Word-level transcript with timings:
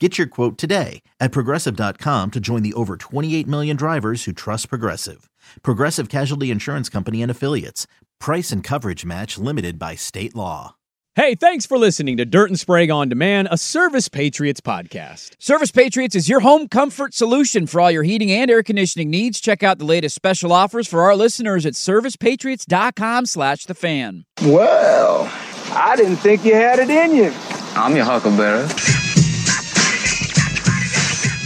Get 0.00 0.18
your 0.18 0.26
quote 0.26 0.58
today 0.58 1.02
at 1.20 1.30
progressive.com 1.30 2.32
to 2.32 2.40
join 2.40 2.62
the 2.64 2.74
over 2.74 2.96
28 2.96 3.46
million 3.46 3.76
drivers 3.76 4.24
who 4.24 4.32
trust 4.32 4.68
Progressive. 4.68 5.30
Progressive 5.62 6.08
Casualty 6.08 6.50
Insurance 6.50 6.88
Company 6.88 7.22
and 7.22 7.30
Affiliates. 7.30 7.86
Price 8.18 8.50
and 8.50 8.64
coverage 8.64 9.04
match 9.04 9.38
limited 9.38 9.78
by 9.78 9.94
state 9.94 10.34
law. 10.34 10.74
Hey, 11.14 11.36
thanks 11.36 11.64
for 11.64 11.78
listening 11.78 12.16
to 12.16 12.24
Dirt 12.24 12.50
and 12.50 12.58
Sprague 12.58 12.90
on 12.90 13.08
Demand, 13.08 13.46
a 13.52 13.56
Service 13.56 14.08
Patriots 14.08 14.60
podcast. 14.60 15.36
Service 15.38 15.70
Patriots 15.70 16.16
is 16.16 16.28
your 16.28 16.40
home 16.40 16.66
comfort 16.66 17.14
solution 17.14 17.68
for 17.68 17.80
all 17.80 17.90
your 17.92 18.02
heating 18.02 18.32
and 18.32 18.50
air 18.50 18.64
conditioning 18.64 19.10
needs. 19.10 19.40
Check 19.40 19.62
out 19.62 19.78
the 19.78 19.84
latest 19.84 20.16
special 20.16 20.52
offers 20.52 20.88
for 20.88 21.02
our 21.02 21.14
listeners 21.14 21.64
at 21.66 21.74
servicepatriots.com 21.74 23.26
slash 23.26 23.64
the 23.66 23.74
fan. 23.74 24.24
Well, 24.42 25.30
I 25.70 25.94
didn't 25.94 26.16
think 26.16 26.44
you 26.44 26.54
had 26.54 26.80
it 26.80 26.90
in 26.90 27.14
you. 27.14 27.32
I'm 27.76 27.94
your 27.94 28.06
huckleberry. 28.06 28.66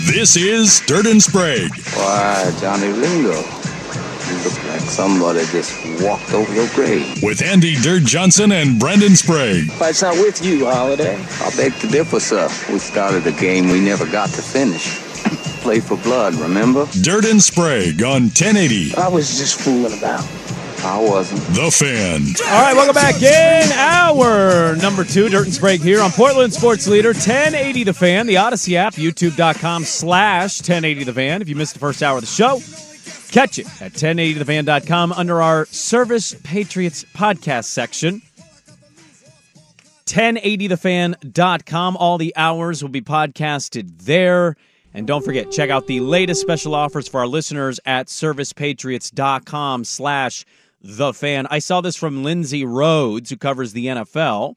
This 0.09 0.37
is 0.37 0.81
Dirt 0.87 1.07
and 1.07 1.23
Sprague. 1.23 1.71
Why, 1.95 2.51
Johnny 2.61 2.89
Ringo, 2.89 3.35
you 3.35 4.37
look 4.43 4.65
like 4.65 4.81
somebody 4.81 5.41
just 5.47 5.77
walked 6.03 6.33
over 6.33 6.53
your 6.55 6.67
grave. 6.75 7.23
With 7.23 7.43
Andy 7.43 7.75
Dirt 7.77 8.05
Johnson 8.05 8.53
and 8.53 8.79
Brendan 8.81 9.17
Sprague. 9.17 9.71
But 9.79 9.91
it's 9.91 10.03
not 10.03 10.15
with 10.15 10.43
you, 10.43 10.65
Holiday. 10.67 11.15
I 11.41 11.51
beg 11.57 11.75
to 11.81 11.89
differ, 11.89 12.21
sir. 12.21 12.49
We 12.73 12.79
started 12.79 13.27
a 13.27 13.33
game 13.33 13.69
we 13.69 13.81
never 13.81 14.07
got 14.07 14.31
to 14.31 14.43
finish. 14.43 14.99
Play 15.61 15.81
for 15.81 15.99
blood, 15.99 16.35
remember? 16.37 16.87
Dirt 17.03 17.27
and 17.27 17.43
Sprague 17.43 18.03
on 18.03 18.23
1080. 18.23 18.95
I 18.97 19.09
was 19.09 19.39
just 19.39 19.61
fooling 19.61 19.97
about. 19.99 20.25
I 20.85 20.99
wasn't. 21.01 21.41
The 21.55 21.71
Fan. 21.71 22.23
All 22.53 22.63
right, 22.63 22.75
welcome 22.75 22.95
back 22.95 23.21
in 23.23 23.73
hour 23.73 24.77
number 24.77 25.05
two. 25.05 25.29
Dirt 25.29 25.47
and 25.47 25.55
Sprague 25.55 25.81
here 25.81 26.01
on 26.01 26.11
Portland 26.11 26.53
Sports 26.53 26.87
Leader 26.87 27.09
1080 27.11 27.85
The 27.85 27.93
Fan, 27.93 28.27
the 28.27 28.37
Odyssey 28.37 28.77
app, 28.77 28.95
youtube.com 28.95 29.85
slash 29.85 30.61
1080 30.61 31.05
The 31.05 31.13
Fan. 31.13 31.43
If 31.43 31.49
you 31.49 31.57
missed 31.57 31.75
the 31.75 31.81
first 31.81 32.03
hour 32.03 32.17
of 32.19 32.23
the 32.23 32.27
show, 32.27 32.61
catch 33.31 33.59
it 33.59 33.67
at 33.83 33.93
1080thefan.com 33.93 35.13
under 35.13 35.43
our 35.43 35.67
Service 35.67 36.35
Patriots 36.45 37.05
podcast 37.15 37.65
section. 37.65 38.23
1080thefan.com. 40.07 41.97
All 41.97 42.19
the 42.19 42.33
hours 42.37 42.83
will 42.83 42.89
be 42.91 43.03
podcasted 43.03 43.99
there. 44.05 44.57
And 44.95 45.07
don't 45.07 45.25
forget, 45.25 45.51
check 45.53 45.69
out 45.71 45.87
the 45.87 46.01
latest 46.01 46.41
special 46.41 46.75
offers 46.75 47.07
for 47.09 47.21
our 47.21 47.27
listeners 47.27 47.79
at 47.85 48.07
servicepatriots.com 48.07 49.85
slash 49.85 50.45
the 50.81 51.13
fan. 51.13 51.47
I 51.51 51.59
saw 51.59 51.81
this 51.81 51.97
from 51.97 52.23
Lindsay 52.23 52.65
Rhoades, 52.65 53.31
who 53.31 53.37
covers 53.37 53.73
the 53.73 53.87
NFL. 53.87 54.55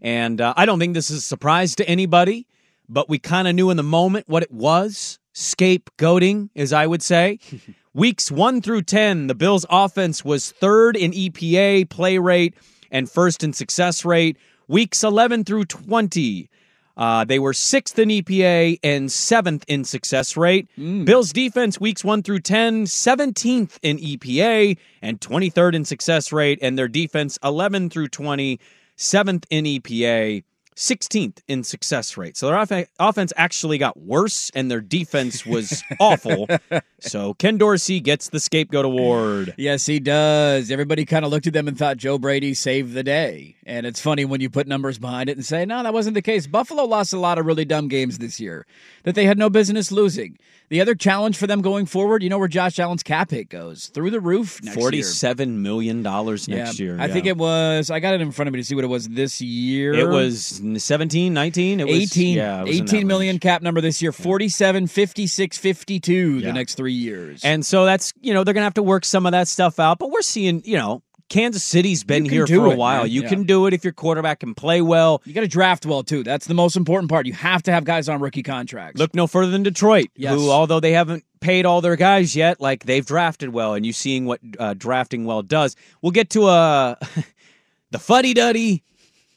And 0.00 0.40
uh, 0.40 0.54
I 0.56 0.66
don't 0.66 0.78
think 0.78 0.94
this 0.94 1.10
is 1.10 1.18
a 1.18 1.22
surprise 1.22 1.74
to 1.76 1.88
anybody, 1.88 2.46
but 2.88 3.08
we 3.08 3.18
kind 3.18 3.48
of 3.48 3.54
knew 3.54 3.70
in 3.70 3.76
the 3.76 3.82
moment 3.82 4.28
what 4.28 4.42
it 4.42 4.52
was 4.52 5.18
scapegoating, 5.34 6.50
as 6.56 6.72
I 6.72 6.86
would 6.86 7.02
say. 7.02 7.38
Weeks 7.94 8.30
one 8.30 8.60
through 8.60 8.82
10, 8.82 9.26
the 9.26 9.34
Bills' 9.34 9.64
offense 9.70 10.24
was 10.24 10.52
third 10.52 10.96
in 10.96 11.12
EPA, 11.12 11.88
play 11.88 12.18
rate, 12.18 12.54
and 12.90 13.10
first 13.10 13.42
in 13.42 13.52
success 13.52 14.04
rate. 14.04 14.36
Weeks 14.68 15.02
11 15.02 15.44
through 15.44 15.64
20, 15.64 16.50
uh, 16.96 17.24
they 17.24 17.38
were 17.38 17.52
sixth 17.52 17.98
in 17.98 18.08
EPA 18.08 18.78
and 18.82 19.12
seventh 19.12 19.64
in 19.68 19.84
success 19.84 20.36
rate. 20.36 20.68
Bills 21.04 21.32
defense 21.32 21.78
weeks 21.80 22.02
one 22.04 22.22
through 22.22 22.40
10, 22.40 22.84
17th 22.84 23.78
in 23.82 23.98
EPA 23.98 24.78
and 25.02 25.20
23rd 25.20 25.74
in 25.74 25.84
success 25.84 26.32
rate. 26.32 26.58
And 26.62 26.78
their 26.78 26.88
defense 26.88 27.38
11 27.44 27.90
through 27.90 28.08
20, 28.08 28.58
seventh 28.96 29.46
in 29.50 29.64
EPA, 29.64 30.42
16th 30.76 31.38
in 31.48 31.64
success 31.64 32.16
rate. 32.16 32.36
So 32.36 32.46
their 32.48 32.56
off- 32.56 32.70
offense 32.98 33.32
actually 33.36 33.78
got 33.78 33.98
worse 33.98 34.50
and 34.54 34.70
their 34.70 34.80
defense 34.80 35.44
was 35.46 35.82
awful. 35.98 36.46
So 36.98 37.34
Ken 37.34 37.58
Dorsey 37.58 38.00
gets 38.00 38.30
the 38.30 38.40
scapegoat 38.40 38.86
award. 38.86 39.54
Yes, 39.58 39.84
he 39.84 40.00
does. 40.00 40.70
Everybody 40.70 41.04
kind 41.04 41.26
of 41.26 41.30
looked 41.30 41.46
at 41.46 41.52
them 41.52 41.68
and 41.68 41.76
thought 41.78 41.98
Joe 41.98 42.18
Brady 42.18 42.54
saved 42.54 42.94
the 42.94 43.02
day. 43.02 43.56
And 43.66 43.84
it's 43.86 44.00
funny 44.00 44.24
when 44.24 44.40
you 44.40 44.48
put 44.48 44.66
numbers 44.66 44.98
behind 44.98 45.28
it 45.28 45.36
and 45.36 45.44
say, 45.44 45.66
no, 45.66 45.82
that 45.82 45.92
wasn't 45.92 46.14
the 46.14 46.22
case. 46.22 46.46
Buffalo 46.46 46.84
lost 46.84 47.12
a 47.12 47.18
lot 47.18 47.36
of 47.38 47.44
really 47.44 47.66
dumb 47.66 47.88
games 47.88 48.16
this 48.18 48.40
year 48.40 48.66
that 49.04 49.14
they 49.14 49.26
had 49.26 49.36
no 49.38 49.50
business 49.50 49.92
losing. 49.92 50.38
The 50.68 50.80
other 50.80 50.94
challenge 50.96 51.36
for 51.36 51.46
them 51.46 51.60
going 51.60 51.86
forward, 51.86 52.22
you 52.24 52.30
know 52.30 52.38
where 52.38 52.48
Josh 52.48 52.78
Allen's 52.80 53.04
cap 53.04 53.30
hit 53.30 53.50
goes 53.50 53.86
through 53.86 54.10
the 54.10 54.18
roof 54.20 54.60
next 54.64 54.74
year. 54.76 54.82
Forty-seven 54.82 55.62
million 55.62 56.02
dollars 56.02 56.48
next 56.48 56.80
Yeah, 56.80 56.86
year. 56.86 56.96
I 56.98 57.06
think 57.08 57.26
it 57.26 57.36
was, 57.36 57.88
I 57.90 58.00
got 58.00 58.14
it 58.14 58.20
in 58.20 58.32
front 58.32 58.48
of 58.48 58.52
me 58.54 58.58
to 58.60 58.64
see 58.64 58.74
what 58.74 58.82
it 58.82 58.88
was 58.88 59.08
this 59.10 59.40
year. 59.40 59.94
It 59.94 60.08
was 60.08 60.60
17, 60.74 61.32
19? 61.32 61.80
It 61.80 61.86
was 61.86 61.94
18, 61.96 62.36
yeah, 62.36 62.60
it 62.62 62.68
was 62.68 62.80
18 62.80 63.06
million 63.06 63.38
cap 63.38 63.62
number 63.62 63.80
this 63.80 64.02
year 64.02 64.12
47 64.12 64.86
56 64.88 65.58
52 65.58 66.38
Yeah. 66.38 66.46
the 66.46 66.52
next 66.52 66.74
three 66.74 66.92
years 66.92 67.44
And 67.44 67.64
so 67.64 67.84
that's, 67.84 68.12
you 68.20 68.34
know, 68.34 68.42
they're 68.44 68.54
going 68.54 68.62
to 68.62 68.66
have 68.66 68.74
to 68.74 68.82
work 68.82 69.04
some 69.04 69.26
of 69.26 69.32
that 69.32 69.48
stuff 69.48 69.78
out, 69.78 69.98
but 69.98 70.10
we're 70.10 70.22
seeing, 70.22 70.62
you 70.64 70.76
know, 70.76 71.02
Kansas 71.28 71.64
City's 71.64 72.04
been 72.04 72.24
here 72.24 72.46
for 72.46 72.66
a 72.66 72.70
it, 72.70 72.78
while. 72.78 73.02
man. 73.02 73.10
You 73.10 73.22
Yeah. 73.22 73.28
can 73.28 73.42
do 73.44 73.66
it 73.66 73.74
if 73.74 73.82
your 73.82 73.92
quarterback 73.92 74.40
can 74.40 74.54
play 74.54 74.80
well. 74.80 75.22
you 75.24 75.32
got 75.32 75.40
to 75.40 75.48
draft 75.48 75.84
well 75.84 76.02
too 76.04 76.22
that's 76.22 76.46
the 76.46 76.54
most 76.54 76.76
important 76.76 77.10
part 77.10 77.26
you 77.26 77.32
have 77.32 77.62
to 77.64 77.72
have 77.72 77.84
guys 77.84 78.08
on 78.08 78.20
rookie 78.20 78.44
contracts 78.44 78.98
Look 78.98 79.14
no 79.14 79.26
further 79.26 79.50
than 79.50 79.62
Detroit, 79.64 80.06
Yes. 80.16 80.34
who, 80.34 80.50
although 80.50 80.78
they 80.80 80.92
haven't 80.92 81.24
paid 81.40 81.66
all 81.66 81.80
their 81.80 81.96
guys 81.96 82.34
yet, 82.34 82.60
like 82.60 82.84
they've 82.86 83.04
drafted 83.04 83.50
well, 83.50 83.74
and 83.74 83.84
you 83.84 83.92
seeing 83.92 84.24
what 84.24 84.40
uh, 84.58 84.74
drafting 84.74 85.24
well 85.26 85.42
does. 85.42 85.76
We'll 86.00 86.12
get 86.12 86.30
to 86.30 86.44
uh, 86.46 86.94
the 87.90 87.98
fuddy 87.98 88.32
duddy 88.34 88.82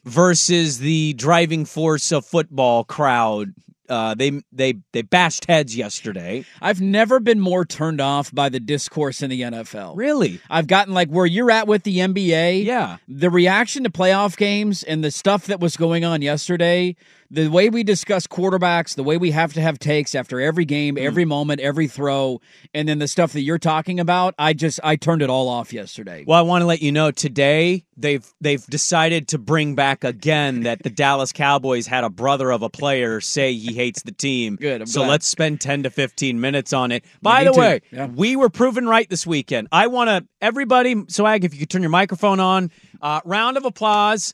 versus 0.04 0.78
the 0.78 1.12
driving 1.14 1.64
force 1.64 2.12
of 2.12 2.24
football 2.24 2.84
crowd. 2.84 3.54
Uh, 3.88 4.14
they 4.14 4.40
they 4.52 4.74
they 4.92 5.02
bashed 5.02 5.46
heads 5.46 5.76
yesterday. 5.76 6.44
i've 6.62 6.80
never 6.80 7.18
been 7.18 7.40
more 7.40 7.64
turned 7.64 8.00
off 8.00 8.32
by 8.32 8.48
the 8.48 8.60
discourse 8.60 9.20
in 9.20 9.28
the 9.30 9.40
nfl 9.40 9.96
Really? 9.96 10.40
i've 10.48 10.68
gotten 10.68 10.94
like 10.94 11.08
where 11.08 11.26
you're 11.26 11.50
at 11.50 11.66
with 11.66 11.82
the 11.82 11.96
nba 11.98 12.64
Yeah. 12.64 12.98
the 13.08 13.30
reaction 13.30 13.82
to 13.82 13.90
playoff 13.90 14.36
games 14.36 14.84
and 14.84 15.02
the 15.02 15.10
stuff 15.10 15.46
that 15.46 15.58
was 15.58 15.76
going 15.76 16.04
on 16.04 16.22
yesterday 16.22 16.94
the 17.32 17.48
way 17.48 17.70
we 17.70 17.82
discuss 17.84 18.26
quarterbacks 18.26 18.94
the 18.96 19.02
way 19.04 19.16
we 19.16 19.30
have 19.30 19.52
to 19.52 19.60
have 19.60 19.78
takes 19.78 20.14
after 20.14 20.40
every 20.40 20.64
game 20.64 20.96
Mm. 20.96 21.04
every 21.04 21.24
moment 21.24 21.60
every 21.60 21.86
throw 21.86 22.40
and 22.74 22.88
then 22.88 22.98
the 22.98 23.06
stuff 23.08 23.32
that 23.34 23.42
you're 23.42 23.58
talking 23.58 24.00
about 24.00 24.34
i 24.38 24.52
just 24.52 24.80
i 24.82 24.96
turned 24.96 25.22
it 25.22 25.30
all 25.30 25.48
off 25.48 25.72
yesterday 25.72 26.24
Well, 26.26 26.38
I 26.38 26.42
want 26.42 26.62
to 26.62 26.66
let 26.66 26.82
you 26.82 26.90
know 26.92 27.10
today 27.10 27.84
they've 27.96 28.26
they've 28.40 28.64
decided 28.66 29.28
to 29.28 29.38
bring 29.38 29.74
back 29.74 30.04
again 30.04 30.62
that 30.62 30.82
the 30.82 30.90
Dallas 30.90 31.32
Cowboys 31.32 31.86
had 31.86 32.02
a 32.02 32.10
brother 32.10 32.50
of 32.50 32.62
a 32.62 32.70
player 32.70 33.20
say 33.20 33.52
he 33.52 33.74
hates 33.74 34.02
the 34.02 34.12
team. 34.12 34.56
Good, 34.56 34.80
I'm 34.80 34.86
so 34.86 35.00
glad. 35.00 35.08
let's 35.10 35.26
spend 35.26 35.60
10 35.60 35.82
to 35.84 35.90
15 35.90 36.40
minutes 36.40 36.72
on 36.72 36.92
it. 36.92 37.04
By 37.20 37.44
the 37.44 37.52
way, 37.52 37.80
yeah. 37.92 38.06
we 38.06 38.36
were 38.36 38.48
proven 38.48 38.86
right 38.86 39.08
this 39.10 39.26
weekend. 39.26 39.68
I 39.70 39.86
want 39.88 40.08
to 40.08 40.26
everybody, 40.40 41.04
so 41.08 41.26
Ag, 41.26 41.44
if 41.44 41.52
you 41.52 41.60
could 41.60 41.68
turn 41.70 41.82
your 41.82 41.90
microphone 41.90 42.40
on, 42.40 42.70
uh, 43.02 43.20
round 43.24 43.56
of 43.58 43.64
applause. 43.66 44.32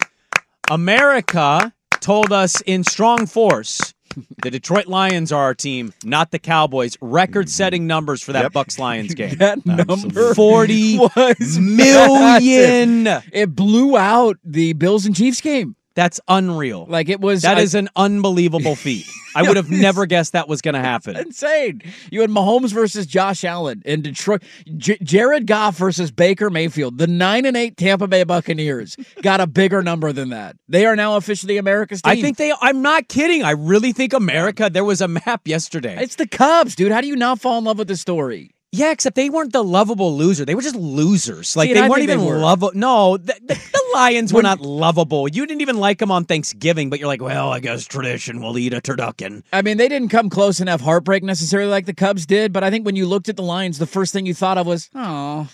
America 0.71 1.73
told 2.01 2.33
us 2.33 2.61
in 2.63 2.85
strong 2.85 3.27
force 3.27 3.95
the 4.43 4.51
Detroit 4.51 4.87
Lions 4.87 5.33
are 5.33 5.45
our 5.45 5.55
team, 5.55 5.93
not 6.05 6.31
the 6.31 6.39
Cowboys. 6.39 6.97
Record-setting 7.01 7.83
mm-hmm. 7.83 7.89
numbers 7.89 8.23
for 8.23 8.33
that 8.33 8.53
Bucs 8.53 8.79
Lions 8.79 9.15
game. 9.15 9.37
that 9.37 9.65
number 9.67 10.35
Forty 10.35 10.99
was 11.17 11.59
million. 11.59 13.07
It 13.33 13.55
blew 13.55 13.97
out 13.97 14.39
the 14.45 14.73
Bills 14.75 15.07
and 15.07 15.15
Chiefs 15.15 15.41
game. 15.41 15.77
That's 15.97 16.21
unreal. 16.29 16.87
Like 16.89 17.09
it 17.09 17.21
was 17.21 17.43
That 17.43 17.57
I- 17.59 17.63
is 17.63 17.75
an 17.75 17.89
unbelievable 17.97 18.77
feat. 18.85 19.07
I 19.35 19.43
would 19.43 19.57
have 19.59 19.71
never 19.71 20.07
guessed 20.07 20.33
that 20.33 20.49
was 20.49 20.63
going 20.63 20.75
to 20.77 20.81
happen. 20.81 21.15
insane. 21.19 21.83
You 22.11 22.23
had 22.23 22.31
Mahomes 22.31 22.73
versus 22.73 23.05
Josh 23.07 23.45
Allen 23.45 23.83
in 23.85 24.01
Detroit. 24.01 24.43
J- 24.79 24.97
Jared 25.03 25.47
Goff 25.47 25.77
versus 25.77 26.11
Baker 26.11 26.49
Mayfield. 26.49 26.97
The 26.97 27.07
nine 27.07 27.45
and 27.45 27.55
eight 27.55 27.77
Tampa 27.77 28.07
Bay 28.09 28.25
Buccaneers 28.25 28.97
got 29.23 29.41
a 29.43 29.47
bigger 29.47 29.83
number 29.83 30.11
than 30.13 30.31
that. 30.31 30.57
They 30.71 30.87
are 30.87 30.97
now 30.97 31.17
officially 31.17 31.59
America's 31.59 32.01
team. 32.01 32.13
I 32.13 32.21
think 32.23 32.39
they. 32.39 32.53
I'm 32.63 32.81
not 32.81 33.09
kidding. 33.09 33.43
I 33.43 33.51
really 33.51 33.93
think 33.93 34.15
America. 34.15 34.71
There 34.73 34.85
was 34.85 35.03
a 35.03 35.09
map 35.09 35.43
yesterday. 35.47 35.97
it's 36.01 36.17
the 36.17 36.27
Cubs, 36.27 36.75
dude. 36.75 36.91
How 36.93 37.03
do 37.03 37.07
you 37.09 37.17
not 37.17 37.39
fall 37.41 37.59
in 37.59 37.65
love 37.65 37.79
with 37.79 37.89
the 37.89 37.97
story? 37.97 38.55
Yeah, 38.77 38.93
except 38.93 39.17
they 39.17 39.31
weren't 39.31 39.53
the 39.53 39.65
lovable 39.65 40.17
loser. 40.17 40.45
They 40.45 40.55
were 40.55 40.63
just 40.63 40.77
losers. 40.77 41.57
Like 41.57 41.69
See, 41.69 41.75
they 41.75 41.83
weren't 41.83 42.07
they 42.07 42.13
even 42.13 42.25
were. 42.25 42.39
lovable. 42.39 42.73
No, 42.75 43.17
the, 43.17 43.35
the, 43.43 43.55
the 43.73 43.85
Lions 43.95 44.33
were 44.33 44.43
not 44.43 44.61
lovable. 44.61 45.29
You 45.29 45.47
didn't 45.47 45.63
even 45.63 45.79
like 45.79 45.99
them 45.99 46.11
on 46.11 46.25
Thanksgiving, 46.25 46.91
but 46.91 46.99
you're 46.99 47.09
like, 47.09 47.23
well, 47.23 47.53
I 47.53 47.61
guess 47.61 47.85
tradition. 47.87 48.41
We'll 48.41 48.59
eat 48.59 48.75
a 48.75 48.81
turducken. 48.81 49.43
I 49.53 49.63
mean, 49.63 49.79
they 49.79 49.89
didn't 49.89 50.11
come 50.11 50.29
close 50.31 50.61
enough 50.61 50.81
heartbreak 50.81 51.23
necessarily 51.23 51.71
like 51.71 51.87
the 51.87 51.95
Cubs 51.95 52.27
did, 52.27 52.53
but 52.53 52.63
I 52.63 52.71
think 52.71 52.85
when 52.85 52.97
you 52.97 53.07
looked 53.07 53.29
at 53.29 53.37
the 53.37 53.43
Lions, 53.43 53.79
the 53.79 53.87
first 53.87 54.13
thing 54.13 54.27
you 54.27 54.35
thought 54.35 54.59
of 54.59 54.67
was, 54.67 54.91
oh, 54.95 55.49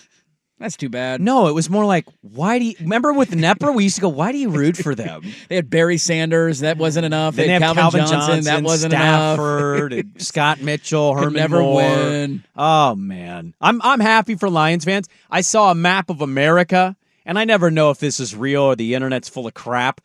that's 0.63 0.77
too 0.77 0.87
bad. 0.87 1.19
No, 1.19 1.47
it 1.47 1.51
was 1.51 1.69
more 1.69 1.83
like, 1.85 2.05
why 2.21 2.57
do 2.57 2.63
you 2.65 2.75
remember 2.79 3.11
with 3.11 3.31
Nepper? 3.35 3.75
We 3.75 3.83
used 3.83 3.95
to 3.95 4.01
go, 4.01 4.07
why 4.07 4.31
do 4.31 4.37
you 4.37 4.49
root 4.49 4.77
for 4.77 4.95
them? 4.95 5.21
They 5.49 5.55
had 5.57 5.69
Barry 5.69 5.97
Sanders, 5.97 6.61
that 6.61 6.77
wasn't 6.77 7.05
enough. 7.05 7.35
They 7.35 7.47
they 7.47 7.51
had 7.53 7.61
have 7.61 7.75
Calvin, 7.75 8.07
Johnson, 8.07 8.43
that 8.45 8.63
wasn't 8.63 8.93
enough. 8.93 9.35
Stafford, 9.35 9.91
and 9.93 10.21
Scott 10.21 10.61
Mitchell, 10.61 11.15
Could 11.15 11.23
Herman 11.25 11.33
never 11.33 11.59
Moore. 11.59 11.75
win. 11.75 12.43
Oh 12.55 12.95
man, 12.95 13.53
I'm 13.59 13.81
I'm 13.81 13.99
happy 13.99 14.35
for 14.35 14.49
Lions 14.49 14.85
fans. 14.85 15.09
I 15.29 15.41
saw 15.41 15.69
a 15.69 15.75
map 15.75 16.09
of 16.09 16.21
America, 16.21 16.95
and 17.25 17.37
I 17.37 17.43
never 17.43 17.69
know 17.69 17.89
if 17.91 17.99
this 17.99 18.21
is 18.21 18.33
real 18.33 18.61
or 18.63 18.75
the 18.77 18.93
internet's 18.95 19.27
full 19.27 19.45
of 19.47 19.53
crap. 19.53 19.99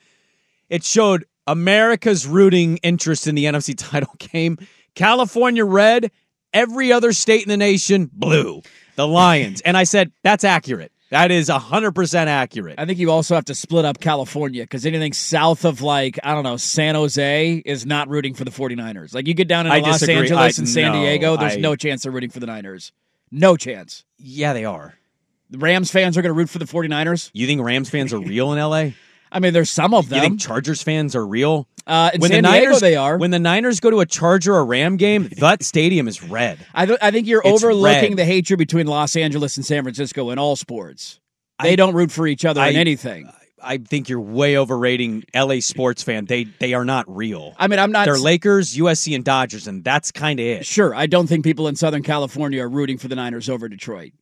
It 0.69 0.83
showed 0.83 1.25
America's 1.47 2.27
rooting 2.27 2.79
interest 2.79 3.29
in 3.29 3.37
the 3.37 3.45
NFC 3.45 3.75
title 3.77 4.13
game. 4.19 4.59
California 4.97 5.65
red, 5.65 6.11
every 6.53 6.93
other 6.93 7.13
state 7.13 7.43
in 7.45 7.49
the 7.49 7.57
nation 7.57 8.11
blue. 8.13 8.63
The 8.99 9.07
Lions, 9.07 9.61
and 9.61 9.77
I 9.77 9.85
said 9.85 10.11
that's 10.25 10.43
accurate. 10.43 10.91
That 11.11 11.31
is 11.31 11.49
hundred 11.49 11.93
percent 11.93 12.29
accurate. 12.29 12.81
I 12.81 12.85
think 12.85 12.99
you 12.99 13.13
also 13.13 13.37
have 13.37 13.45
to 13.45 13.55
split 13.55 13.85
up 13.85 14.01
California 14.01 14.65
because 14.65 14.85
anything 14.85 15.13
south 15.13 15.65
of 15.65 15.83
like, 15.83 16.19
I 16.25 16.35
don't 16.35 16.43
know, 16.43 16.57
San 16.57 16.97
Jose 16.97 17.63
is 17.65 17.87
not 17.87 18.09
rooting 18.09 18.35
for 18.35 18.45
the 18.45 18.51
49ers. 18.51 19.15
Like 19.15 19.29
you 19.29 19.35
get 19.35 19.47
down 19.47 19.67
into 19.67 19.77
I 19.77 19.79
Los 19.79 20.01
disagree. 20.01 20.17
Angeles 20.23 20.59
I- 20.59 20.61
and 20.63 20.69
San 20.69 20.93
no, 20.93 21.01
Diego, 21.01 21.37
there's 21.37 21.55
I- 21.57 21.61
no 21.61 21.77
chance 21.77 22.03
they're 22.03 22.11
rooting 22.11 22.31
for 22.31 22.41
the 22.41 22.47
Niners. 22.47 22.91
No 23.31 23.57
chance. 23.57 24.05
Yeah, 24.19 24.53
they 24.53 24.65
are. 24.65 24.95
The 25.51 25.59
Rams 25.59 25.93
fans 25.93 26.19
are 26.19 26.23
going 26.23 26.31
to 26.35 26.37
root 26.37 26.51
for 26.51 26.59
the 26.59 26.65
49ers. 26.67 27.31
You 27.33 27.47
think 27.47 27.63
Rams 27.63 27.89
fans 27.89 28.13
are 28.13 28.19
real 28.19 28.53
in 28.53 28.59
LA? 28.59 28.91
I 29.31 29.41
mean, 29.41 29.53
there's 29.53 29.71
some 29.71 29.95
of 29.95 30.05
You 30.05 30.11
them. 30.11 30.21
think 30.21 30.41
Chargers 30.41 30.83
fans 30.83 31.15
are 31.17 31.27
real? 31.27 31.67
uh, 31.87 32.11
in 32.13 32.21
when 32.21 32.31
San 32.31 32.43
the 32.43 32.49
Diego, 32.51 32.65
Niners 32.67 32.81
they 32.81 32.97
are. 32.97 33.17
When 33.17 33.31
the 33.31 33.39
Niners 33.39 33.81
go 33.81 33.91
to 33.91 34.01
a 34.01 34.07
Charger 34.07 34.55
or 34.55 34.65
Ram 34.67 34.97
game, 34.99 35.29
that 35.39 35.63
stadium 35.63 36.07
is 36.07 36.23
red. 36.23 36.59
I, 36.75 36.85
th- 36.87 36.99
I 37.01 37.11
think 37.11 37.27
you're 37.27 37.41
It's 37.45 37.65
overlooking 37.65 38.11
red. 38.13 38.19
the 38.19 38.25
hatred 38.27 38.59
between 38.59 38.87
Los 38.87 39.17
Angeles 39.17 39.57
and 39.57 39.65
San 39.65 39.83
Francisco 39.85 40.29
in 40.31 40.39
all 40.39 40.55
sports. 40.57 41.19
They 41.63 41.73
I- 41.73 41.77
don't 41.77 41.95
root 41.95 42.11
for 42.13 42.27
each 42.27 42.45
other 42.45 42.63
in 42.63 42.77
anything. 42.77 43.31
I 43.61 43.79
think 43.79 44.09
you're 44.09 44.21
way 44.21 44.57
overrating 44.57 45.25
LA 45.35 45.59
sports 45.61 46.03
fan. 46.05 46.27
They 46.27 46.45
they 46.45 46.75
are 46.75 46.85
not 46.85 47.05
real. 47.09 47.55
I 47.59 47.67
mean, 47.67 47.81
I'm 47.81 47.91
not. 47.91 48.05
They're 48.05 48.17
Lakers, 48.17 48.77
USC, 48.77 49.17
and 49.17 49.25
Dodgers, 49.25 49.67
and 49.67 49.83
that's 49.83 50.13
kind 50.13 50.39
of 50.39 50.47
it. 50.47 50.65
Sure, 50.67 50.95
I 50.95 51.07
don't 51.07 51.27
think 51.27 51.43
people 51.43 51.67
in 51.67 51.75
Southern 51.75 52.05
California 52.05 52.63
are 52.63 52.69
rooting 52.69 52.99
for 52.99 53.09
the 53.09 53.17
Niners 53.17 53.49
over 53.49 53.69
Detroit. 53.69 54.13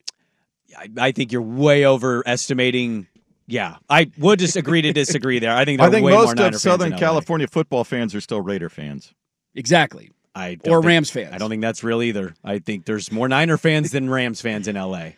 I, 0.79 0.88
I 0.99 1.12
think 1.12 1.32
you're 1.32 1.43
way 1.43 1.85
overestimating. 1.85 3.09
Yeah, 3.49 3.77
I 3.89 4.11
would 4.19 4.39
just 4.41 4.57
agree 4.57 4.83
to 4.83 4.93
disagree 4.93 5.39
there. 5.39 5.55
I 5.55 5.65
think 5.65 5.81
I 5.81 5.89
think 5.91 6.05
way 6.05 6.13
most 6.13 6.37
Niner 6.37 6.57
of 6.57 6.61
Southern. 6.61 6.97
California 6.97 7.47
football 7.47 7.85
fans 7.85 8.15
are 8.15 8.21
still 8.21 8.41
Raider 8.41 8.69
fans. 8.69 9.15
Exactly. 9.55 10.11
I 10.35 10.57
don't 10.57 10.73
Or 10.75 10.79
think- 10.81 10.89
Rams 10.89 11.11
fans. 11.11 11.33
I 11.33 11.39
don't 11.39 11.49
think 11.49 11.63
that's 11.63 11.83
real 11.85 12.03
either. 12.03 12.35
I 12.45 12.59
think 12.59 12.85
there's 12.85 13.11
more 13.13 13.29
Niner 13.29 13.57
fans 13.57 13.91
than 13.93 14.11
Rams 14.11 14.41
fans 14.41 14.69
in 14.69 14.77
LA. 14.77 15.11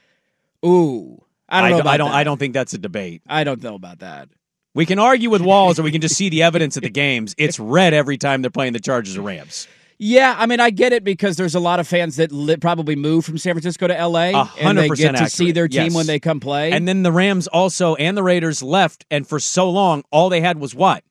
Ooh, 0.65 1.23
I 1.49 1.69
don't 1.69 1.85
know. 1.85 1.91
I 1.91 1.97
don't. 1.97 2.11
that. 2.11 2.17
I 2.17 2.25
don't 2.25 2.39
think 2.39 2.55
that's 2.55 2.75
a 2.75 2.79
debate. 2.79 3.23
I 3.29 3.45
don't 3.45 3.63
know 3.63 3.75
about 3.75 4.01
that. 4.01 4.29
We 4.75 4.87
can 4.87 4.99
argue 4.99 5.31
with 5.31 5.41
walls, 5.43 5.79
or 5.81 5.83
we 5.83 5.91
can 5.91 6.01
just 6.01 6.15
see 6.15 6.29
the 6.29 6.43
evidence 6.43 6.77
at 6.77 6.83
the 6.83 6.91
games. 6.91 7.35
It's 7.39 7.59
red 7.59 7.95
every 7.95 8.17
time 8.19 8.43
they're 8.43 8.51
playing 8.51 8.75
the 8.75 8.81
Chargers 8.81 9.17
or 9.17 9.23
Rams. 9.23 9.67
Yeah, 10.01 10.37
I 10.39 10.47
mean, 10.47 10.61
I 10.61 10.71
get 10.71 10.93
it 10.93 11.03
because 11.03 11.37
there's 11.37 11.57
a 11.57 11.61
lot 11.61 11.81
of 11.81 11.89
fans 11.89 12.17
that 12.17 12.31
li- 12.31 12.57
probably 12.57 12.95
move 12.95 13.25
from 13.25 13.37
San 13.37 13.55
Francisco 13.55 13.89
to 13.89 14.07
LA, 14.07 14.49
and 14.61 14.79
they 14.79 14.89
get 14.91 15.17
to 15.17 15.29
see 15.29 15.51
their 15.51 15.67
team 15.67 15.87
yes. 15.87 15.95
when 15.95 16.07
they 16.07 16.21
come 16.21 16.39
play. 16.39 16.71
And 16.71 16.87
then 16.87 17.03
the 17.03 17.11
Rams 17.11 17.49
also 17.49 17.97
and 17.97 18.17
the 18.17 18.23
Raiders 18.23 18.63
left, 18.63 19.05
and 19.11 19.27
for 19.27 19.41
so 19.41 19.69
long, 19.69 20.05
all 20.13 20.29
they 20.29 20.41
had 20.41 20.59
was 20.59 20.75
what? 20.75 21.03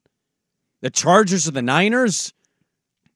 The 0.81 0.89
Chargers 0.89 1.47
or 1.47 1.51
the 1.51 1.61
Niners? 1.61 2.33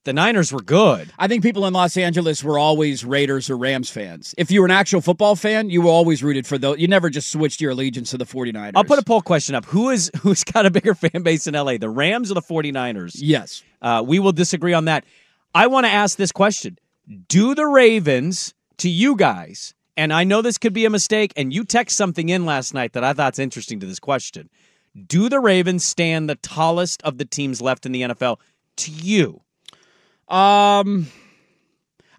The 0.03 0.13
Niners 0.13 0.51
were 0.51 0.62
good. 0.62 1.13
I 1.19 1.27
think 1.27 1.44
people 1.44 1.68
in 1.68 1.74
Los 1.74 1.95
Angeles 1.95 2.44
were 2.44 2.57
always 2.57 3.06
Raiders 3.06 3.51
or 3.51 3.57
Rams 3.57 3.91
fans. 3.91 4.33
If 4.35 4.50
you 4.50 4.62
were 4.62 4.65
an 4.65 4.71
actual 4.71 5.00
football 5.00 5.35
fan, 5.35 5.69
you 5.69 5.83
were 5.83 5.91
always 5.91 6.24
rooted 6.24 6.47
for 6.47 6.57
those. 6.57 6.79
You 6.79 6.88
never 6.88 7.12
just 7.12 7.31
switched 7.31 7.62
your 7.62 7.69
allegiance 7.71 8.09
to 8.09 8.17
the 8.17 8.25
49ers. 8.25 8.71
I'll 8.74 8.83
put 8.83 8.97
a 8.97 9.03
poll 9.03 9.21
question 9.21 9.53
up. 9.53 9.63
Who 9.65 9.91
is 9.91 10.09
who's 10.21 10.44
got 10.44 10.65
a 10.65 10.71
bigger 10.71 10.95
fan 10.95 11.21
base 11.21 11.45
in 11.45 11.53
LA? 11.53 11.77
The 11.77 11.89
Rams 11.89 12.31
or 12.31 12.33
the 12.33 12.41
49ers? 12.41 13.15
Yes. 13.15 13.63
Uh, 13.79 14.03
we 14.06 14.17
will 14.17 14.31
disagree 14.31 14.74
on 14.74 14.85
that. 14.85 15.06
I 15.53 15.68
want 15.68 15.86
to 15.86 15.92
ask 15.92 16.18
this 16.18 16.31
question. 16.31 16.77
Do 17.27 17.56
the 17.56 17.65
Ravens 17.65 18.53
to 18.77 18.89
you 18.89 19.15
guys, 19.15 19.74
and 19.98 20.13
I 20.13 20.24
know 20.24 20.42
this 20.42 20.57
could 20.57 20.74
be 20.74 20.86
a 20.86 20.89
mistake, 20.89 21.33
and 21.36 21.53
you 21.53 21.65
text 21.65 21.98
something 21.98 22.30
in 22.30 22.45
last 22.45 22.74
night 22.74 22.94
that 22.94 23.03
I 23.03 23.13
thought's 23.13 23.39
interesting 23.39 23.80
to 23.81 23.86
this 23.86 24.00
question. 24.00 24.50
Do 25.07 25.30
the 25.30 25.39
Ravens 25.39 25.83
stand 25.83 26.30
the 26.30 26.36
tallest 26.36 27.01
of 27.03 27.18
the 27.18 27.25
teams 27.25 27.62
left 27.62 27.86
in 27.86 27.92
the 27.92 28.01
NFL 28.01 28.38
to 28.77 28.92
you? 28.92 29.42
Um, 30.27 31.07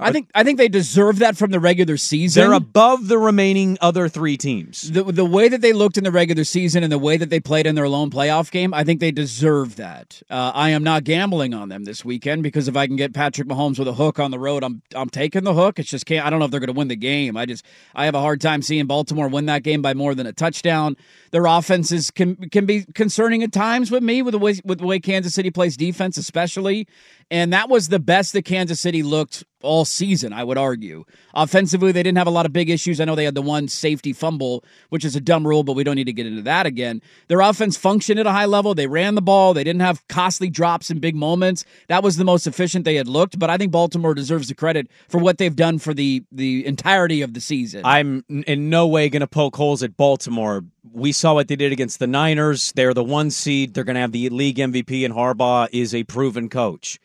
I 0.03 0.13
think 0.13 0.31
I 0.35 0.45
think 0.45 0.59
they 0.59 0.69
deserve 0.69 1.19
that 1.21 1.37
from 1.37 1.51
the 1.51 1.61
regular 1.61 1.97
season. 1.97 2.43
They're 2.43 2.53
above 2.53 3.09
the 3.09 3.19
remaining 3.19 3.79
other 3.81 4.09
three 4.09 4.37
teams. 4.37 4.91
the 4.91 5.05
the 5.05 5.25
way 5.25 5.49
that 5.49 5.61
they 5.61 5.73
looked 5.73 5.97
in 5.97 6.05
the 6.05 6.11
regular 6.11 6.45
season 6.45 6.83
and 6.83 6.93
the 6.93 6.99
way 6.99 7.17
that 7.17 7.31
they 7.31 7.41
played 7.41 7.67
in 7.67 7.75
their 7.75 7.89
lone 7.89 8.11
playoff 8.11 8.51
game, 8.51 8.75
I 8.75 8.85
think 8.85 9.01
they 9.01 9.11
deserve 9.11 9.77
that. 9.77 10.23
Uh, 10.31 10.53
I 10.55 10.71
am 10.71 10.83
not 10.83 11.05
gambling 11.05 11.55
on 11.55 11.69
them 11.69 11.85
this 11.85 12.05
weekend 12.05 12.43
because 12.43 12.69
if 12.69 12.77
I 12.77 12.87
can 12.87 12.97
get 12.97 13.15
Patrick 13.15 13.49
Mahomes 13.49 13.79
with 13.79 13.89
a 13.89 13.95
hook 13.95 14.19
on 14.19 14.31
the 14.31 14.39
road, 14.39 14.65
I'm 14.65 14.83
I'm 14.95 15.09
taking 15.09 15.45
the 15.45 15.55
hook. 15.55 15.79
It's 15.79 15.91
just 15.91 16.07
can't. 16.07 16.27
I 16.27 16.31
don't 16.31 16.39
know 16.39 16.47
if 16.47 16.51
they're 16.51 16.61
going 16.61 16.69
to 16.69 16.79
win 16.79 16.89
the 16.89 16.97
game. 16.97 17.37
I 17.37 17.47
just 17.47 17.65
I 17.95 18.05
have 18.05 18.15
a 18.15 18.21
hard 18.21 18.41
time 18.41 18.63
seeing 18.63 18.87
Baltimore 18.87 19.29
win 19.29 19.47
that 19.47 19.63
game 19.63 19.83
by 19.83 19.95
more 19.95 20.15
than 20.15 20.27
a 20.27 20.33
touchdown. 20.33 20.97
Their 21.31 21.47
offenses 21.47 22.11
can 22.11 22.37
can 22.51 22.67
be 22.67 22.85
concerning 22.95 23.43
at 23.43 23.53
times 23.53 23.91
with 23.91 24.03
me 24.03 24.23
with 24.23 24.33
the 24.33 24.39
way 24.39 24.61
with 24.65 24.79
the 24.79 24.87
way 24.87 25.01
Kansas 25.01 25.35
City 25.35 25.51
plays 25.51 25.77
defense, 25.77 26.17
especially. 26.17 26.87
And 27.31 27.53
that 27.53 27.71
was 27.71 27.89
the 27.89 27.99
best 27.99 28.35
that 28.35 28.45
Kansas 28.45 28.79
City 28.81 29.03
looked 29.03 29.45
all 29.63 29.85
season, 29.85 30.33
I 30.33 30.45
would 30.45 30.59
argue. 30.59 31.05
Offensively, 31.35 31.93
they 31.93 32.03
didn't 32.03 32.19
have 32.19 32.27
a 32.27 32.31
lot 32.31 32.47
of 32.47 32.53
big 32.53 32.71
issues. 32.71 33.01
I 33.01 33.05
know 33.05 33.15
they 33.15 33.25
had 33.25 33.35
the 33.35 33.43
one 33.43 33.69
safety 33.69 34.13
fumble, 34.13 34.65
which 34.91 35.05
is 35.05 35.17
a 35.17 35.21
dumb 35.21 35.47
rule, 35.47 35.63
but 35.63 35.75
we 35.75 35.85
don't 35.85 35.97
need 35.97 36.05
to 36.05 36.13
get 36.13 36.27
into 36.27 36.43
that 36.43 36.67
again. 36.67 37.01
Their 37.29 37.41
offense 37.41 37.77
functioned 37.77 38.21
at 38.21 38.27
a 38.27 38.33
high 38.33 38.45
level. 38.47 38.75
They 38.75 38.87
ran 38.87 39.15
the 39.15 39.23
ball. 39.23 39.55
They 39.55 39.65
didn't 39.65 39.81
have 39.81 40.07
costly 40.09 40.51
drops 40.51 40.91
in 40.91 40.99
big 40.99 41.17
moments. 41.17 41.65
That 41.89 42.03
was 42.03 42.17
the 42.17 42.25
most 42.25 42.47
efficient 42.47 42.85
they 42.85 42.97
had 42.97 43.09
looked, 43.09 43.39
but 43.39 43.51
I 43.51 43.57
think 43.57 43.73
Baltimore 43.73 44.15
deserves 44.15 44.49
the 44.49 44.55
credit 44.55 44.89
for 45.09 45.19
what 45.19 45.39
they've 45.39 45.55
done 45.55 45.79
for 45.79 45.95
the 45.95 46.25
the 46.31 46.67
entirety 46.67 47.23
of 47.23 47.35
the 47.35 47.41
season. 47.41 47.83
I'm 47.85 48.25
in 48.29 48.71
no 48.71 48.87
way 48.87 49.09
going 49.09 49.21
to 49.21 49.27
poke 49.27 49.57
holes 49.57 49.83
at 49.83 49.97
Baltimore. 49.97 50.65
We 50.93 51.13
saw 51.13 51.35
what 51.35 51.49
they 51.49 51.57
did 51.57 51.73
against 51.73 51.99
the 51.99 52.07
Niners. 52.07 52.73
They're 52.73 52.95
the 52.95 53.05
one 53.05 53.31
seed. 53.31 53.75
They're 53.75 53.85
going 53.85 53.95
to 53.95 54.01
have 54.01 54.13
the 54.13 54.29
league 54.29 54.57
MVP, 54.57 55.05
and 55.05 55.15
Harbaugh 55.15 55.69
is 55.73 55.95
a 55.95 56.05
proven 56.05 56.49
coach. 56.49 56.99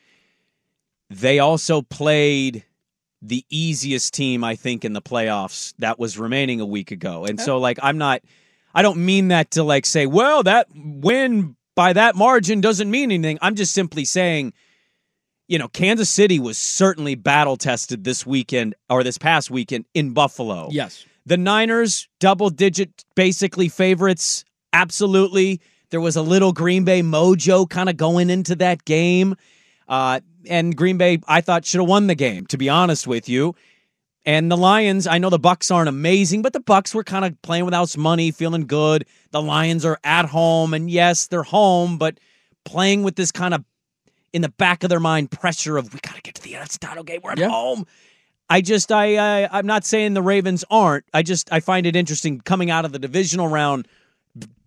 They 1.10 1.40
also 1.40 1.82
played 1.82 2.64
the 3.22 3.46
easiest 3.50 4.14
team, 4.14 4.44
I 4.44 4.56
think, 4.56 4.86
in 4.86 4.94
the 4.94 5.02
playoffs 5.02 5.74
that 5.80 5.98
was 5.98 6.20
remaining 6.20 6.62
a 6.62 6.66
week 6.66 6.92
ago. 6.92 7.26
And 7.26 7.40
so, 7.40 7.58
like, 7.58 7.80
I'm 7.82 7.98
not, 7.98 8.22
I 8.74 8.82
don't 8.82 9.06
mean 9.06 9.30
that 9.30 9.52
to 9.52 9.64
like 9.64 9.86
say, 9.86 10.06
well, 10.06 10.44
that 10.44 10.68
win 10.76 11.56
by 11.76 11.94
that 11.94 12.16
margin 12.16 12.62
doesn't 12.62 12.92
mean 12.92 13.12
anything. 13.12 13.40
I'm 13.42 13.56
just 13.56 13.74
simply 13.74 14.06
saying, 14.06 14.54
you 15.48 15.58
know, 15.58 15.68
Kansas 15.70 16.10
City 16.10 16.40
was 16.40 16.58
certainly 16.58 17.16
battle 17.16 17.58
tested 17.58 18.04
this 18.04 18.26
weekend 18.26 18.76
or 18.90 19.04
this 19.04 19.18
past 19.18 19.50
weekend 19.50 19.86
in 19.94 20.14
Buffalo. 20.14 20.70
yes. 20.72 21.06
The 21.26 21.36
Niners, 21.36 22.08
double 22.22 22.50
digit, 22.50 23.04
basically 23.14 23.68
favorites. 23.68 24.46
Absolutely. 24.72 25.60
There 25.90 26.00
was 26.00 26.16
a 26.16 26.22
little 26.22 26.54
Green 26.54 26.86
Bay 26.86 27.02
mojo 27.02 27.70
kind 27.70 27.90
of 27.90 27.98
going 27.98 28.30
into 28.30 28.56
that 28.56 28.86
game. 28.86 29.36
Uh, 29.90 30.22
and 30.50 30.76
Green 30.76 30.98
Bay, 30.98 31.20
I 31.28 31.42
thought, 31.42 31.66
should 31.66 31.80
have 31.80 31.90
won 31.90 32.08
the 32.08 32.16
game, 32.16 32.46
to 32.48 32.58
be 32.58 32.70
honest 32.70 33.08
with 33.08 33.28
you. 33.30 33.56
And 34.26 34.52
the 34.52 34.58
Lions, 34.58 35.08
I 35.08 35.20
know 35.20 35.30
the 35.30 35.40
Bucs 35.40 35.74
aren't 35.74 35.88
amazing, 35.88 36.42
but 36.42 36.52
the 36.52 36.60
Bucs 36.60 36.94
were 36.94 37.04
kind 37.04 37.24
of 37.24 37.42
playing 37.42 37.64
without 37.66 37.88
some 37.90 38.02
money, 38.04 38.32
feeling 38.32 38.68
good. 38.68 39.06
The 39.32 39.42
Lions 39.42 39.86
are 39.86 40.00
at 40.04 40.26
home, 40.26 40.74
and 40.74 40.92
yes, 40.92 41.28
they're 41.28 41.44
home, 41.44 41.98
but 41.98 42.20
playing 42.66 43.04
with 43.04 43.16
this 43.16 43.32
kind 43.32 43.54
of 43.54 43.64
in 44.34 44.42
the 44.42 44.50
back 44.50 44.84
of 44.84 44.90
their 44.90 45.00
mind 45.00 45.32
pressure 45.32 45.78
of 45.78 45.94
we 45.94 46.00
got 46.02 46.16
to 46.16 46.22
get 46.22 46.36
to 46.36 46.42
the 46.42 46.54
NFC 46.54 46.78
title 46.80 47.04
game. 47.04 47.22
We're 47.24 47.32
at 47.32 47.40
Yeah. 47.40 47.48
home. 47.50 47.86
I 48.50 48.62
just 48.62 48.92
I, 48.92 49.16
I 49.46 49.50
I'm 49.58 49.66
not 49.66 49.86
saying 49.86 50.14
the 50.14 50.22
Ravens 50.22 50.64
aren't. 50.70 51.06
I 51.14 51.22
just 51.24 51.52
I 51.52 51.60
find 51.62 51.86
it 51.86 51.96
interesting 51.96 52.40
coming 52.42 52.70
out 52.70 52.84
of 52.86 52.92
the 52.92 53.00
divisional 53.00 53.48
round, 53.48 53.88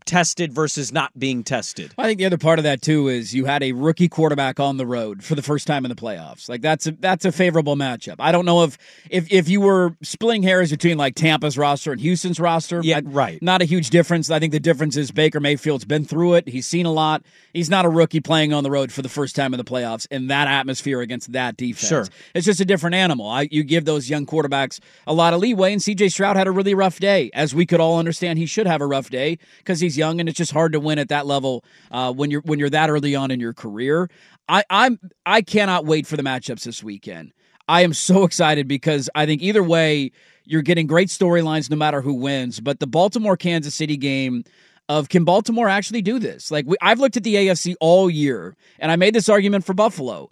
tested 0.05 0.53
versus 0.53 0.93
not 0.93 1.17
being 1.19 1.45
tested. 1.45 1.93
I 1.99 2.07
think 2.07 2.19
the 2.19 2.27
other 2.27 2.39
part 2.39 2.59
of 2.59 2.65
that 2.65 2.83
too 2.83 3.09
is 3.09 3.35
you 3.35 3.45
had 3.45 3.63
a 3.63 3.73
rookie 3.73 4.09
quarterback 4.09 4.61
on 4.61 4.77
the 4.77 4.87
road 4.87 5.23
for 5.23 5.35
the 5.35 5.43
first 5.43 5.67
time 5.67 5.85
in 5.85 5.89
the 5.89 5.95
playoffs. 5.95 6.49
Like 6.49 6.63
that's 6.63 6.87
a 6.87 6.93
that's 6.93 7.25
a 7.25 7.33
favorable 7.33 7.77
matchup. 7.77 8.17
I 8.19 8.33
don't 8.33 8.45
know 8.45 8.65
if 8.65 8.79
if 9.11 9.31
if 9.33 9.49
you 9.49 9.61
were 9.61 9.97
splitting 10.03 10.43
hairs 10.43 10.71
between 10.71 10.99
like 10.99 11.15
Tampa's 11.15 11.57
roster 11.57 11.93
and 11.93 12.01
Houston's 12.01 12.41
roster. 12.41 12.81
Yeah, 12.83 13.01
right. 13.05 13.41
Not 13.43 13.63
a 13.63 13.65
huge 13.65 13.91
difference. 13.91 14.31
I 14.31 14.39
think 14.39 14.53
the 14.53 14.61
difference 14.61 14.97
is 14.97 15.11
Baker 15.11 15.41
Mayfield's 15.41 15.85
been 15.85 16.05
through 16.05 16.35
it. 16.35 16.49
He's 16.49 16.67
seen 16.67 16.87
a 16.87 16.93
lot. 16.93 17.23
He's 17.53 17.71
not 17.71 17.85
a 17.85 17.89
rookie 17.89 18.21
playing 18.21 18.53
on 18.53 18.65
the 18.65 18.71
road 18.71 18.93
for 18.93 19.03
the 19.03 19.09
first 19.09 19.37
time 19.37 19.53
in 19.55 19.59
the 19.59 19.65
playoffs 19.65 20.07
in 20.11 20.29
that 20.29 20.49
atmosphere 20.49 21.01
against 21.01 21.33
that 21.33 21.57
defense. 21.57 21.89
Sure. 21.89 22.07
It's 22.35 22.47
just 22.47 22.61
a 22.61 22.65
different 22.65 22.95
animal. 22.95 23.29
I, 23.29 23.49
you 23.51 23.65
give 23.65 23.85
those 23.85 24.09
young 24.09 24.27
quarterbacks 24.27 24.81
a 25.07 25.13
lot 25.13 25.35
of 25.35 25.41
leeway, 25.41 25.73
and 25.73 25.81
CJ 25.81 26.13
Stroud 26.13 26.37
had 26.37 26.47
a 26.47 26.51
really 26.51 26.75
rough 26.75 26.99
day, 26.99 27.31
as 27.35 27.55
we 27.55 27.67
could 27.67 27.81
all 27.81 27.99
understand 27.99 28.39
he 28.39 28.47
should 28.47 28.67
have 28.67 28.81
a 28.81 28.87
rough 28.87 29.11
day 29.11 29.39
because 29.59 29.81
young 29.97 30.21
and 30.21 30.29
it's 30.29 30.39
just 30.39 30.53
hard 30.53 30.73
to 30.73 30.81
win 30.81 30.99
at 30.99 31.09
that 31.09 31.27
level 31.27 31.65
uh, 31.91 32.13
when 32.13 32.31
you're 32.31 32.43
when 32.43 32.59
you're 32.59 32.71
that 32.71 32.91
early 32.91 33.15
on 33.15 33.31
in 33.31 33.41
your 33.41 33.55
career. 33.55 34.11
I, 34.49 34.65
I'm 34.71 34.99
I 35.25 35.43
cannot 35.43 35.87
wait 35.87 36.07
for 36.07 36.17
the 36.17 36.23
matchups 36.23 36.65
this 36.65 36.83
weekend. 36.83 37.33
I 37.69 37.83
am 37.83 37.95
so 37.95 38.25
excited 38.25 38.69
because 38.69 39.09
I 39.15 39.27
think 39.27 39.43
either 39.43 39.63
way 39.63 40.13
you're 40.45 40.63
getting 40.63 40.87
great 40.87 41.09
storylines 41.09 41.71
no 41.71 41.77
matter 41.77 42.01
who 42.01 42.15
wins. 42.15 42.61
But 42.61 42.81
the 42.81 42.87
Baltimore 42.87 43.37
Kansas 43.37 43.75
City 43.75 43.97
game 43.97 44.45
of 44.89 45.09
can 45.09 45.25
Baltimore 45.25 45.69
actually 45.69 46.03
do 46.03 46.19
this? 46.19 46.51
Like 46.51 46.67
we, 46.67 46.77
I've 46.83 46.99
looked 46.99 47.17
at 47.17 47.23
the 47.23 47.37
AFC 47.37 47.77
all 47.81 48.11
year, 48.11 48.57
and 48.81 48.91
I 48.91 48.97
made 48.97 49.15
this 49.15 49.29
argument 49.29 49.65
for 49.65 49.73
Buffalo. 49.73 50.31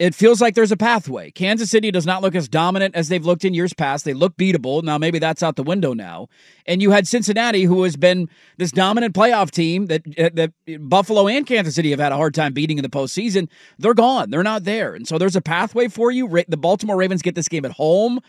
It 0.00 0.14
feels 0.14 0.40
like 0.40 0.54
there's 0.54 0.72
a 0.72 0.78
pathway. 0.78 1.30
Kansas 1.30 1.70
City 1.70 1.90
does 1.90 2.06
not 2.06 2.22
look 2.22 2.34
as 2.34 2.48
dominant 2.48 2.94
as 2.94 3.10
they've 3.10 3.24
looked 3.24 3.44
in 3.44 3.52
years 3.52 3.74
past. 3.74 4.06
They 4.06 4.14
look 4.14 4.34
beatable. 4.38 4.82
Now 4.82 4.96
maybe 4.96 5.18
that's 5.18 5.42
out 5.42 5.56
the 5.56 5.62
window 5.62 5.92
now. 5.92 6.28
And 6.64 6.80
you 6.80 6.90
had 6.90 7.06
Cincinnati, 7.06 7.64
who 7.64 7.82
has 7.82 7.96
been 7.96 8.30
this 8.56 8.72
dominant 8.72 9.14
playoff 9.14 9.50
team 9.50 9.86
that 9.86 10.00
uh, 10.18 10.30
that 10.32 10.52
Buffalo 10.88 11.28
and 11.28 11.46
Kansas 11.46 11.74
City 11.74 11.90
have 11.90 12.00
had 12.00 12.12
a 12.12 12.16
hard 12.16 12.32
time 12.32 12.54
beating 12.54 12.78
in 12.78 12.82
the 12.82 12.88
postseason. 12.88 13.46
They're 13.78 13.92
gone. 13.92 14.30
They're 14.30 14.42
not 14.42 14.64
there. 14.64 14.94
And 14.94 15.06
so 15.06 15.18
there's 15.18 15.36
a 15.36 15.42
pathway 15.42 15.88
for 15.88 16.10
you. 16.10 16.26
The 16.48 16.56
Baltimore 16.56 16.96
Ravens 16.96 17.20
get 17.20 17.34
this 17.34 17.48
game 17.48 17.66
at 17.66 17.72
home 17.72 18.20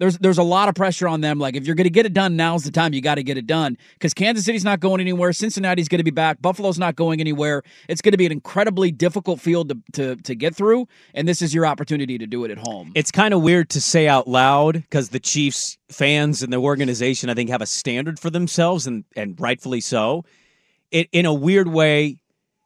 there's 0.00 0.18
there's 0.18 0.38
a 0.38 0.42
lot 0.42 0.68
of 0.68 0.74
pressure 0.74 1.06
on 1.06 1.20
them. 1.20 1.38
Like 1.38 1.54
if 1.54 1.66
you're 1.66 1.76
going 1.76 1.84
to 1.84 1.90
get 1.90 2.06
it 2.06 2.14
done, 2.14 2.34
now's 2.34 2.64
the 2.64 2.70
time 2.70 2.94
you 2.94 3.02
got 3.02 3.16
to 3.16 3.22
get 3.22 3.36
it 3.36 3.46
done 3.46 3.76
because 3.92 4.14
Kansas 4.14 4.44
City's 4.44 4.64
not 4.64 4.80
going 4.80 5.00
anywhere. 5.00 5.32
Cincinnati's 5.32 5.88
going 5.88 5.98
to 5.98 6.04
be 6.04 6.10
back. 6.10 6.40
Buffalo's 6.40 6.78
not 6.78 6.96
going 6.96 7.20
anywhere. 7.20 7.62
It's 7.86 8.00
going 8.00 8.12
to 8.12 8.18
be 8.18 8.26
an 8.26 8.32
incredibly 8.32 8.90
difficult 8.90 9.40
field 9.40 9.68
to, 9.68 9.78
to 9.92 10.16
to 10.16 10.34
get 10.34 10.56
through, 10.56 10.88
and 11.14 11.28
this 11.28 11.42
is 11.42 11.54
your 11.54 11.66
opportunity 11.66 12.18
to 12.18 12.26
do 12.26 12.44
it 12.44 12.50
at 12.50 12.58
home. 12.58 12.92
It's 12.94 13.10
kind 13.12 13.34
of 13.34 13.42
weird 13.42 13.68
to 13.70 13.80
say 13.80 14.08
out 14.08 14.26
loud 14.26 14.74
because 14.74 15.10
the 15.10 15.20
Chiefs 15.20 15.78
fans 15.90 16.42
and 16.42 16.52
the 16.52 16.56
organization, 16.56 17.28
I 17.28 17.34
think, 17.34 17.50
have 17.50 17.62
a 17.62 17.66
standard 17.66 18.18
for 18.18 18.30
themselves, 18.30 18.86
and 18.86 19.04
and 19.14 19.38
rightfully 19.38 19.82
so. 19.82 20.24
It 20.90 21.10
in 21.12 21.26
a 21.26 21.34
weird 21.34 21.68
way, 21.68 22.22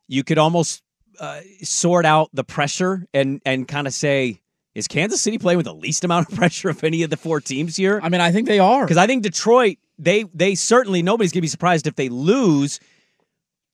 you 0.07 0.23
could 0.23 0.39
almost 0.39 0.83
uh, 1.19 1.41
sort 1.63 2.07
out 2.07 2.31
the 2.33 2.45
pressure 2.45 3.07
and 3.13 3.43
and 3.45 3.67
kind 3.67 3.89
of 3.89 3.93
say, 3.93 4.41
is 4.75 4.89
Kansas 4.89 5.21
City 5.21 5.39
playing 5.39 5.57
with 5.59 5.67
the 5.67 5.75
least 5.75 6.05
amount 6.05 6.29
of 6.31 6.35
pressure 6.39 6.69
of 6.69 6.83
any 6.85 7.03
of 7.03 7.11
the 7.11 7.17
four 7.17 7.41
teams 7.41 7.77
here? 7.77 8.01
I 8.03 8.09
mean, 8.09 8.21
I 8.21 8.33
think 8.33 8.49
they 8.49 8.59
are 8.59 8.85
because 8.85 8.97
I 8.97 9.07
think 9.07 9.23
Detroit 9.23 9.77
they 9.99 10.25
they 10.35 10.55
certainly 10.55 11.03
nobody's 11.03 11.33
gonna 11.33 11.43
be 11.43 11.49
surprised 11.49 11.87
if 11.87 11.95
they 11.97 12.09
lose. 12.09 12.81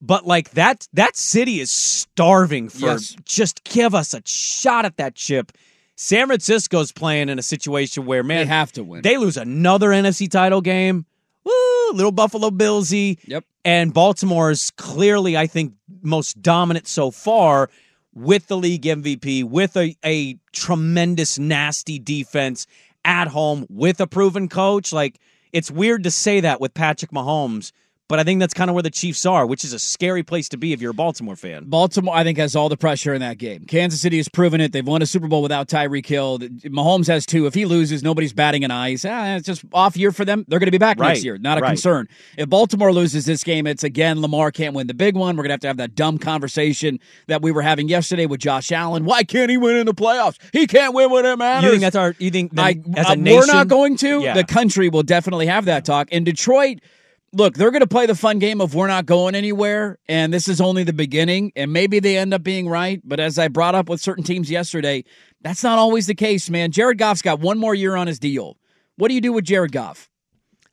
But 0.02 0.26
like 0.26 0.50
that 0.52 0.88
that 0.94 1.16
city 1.16 1.60
is 1.60 1.70
starving 1.70 2.68
for 2.70 2.86
Yes. 2.86 3.16
just 3.24 3.64
give 3.64 3.94
us 3.94 4.14
a 4.14 4.22
shot 4.24 4.84
at 4.84 4.96
that 4.96 5.14
chip. 5.14 5.52
San 5.96 6.26
Francisco's 6.28 6.92
playing 6.92 7.28
in 7.28 7.38
a 7.38 7.42
situation 7.42 8.06
where 8.06 8.22
man 8.22 8.46
they 8.46 8.54
have 8.54 8.72
to 8.72 8.82
win. 8.84 9.02
they 9.02 9.18
lose 9.18 9.36
another 9.36 9.90
NFC 9.90 10.30
title 10.30 10.62
game. 10.62 11.04
Woo, 11.44 11.92
little 11.92 12.12
Buffalo 12.12 12.50
Billsy. 12.50 13.18
Yep. 13.26 13.44
And 13.62 13.92
Baltimore 13.92 14.50
is 14.50 14.70
clearly, 14.70 15.36
I 15.36 15.46
think, 15.46 15.74
most 16.02 16.40
dominant 16.40 16.86
so 16.88 17.10
far 17.10 17.68
with 18.14 18.46
the 18.48 18.56
league 18.56 18.82
MVP, 18.82 19.44
with 19.44 19.76
a, 19.76 19.96
a 20.04 20.36
tremendous, 20.52 21.38
nasty 21.38 21.98
defense 21.98 22.66
at 23.04 23.28
home, 23.28 23.66
with 23.68 24.00
a 24.00 24.06
proven 24.06 24.48
coach. 24.48 24.92
Like, 24.92 25.18
it's 25.52 25.70
weird 25.70 26.04
to 26.04 26.10
say 26.10 26.40
that 26.40 26.60
with 26.60 26.74
Patrick 26.74 27.12
Mahomes, 27.12 27.72
but 28.10 28.18
I 28.18 28.24
think 28.24 28.40
that's 28.40 28.52
kind 28.52 28.68
of 28.68 28.74
where 28.74 28.82
the 28.82 28.90
Chiefs 28.90 29.24
are, 29.24 29.46
which 29.46 29.64
is 29.64 29.72
a 29.72 29.78
scary 29.78 30.24
place 30.24 30.48
to 30.48 30.56
be 30.56 30.72
if 30.72 30.82
you're 30.82 30.90
a 30.90 30.94
Baltimore 30.94 31.36
fan. 31.36 31.66
Baltimore, 31.66 32.12
I 32.12 32.24
think, 32.24 32.38
has 32.38 32.56
all 32.56 32.68
the 32.68 32.76
pressure 32.76 33.14
in 33.14 33.20
that 33.20 33.38
game. 33.38 33.66
Kansas 33.66 34.00
City 34.00 34.16
has 34.16 34.28
proven 34.28 34.60
it. 34.60 34.72
They've 34.72 34.84
won 34.84 35.00
a 35.00 35.06
Super 35.06 35.28
Bowl 35.28 35.42
without 35.42 35.68
Tyreek 35.68 36.06
Hill. 36.06 36.40
Mahomes 36.40 37.06
has 37.06 37.24
two. 37.24 37.46
If 37.46 37.54
he 37.54 37.66
loses, 37.66 38.02
nobody's 38.02 38.32
batting 38.32 38.64
an 38.64 38.72
eye. 38.72 38.90
He's, 38.90 39.04
ah, 39.04 39.36
it's 39.36 39.46
just 39.46 39.64
off 39.72 39.96
year 39.96 40.10
for 40.10 40.24
them. 40.24 40.44
They're 40.48 40.58
going 40.58 40.66
to 40.66 40.72
be 40.72 40.78
back 40.78 40.98
Right, 40.98 41.10
next 41.10 41.24
year. 41.24 41.38
Not 41.38 41.58
a 41.58 41.60
right. 41.60 41.68
concern. 41.68 42.08
If 42.36 42.48
Baltimore 42.48 42.92
loses 42.92 43.26
this 43.26 43.44
game, 43.44 43.68
it's 43.68 43.84
again 43.84 44.20
Lamar 44.20 44.50
can't 44.50 44.74
win 44.74 44.88
the 44.88 44.94
big 44.94 45.14
one. 45.14 45.36
We're 45.36 45.44
going 45.44 45.50
to 45.50 45.54
have 45.54 45.60
to 45.60 45.68
have 45.68 45.76
that 45.76 45.94
dumb 45.94 46.18
conversation 46.18 46.98
that 47.28 47.42
we 47.42 47.52
were 47.52 47.62
having 47.62 47.88
yesterday 47.88 48.26
with 48.26 48.40
Josh 48.40 48.72
Allen. 48.72 49.04
Why 49.04 49.22
can't 49.22 49.52
he 49.52 49.56
win 49.56 49.76
in 49.76 49.86
the 49.86 49.94
playoffs? 49.94 50.36
He 50.52 50.66
can't 50.66 50.94
win 50.94 51.12
when 51.12 51.26
it 51.26 51.36
matters. 51.36 51.62
You 51.62 51.70
think 51.70 51.82
that's 51.82 51.94
our? 51.94 52.16
You 52.18 52.32
think 52.32 52.58
I, 52.58 52.80
as 52.96 53.06
a 53.06 53.10
uh, 53.10 53.14
nation, 53.14 53.38
we're 53.38 53.46
not 53.46 53.68
going 53.68 53.96
to. 53.98 54.20
Yeah. 54.20 54.34
The 54.34 54.42
country 54.42 54.88
will 54.88 55.04
definitely 55.04 55.46
have 55.46 55.66
that 55.66 55.84
talk. 55.84 56.10
In 56.10 56.24
Detroit, 56.24 56.80
look, 57.32 57.54
they're 57.54 57.70
going 57.70 57.80
to 57.80 57.86
play 57.86 58.06
the 58.06 58.14
fun 58.14 58.38
game 58.38 58.60
of 58.60 58.74
we're 58.74 58.86
not 58.88 59.06
going 59.06 59.34
anywhere, 59.34 59.98
and 60.08 60.32
this 60.32 60.48
is 60.48 60.60
only 60.60 60.84
the 60.84 60.92
beginning. 60.92 61.52
And 61.56 61.72
maybe 61.72 62.00
they 62.00 62.16
end 62.18 62.34
up 62.34 62.42
being 62.42 62.68
right. 62.68 63.00
But 63.04 63.20
as 63.20 63.38
I 63.38 63.48
brought 63.48 63.74
up 63.74 63.88
with 63.88 64.00
certain 64.00 64.24
teams 64.24 64.50
yesterday, 64.50 65.04
that's 65.42 65.62
not 65.62 65.78
always 65.78 66.06
the 66.06 66.14
case, 66.14 66.50
man. 66.50 66.70
Jared 66.72 66.98
Goff's 66.98 67.22
got 67.22 67.40
one 67.40 67.58
more 67.58 67.74
year 67.74 67.96
on 67.96 68.06
his 68.06 68.18
deal. 68.18 68.56
What 68.96 69.08
do 69.08 69.14
you 69.14 69.20
do 69.20 69.32
with 69.32 69.44
Jared 69.44 69.72
Goff? 69.72 70.08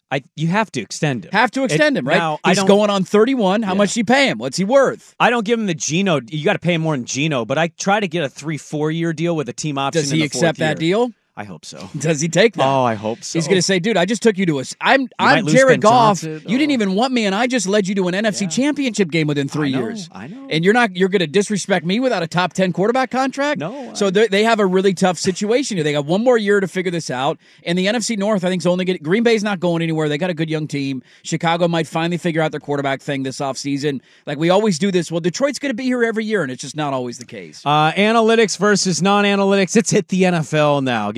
I 0.10 0.24
you 0.38 0.48
have 0.48 0.72
to 0.72 0.82
extend 0.82 1.26
him. 1.26 1.32
Have 1.34 1.52
to 1.52 1.66
extend 1.66 1.98
It- 1.98 2.00
him, 2.00 2.08
right? 2.08 2.18
now, 2.18 2.40
He's 2.46 2.64
going 2.64 2.90
on 2.90 3.04
31. 3.04 3.62
How 3.64 3.74
Yeah. 3.74 3.78
much 3.78 3.94
do 3.94 4.00
you 4.00 4.06
pay 4.06 4.28
him? 4.30 4.38
What's 4.38 4.56
he 4.56 4.64
worth? 4.64 5.14
I 5.20 5.30
don't 5.30 5.46
give 5.46 5.60
him 5.60 5.66
the 5.66 5.74
Geno. 5.74 6.22
You 6.30 6.46
got 6.46 6.54
to 6.54 6.60
pay 6.60 6.76
him 6.76 6.82
more 6.84 6.96
than 6.96 7.04
Geno, 7.06 7.44
but 7.44 7.58
I 7.58 7.68
try 7.68 8.00
to 8.00 8.08
get 8.08 8.24
a 8.24 8.30
three, 8.30 8.58
four 8.58 8.90
year 8.90 9.12
deal 9.12 9.36
with 9.36 9.50
a 9.50 9.54
team 9.54 9.78
option. 9.78 10.02
Does 10.02 10.12
he 10.12 10.24
accept 10.24 10.60
that 10.60 10.82
year. 10.82 10.92
deal? 10.94 11.12
I 11.38 11.44
hope 11.44 11.64
so. 11.66 11.88
Does 12.00 12.20
he 12.20 12.28
take 12.28 12.56
that? 12.56 12.66
Oh, 12.68 12.84
I 12.84 12.96
hope 12.96 13.24
so. 13.24 13.38
He's 13.38 13.48
going 13.48 13.60
to 13.60 13.62
say, 13.62 13.78
"Dude, 13.80 13.96
I 13.96 14.06
just 14.06 14.24
took 14.24 14.38
you 14.40 14.46
to 14.48 14.60
a. 14.60 14.64
I'm 14.82 15.02
might 15.20 15.38
I'm 15.38 15.48
Jared 15.48 15.82
Goff. 15.82 16.22
Johnson, 16.22 16.42
You 16.50 16.58
didn't 16.58 16.72
even 16.72 16.96
want 16.96 17.14
me, 17.14 17.26
and 17.28 17.36
I 17.36 17.46
just 17.46 17.68
led 17.68 17.88
you 17.88 17.94
to 17.96 18.08
an 18.08 18.16
NFC 18.16 18.42
Yeah. 18.42 18.48
Championship 18.48 19.12
game 19.12 19.28
within 19.28 19.48
three 19.48 19.70
I 19.70 19.72
know, 19.74 19.80
years. 19.86 20.10
I 20.12 20.28
know. 20.28 20.48
And 20.50 20.66
you're 20.66 20.74
not. 20.74 20.96
You're 20.98 21.10
going 21.10 21.20
to 21.20 21.28
disrespect 21.28 21.86
me 21.86 22.00
without 22.00 22.24
a 22.24 22.28
top 22.28 22.54
ten 22.54 22.74
quarterback 22.74 23.12
contract. 23.12 23.60
No, 23.60 23.94
So 23.94 24.08
I- 24.08 24.10
they 24.10 24.28
they 24.28 24.44
have 24.44 24.60
a 24.60 24.66
really 24.66 24.96
tough 24.96 25.20
situation 25.20 25.78
here. 25.78 25.84
They 25.84 25.92
got 25.94 26.06
one 26.06 26.24
more 26.24 26.40
year 26.40 26.60
to 26.60 26.68
figure 26.68 26.92
this 26.92 27.12
out. 27.12 27.38
And 27.64 27.78
the 27.78 27.86
NFC 27.86 28.18
North, 28.18 28.44
I 28.44 28.50
think, 28.50 28.64
is 28.64 28.66
only 28.66 28.84
get 28.86 29.04
Green 29.04 29.22
Bay's 29.22 29.44
not 29.44 29.60
going 29.60 29.84
anywhere. 29.84 30.10
They 30.10 30.18
got 30.18 30.32
a 30.32 30.34
good 30.34 30.50
young 30.50 30.68
team. 30.68 31.04
Chicago 31.22 31.68
might 31.68 31.86
finally 31.86 32.18
figure 32.18 32.42
out 32.42 32.50
their 32.50 32.60
quarterback 32.60 33.00
thing 33.02 33.22
this 33.22 33.38
offseason. 33.38 34.02
Like 34.26 34.40
we 34.40 34.50
always 34.50 34.80
do 34.80 34.92
this. 34.92 35.12
Well, 35.12 35.22
Detroit's 35.22 35.60
going 35.60 35.70
to 35.70 35.76
be 35.76 35.84
here 35.84 36.04
every 36.04 36.26
year, 36.26 36.42
and 36.42 36.52
it's 36.52 36.62
just 36.64 36.76
not 36.76 36.94
always 36.94 37.20
the 37.20 37.26
case. 37.26 37.62
Uh, 37.64 37.92
analytics 37.92 38.58
versus 38.58 39.04
non 39.04 39.24
analytics. 39.24 39.76
It's 39.78 39.92
hit 39.92 40.08
the 40.08 40.24
NFL 40.24 40.84
now. 40.84 41.06
I'll 41.08 41.12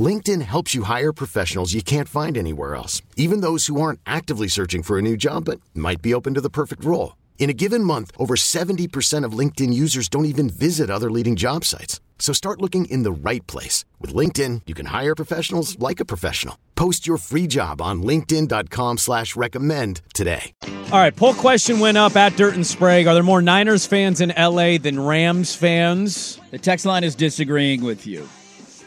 LinkedIn 0.00 0.42
helps 0.42 0.74
you 0.74 0.84
hire 0.84 1.12
professionals 1.12 1.74
you 1.74 1.82
can't 1.82 2.08
find 2.08 2.38
anywhere 2.38 2.76
else, 2.76 3.02
even 3.16 3.40
those 3.40 3.66
who 3.66 3.80
aren't 3.80 4.00
actively 4.06 4.46
searching 4.48 4.82
for 4.84 4.98
a 4.98 5.02
new 5.02 5.16
job 5.16 5.46
but 5.46 5.60
might 5.74 6.00
be 6.00 6.14
open 6.14 6.34
to 6.34 6.40
the 6.40 6.48
perfect 6.48 6.84
role. 6.84 7.16
In 7.38 7.50
a 7.50 7.54
given 7.54 7.82
month, 7.82 8.12
over 8.16 8.36
70% 8.36 9.24
of 9.24 9.32
LinkedIn 9.32 9.72
users 9.72 10.08
don't 10.08 10.26
even 10.26 10.48
visit 10.48 10.90
other 10.90 11.10
leading 11.10 11.34
job 11.36 11.64
sites. 11.64 12.00
So 12.20 12.32
start 12.34 12.60
looking 12.60 12.84
in 12.84 13.02
the 13.02 13.10
right 13.10 13.44
place. 13.48 13.84
With 13.98 14.14
LinkedIn, 14.14 14.62
you 14.66 14.74
can 14.74 14.86
hire 14.86 15.14
professionals 15.14 15.76
like 15.78 15.98
a 16.00 16.04
professional. 16.04 16.56
Post 16.76 17.06
your 17.06 17.16
free 17.16 17.46
job 17.48 17.80
on 17.80 18.02
linkedin.com 18.02 18.98
slash 18.98 19.34
recommend 19.34 20.02
today. 20.14 20.52
All 20.92 20.98
right, 20.98 21.16
poll 21.16 21.34
question 21.34 21.80
went 21.80 21.96
up 21.96 22.16
at 22.16 22.36
Dirt 22.36 22.54
and 22.54 22.66
Sprague. 22.66 23.06
Are 23.06 23.14
there 23.14 23.22
more 23.22 23.42
Niners 23.42 23.86
fans 23.86 24.20
in 24.20 24.34
LA 24.36 24.76
than 24.76 25.00
Rams 25.00 25.54
fans? 25.54 26.38
The 26.50 26.58
text 26.58 26.84
line 26.84 27.04
is 27.04 27.14
disagreeing 27.14 27.82
with 27.82 28.06
you. 28.06 28.28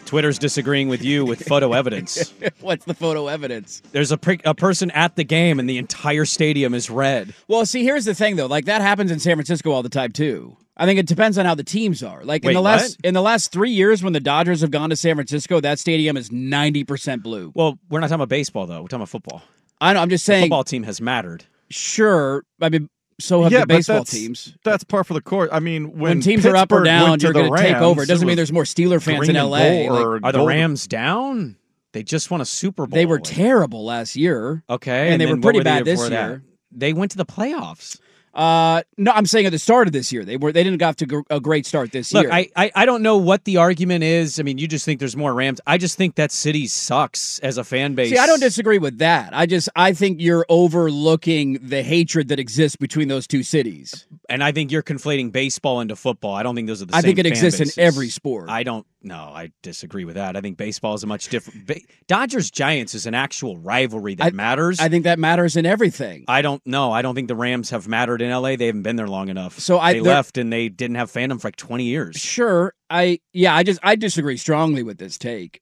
Twitter's 0.06 0.38
disagreeing 0.38 0.90
with 0.90 1.04
you 1.04 1.26
with 1.26 1.48
photo 1.48 1.74
evidence. 1.74 2.34
What's 2.62 2.86
the 2.86 2.94
photo 2.94 3.28
evidence? 3.28 3.82
There's 3.92 4.12
a, 4.12 4.18
pri- 4.18 4.40
a 4.46 4.54
person 4.54 4.92
at 4.92 5.16
the 5.16 5.24
game 5.24 5.60
and 5.60 5.70
the 5.70 5.78
entire 5.78 6.26
stadium 6.26 6.74
is 6.74 6.90
red. 6.90 7.34
Well, 7.48 7.66
see, 7.66 7.84
here's 7.84 8.06
the 8.06 8.14
thing 8.14 8.36
though. 8.36 8.46
Like 8.48 8.66
that 8.66 8.82
happens 8.82 9.12
in 9.12 9.20
San 9.20 9.36
Francisco 9.36 9.72
all 9.72 9.82
the 9.84 9.90
time 9.90 10.12
too. 10.12 10.56
I 10.76 10.86
think 10.86 11.00
it 11.00 11.06
depends 11.06 11.38
on 11.38 11.46
how 11.46 11.56
the 11.56 11.64
teams 11.64 12.02
are. 12.04 12.24
Like 12.24 12.44
Wait, 12.44 12.52
in 12.52 12.56
the 12.56 12.62
last 12.62 12.98
what? 13.00 13.06
in 13.08 13.14
the 13.14 13.22
last 13.22 13.52
3 13.52 13.70
years 13.72 14.04
when 14.04 14.14
the 14.14 14.20
Dodgers 14.20 14.62
have 14.62 14.72
gone 14.72 14.90
to 14.90 14.96
San 14.96 15.16
Francisco, 15.16 15.60
that 15.62 15.80
stadium 15.80 16.18
is 16.18 16.30
90% 16.30 17.22
blue. 17.24 17.52
Well, 17.56 17.78
we're 17.90 18.00
not 18.00 18.08
talking 18.08 18.16
about 18.16 18.30
baseball 18.30 18.66
though. 18.68 18.82
We're 18.82 18.88
talking 18.88 18.98
about 18.98 19.10
football. 19.10 19.42
I 19.82 19.94
know, 19.94 20.02
I'm 20.02 20.10
just 20.10 20.26
saying. 20.26 20.38
The 20.38 20.42
saying 20.42 20.50
football 20.50 20.64
team 20.64 20.84
has 20.84 21.02
mattered. 21.02 21.46
sure. 21.70 22.44
I 22.62 22.70
mean 22.70 22.90
so 23.24 23.44
have 23.44 23.51
yeah, 23.51 23.62
the 23.62 23.68
but 23.68 23.75
baseball 23.75 23.98
that's, 24.00 24.12
teams. 24.12 24.53
That's 24.63 24.84
par 24.84 25.03
for 25.03 25.13
the 25.13 25.22
course. 25.22 25.50
I 25.51 25.60
mean, 25.60 25.92
when, 25.92 26.00
When, 26.00 26.22
teams 26.22 26.46
are 26.46 26.56
up 26.56 26.72
or 26.72 26.84
down, 26.84 27.12
went 27.12 27.22
to 27.22 27.27
you're 27.27 27.34
the 27.34 27.48
going 27.48 27.53
to 27.53 27.58
take 27.58 27.75
over. 27.77 28.03
It 28.03 28.08
doesn't 28.08 28.25
it 28.25 28.27
mean 28.27 28.36
there's 28.36 28.51
more 28.51 28.63
Steeler 28.63 29.01
fans 29.01 29.30
in 29.30 29.36
LA. 29.36 29.48
Like, 29.48 29.89
or 29.89 30.20
Are 30.24 30.32
the. 30.32 30.46
Rams 30.46 30.88
down? 30.88 31.56
They 31.94 32.03
just 32.03 32.30
won 32.30 32.42
a 32.42 32.46
Super 32.46 32.86
Bowl. 32.86 32.96
they 32.96 33.06
were 33.06 33.18
Like, 33.18 33.24
terrible 33.24 33.86
last 33.86 34.15
year. 34.15 34.63
Okay, 34.70 35.10
and 35.12 35.22
they 35.22 35.25
were 35.25 35.34
what 35.34 35.42
pretty 35.44 35.60
the 35.60 35.63
bad 35.63 35.86
this 35.86 36.00
before 36.00 36.10
that? 36.10 36.27
year. 36.27 36.44
They 36.72 36.92
went 36.92 37.12
to 37.12 37.18
the 37.18 37.25
playoffs. 37.25 38.00
Uh, 38.34 38.82
no, 38.98 39.12
I'm 39.12 39.28
saying 39.28 39.46
at 39.46 39.52
the 39.52 39.60
start 39.60 39.88
of 39.88 39.94
this 39.94 40.12
year, 40.12 40.25
they 40.25 40.38
were 40.38 40.52
they 40.52 40.63
didn't 40.63 40.80
got 40.80 40.98
to 40.98 41.06
gr- 41.06 41.22
a 41.30 41.40
great 41.40 41.68
start 41.68 41.92
this 41.92 42.13
Look, 42.13 42.24
year. 42.24 42.34
I, 42.34 42.50
I 42.56 42.72
I 42.74 42.86
don't 42.86 43.04
know 43.04 43.18
what 43.18 43.44
the 43.46 43.58
argument 43.58 44.04
is. 44.04 44.40
I 44.40 44.44
mean, 44.44 44.58
you 44.58 44.68
just 44.68 44.86
think 44.86 45.00
there's 45.00 45.16
more 45.16 45.34
Rams. 45.34 45.62
I 45.68 45.78
just 45.78 45.98
think 45.98 46.16
that 46.16 46.32
city 46.32 46.66
sucks 46.66 47.38
as 47.40 47.60
a 47.60 47.63
fan 47.63 47.94
base. 47.94 48.10
See, 48.10 48.18
I 48.18 48.25
don't 48.25 48.40
disagree 48.40 48.80
with 48.80 48.98
that. 48.98 49.36
I 49.36 49.46
just 49.46 49.70
I 49.75 49.94
think 49.94 50.20
you're 50.20 50.46
overlooking 50.50 51.60
the 51.62 51.84
hatred 51.84 52.30
that 52.30 52.40
exists 52.40 52.75
between 52.75 53.08
those 53.08 53.28
two 53.28 53.44
cities. 53.44 54.08
and 54.30 54.44
I 54.44 54.52
think 54.52 54.72
you're 54.72 54.84
conflating 54.84 55.32
baseball 55.32 55.80
into 55.82 55.96
football. 55.96 56.34
I 56.34 56.42
don't 56.42 56.56
think 56.56 56.68
those 56.68 56.82
are 56.82 56.86
the 56.86 56.94
same. 56.94 57.00
I 57.00 57.02
think 57.02 57.20
it 57.20 57.25
exists 57.28 57.60
in 57.60 57.84
every 57.84 58.10
sport. 58.10 58.50
I 58.50 58.63
don't. 58.63 58.86
No, 59.06 59.16
I 59.16 59.52
disagree 59.62 60.06
with 60.06 60.16
that. 60.16 60.38
I 60.38 60.42
think 60.42 60.58
baseball 60.58 60.94
is 60.94 61.04
a 61.04 61.08
much 61.08 61.28
different. 61.28 61.68
Ba- 61.68 61.82
Dodgers 62.08 62.50
Giants 62.50 62.96
is 62.96 63.06
an 63.06 63.14
actual 63.14 63.58
rivalry 63.58 64.16
that 64.16 64.28
I- 64.28 64.32
matters. 64.32 64.80
I 64.80 64.88
think 64.90 65.04
that 65.04 65.20
matters 65.20 65.58
in 65.58 65.66
everything. 65.66 66.24
I 66.28 66.42
don't 66.42 66.66
know. 66.66 66.92
I 66.92 67.02
don't 67.02 67.14
think 67.14 67.28
the 67.28 67.36
Rams 67.36 67.70
have 67.72 67.88
mattered 67.88 68.22
in 68.22 68.32
LA. 68.32 68.56
They 68.56 68.68
haven't 68.68 68.84
been 68.84 68.96
there 68.96 69.08
long 69.10 69.28
enough. 69.30 69.60
So 69.60 69.78
I- 69.78 69.94
they 69.94 70.00
left 70.02 70.38
and 70.38 70.52
they 70.54 70.70
didn't 70.70 70.96
have 70.96 71.12
fandom 71.12 71.42
for 71.42 71.48
like 71.48 71.58
20 71.58 71.84
years. 71.84 72.16
Sure, 72.16 72.74
I 72.90 73.20
yeah, 73.34 73.54
I 73.56 73.64
just 73.64 73.80
I 73.84 73.96
disagree 73.96 74.38
strongly 74.38 74.84
with 74.84 74.98
this 74.98 75.18
take. 75.18 75.60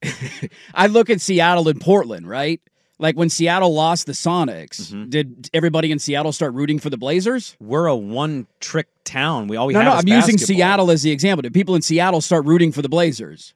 I 0.76 0.88
look 0.88 1.10
at 1.10 1.20
Seattle 1.22 1.68
and 1.68 1.82
Portland, 1.82 2.28
right? 2.30 2.62
Like 3.02 3.16
when 3.18 3.30
Seattle 3.30 3.74
lost 3.74 4.06
the 4.06 4.12
Sonics, 4.14 4.92
Mm-hmm. 4.92 5.10
did 5.10 5.50
everybody 5.54 5.92
in 5.92 6.00
Seattle 6.00 6.32
start 6.32 6.54
rooting 6.54 6.80
for 6.80 6.90
the 6.90 6.98
Blazers? 6.98 7.58
We're 7.60 7.88
a 7.88 7.96
one 7.96 8.48
trick 8.60 8.88
town. 9.04 9.48
We 9.48 9.58
always 9.58 9.74
no, 9.74 9.82
have 9.82 10.06
no, 10.06 10.14
I'm 10.14 10.20
using. 10.20 10.38
Seattle 10.38 10.92
as 10.92 11.02
the 11.02 11.12
example. 11.12 11.42
Did 11.42 11.54
people 11.54 11.76
in 11.76 11.82
Seattle 11.82 12.22
start 12.22 12.46
rooting 12.46 12.72
for 12.72 12.82
the 12.82 12.90
Blazers? 12.90 13.54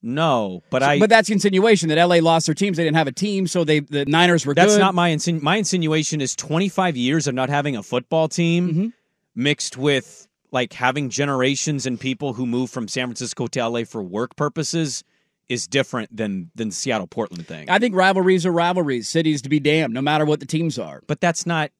No, 0.00 0.62
but 0.70 0.82
I. 0.82 0.98
but 1.00 1.10
that's 1.10 1.28
insinuation 1.28 1.88
that 1.88 1.96
LA 1.98 2.16
lost 2.16 2.46
their 2.46 2.54
teams. 2.54 2.76
They 2.76 2.84
didn't 2.84 2.96
have 2.98 3.08
a 3.08 3.12
team, 3.12 3.48
so 3.48 3.64
they 3.64 3.80
the 3.80 4.04
Niners 4.04 4.46
were 4.46 4.54
That's 4.54 4.74
good. 4.74 4.80
not 4.80 4.94
my 4.94 5.10
insinu- 5.10 5.42
my 5.42 5.56
insinuation 5.56 6.20
is 6.20 6.36
25 6.36 6.96
years 6.96 7.26
of 7.26 7.34
not 7.34 7.48
having 7.48 7.74
a 7.76 7.82
football 7.82 8.28
team 8.28 8.68
Mm-hmm. 8.68 8.86
mixed 9.34 9.76
with 9.76 10.28
like 10.52 10.72
having 10.72 11.10
generations 11.10 11.84
and 11.84 11.98
people 11.98 12.32
who 12.34 12.46
move 12.46 12.70
from 12.70 12.86
San 12.86 13.06
Francisco 13.08 13.48
to 13.48 13.66
LA 13.68 13.82
for 13.84 14.00
work 14.02 14.36
purposes 14.36 15.02
is 15.48 15.66
different 15.66 16.14
than 16.14 16.50
than 16.54 16.70
Seattle 16.70 17.06
Portland 17.06 17.46
thing. 17.46 17.68
I 17.70 17.78
think 17.78 17.94
rivalries 17.94 18.44
are 18.46 18.52
rivalries. 18.52 19.08
Cities 19.08 19.42
to 19.42 19.48
be 19.48 19.60
damned, 19.60 19.94
no 19.94 20.02
matter 20.02 20.24
what 20.24 20.40
the 20.40 20.46
teams 20.46 20.78
are. 20.78 21.02
but 21.06 21.20
that's 21.20 21.46
not 21.46 21.70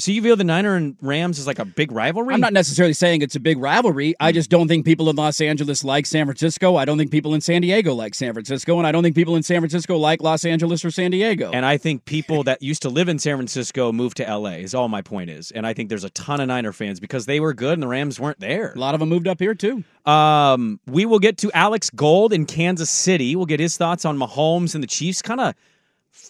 So 0.00 0.10
you 0.12 0.22
view 0.22 0.34
the 0.34 0.44
Niner 0.44 0.74
and 0.74 0.96
Rams 1.00 1.38
as 1.38 1.46
like 1.46 1.58
a 1.58 1.64
big 1.64 1.92
rivalry? 1.92 2.34
I'm 2.34 2.40
not 2.40 2.52
necessarily 2.52 2.92
saying 2.92 3.22
it's 3.22 3.36
a 3.36 3.40
big 3.40 3.58
rivalry. 3.58 4.14
Hmm. 4.18 4.26
I 4.26 4.32
just 4.32 4.50
don't 4.50 4.66
think 4.66 4.84
people 4.84 5.08
in 5.10 5.16
Los 5.16 5.40
Angeles 5.40 5.84
like 5.84 6.06
San 6.06 6.26
Francisco. 6.26 6.76
I 6.76 6.84
don't 6.84 6.98
think 6.98 7.10
people 7.10 7.34
in 7.34 7.40
San 7.40 7.62
Diego 7.62 7.94
like 7.94 8.14
San 8.14 8.32
Francisco, 8.32 8.78
and 8.78 8.86
I 8.86 8.92
don't 8.92 9.02
think 9.02 9.14
people 9.14 9.36
in 9.36 9.42
San 9.42 9.60
Francisco 9.60 9.96
like 9.96 10.22
Los 10.22 10.44
Angeles 10.44 10.84
or 10.84 10.90
San 10.90 11.10
Diego. 11.10 11.50
And 11.52 11.66
I 11.66 11.76
think 11.76 12.04
people 12.04 12.42
that 12.44 12.62
used 12.62 12.82
to 12.82 12.88
live 12.88 13.08
in 13.08 13.18
San 13.18 13.36
Francisco 13.36 13.92
moved 13.92 14.16
to 14.16 14.24
LA 14.24 14.54
is 14.54 14.74
all 14.74 14.88
my 14.88 15.02
point 15.02 15.30
is. 15.30 15.50
And 15.50 15.66
I 15.66 15.74
think 15.74 15.88
there's 15.88 16.04
a 16.04 16.10
ton 16.10 16.40
of 16.40 16.48
Niner 16.48 16.72
fans 16.72 16.98
because 16.98 17.26
they 17.26 17.40
were 17.40 17.52
good 17.52 17.74
and 17.74 17.82
the 17.82 17.88
Rams 17.88 18.18
weren't 18.18 18.40
there. 18.40 18.72
a 18.72 18.78
lot 18.78 18.94
of 18.94 19.00
them 19.00 19.08
moved 19.08 19.28
up 19.28 19.38
here 19.38 19.54
too. 19.54 19.84
Um, 20.06 20.80
we 20.86 21.04
will 21.04 21.18
get 21.18 21.36
to 21.38 21.50
Alex 21.52 21.90
Gold 21.90 22.32
in 22.32 22.46
Kansas 22.46 22.90
City. 22.90 23.36
We'll 23.36 23.46
get 23.46 23.60
his 23.60 23.76
thoughts 23.76 24.04
on 24.04 24.16
Mahomes 24.16 24.74
and 24.74 24.82
the 24.82 24.88
Chiefs. 24.88 25.20
Kind 25.22 25.40
of, 25.40 25.54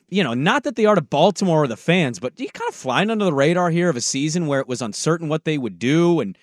you 0.09 0.25
know, 0.25 0.35
not 0.35 0.65
that 0.65 0.77
they 0.77 0.87
are 0.87 0.95
to 0.95 1.01
Baltimore 1.01 1.65
or 1.65 1.67
the 1.67 1.77
fans, 1.77 2.19
but 2.19 2.39
you 2.39 2.49
kind 2.49 2.69
of 2.69 2.75
flying 2.75 3.11
under 3.11 3.25
the 3.25 3.33
radar 3.33 3.71
here 3.71 3.89
of 3.89 3.97
a 3.97 4.01
season 4.01 4.47
where 4.47 4.61
it 4.61 4.69
was 4.69 4.83
uncertain 4.83 5.29
what 5.29 5.45
they 5.45 5.59
would 5.59 5.79
do 5.79 6.21
and 6.21 6.37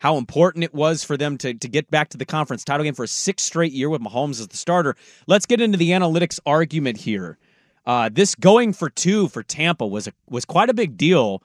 how 0.00 0.16
important 0.16 0.64
it 0.64 0.72
was 0.72 1.02
for 1.02 1.16
them 1.16 1.36
to, 1.38 1.54
to 1.54 1.68
get 1.68 1.90
back 1.90 2.08
to 2.10 2.16
the 2.16 2.24
conference 2.24 2.64
title 2.64 2.84
game 2.84 2.94
for 2.94 3.04
a 3.04 3.08
sixth 3.08 3.46
straight 3.46 3.72
year 3.72 3.90
with 3.90 4.00
Mahomes 4.00 4.40
as 4.40 4.48
the 4.48 4.56
starter. 4.56 4.96
Let's 5.26 5.46
get 5.46 5.60
into 5.60 5.76
the 5.76 5.90
analytics 5.90 6.38
argument 6.46 6.98
here. 6.98 7.38
Uh, 7.84 8.08
this 8.12 8.34
going 8.34 8.72
for 8.72 8.90
two 8.90 9.28
for 9.28 9.42
Tampa 9.42 9.86
was 9.86 10.06
a, 10.06 10.12
was 10.28 10.44
quite 10.44 10.70
a 10.70 10.74
big 10.74 10.96
deal 10.96 11.42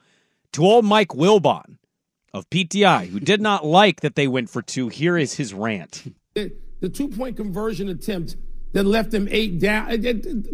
to 0.52 0.64
old 0.64 0.84
Mike 0.84 1.08
Wilbon 1.08 1.78
of 2.32 2.48
PTI, 2.50 3.08
who 3.08 3.18
did 3.18 3.40
not 3.40 3.64
like 3.66 4.00
that 4.02 4.14
they 4.14 4.28
went 4.28 4.50
for 4.50 4.62
two. 4.62 4.88
Here 4.88 5.16
is 5.16 5.34
his 5.34 5.52
rant. 5.54 6.14
the 6.34 6.88
two 6.92 7.08
point 7.08 7.36
conversion 7.36 7.88
attempt 7.88 8.36
that 8.74 8.84
left 8.84 9.10
them 9.10 9.26
eight 9.30 9.58
down. 9.58 10.00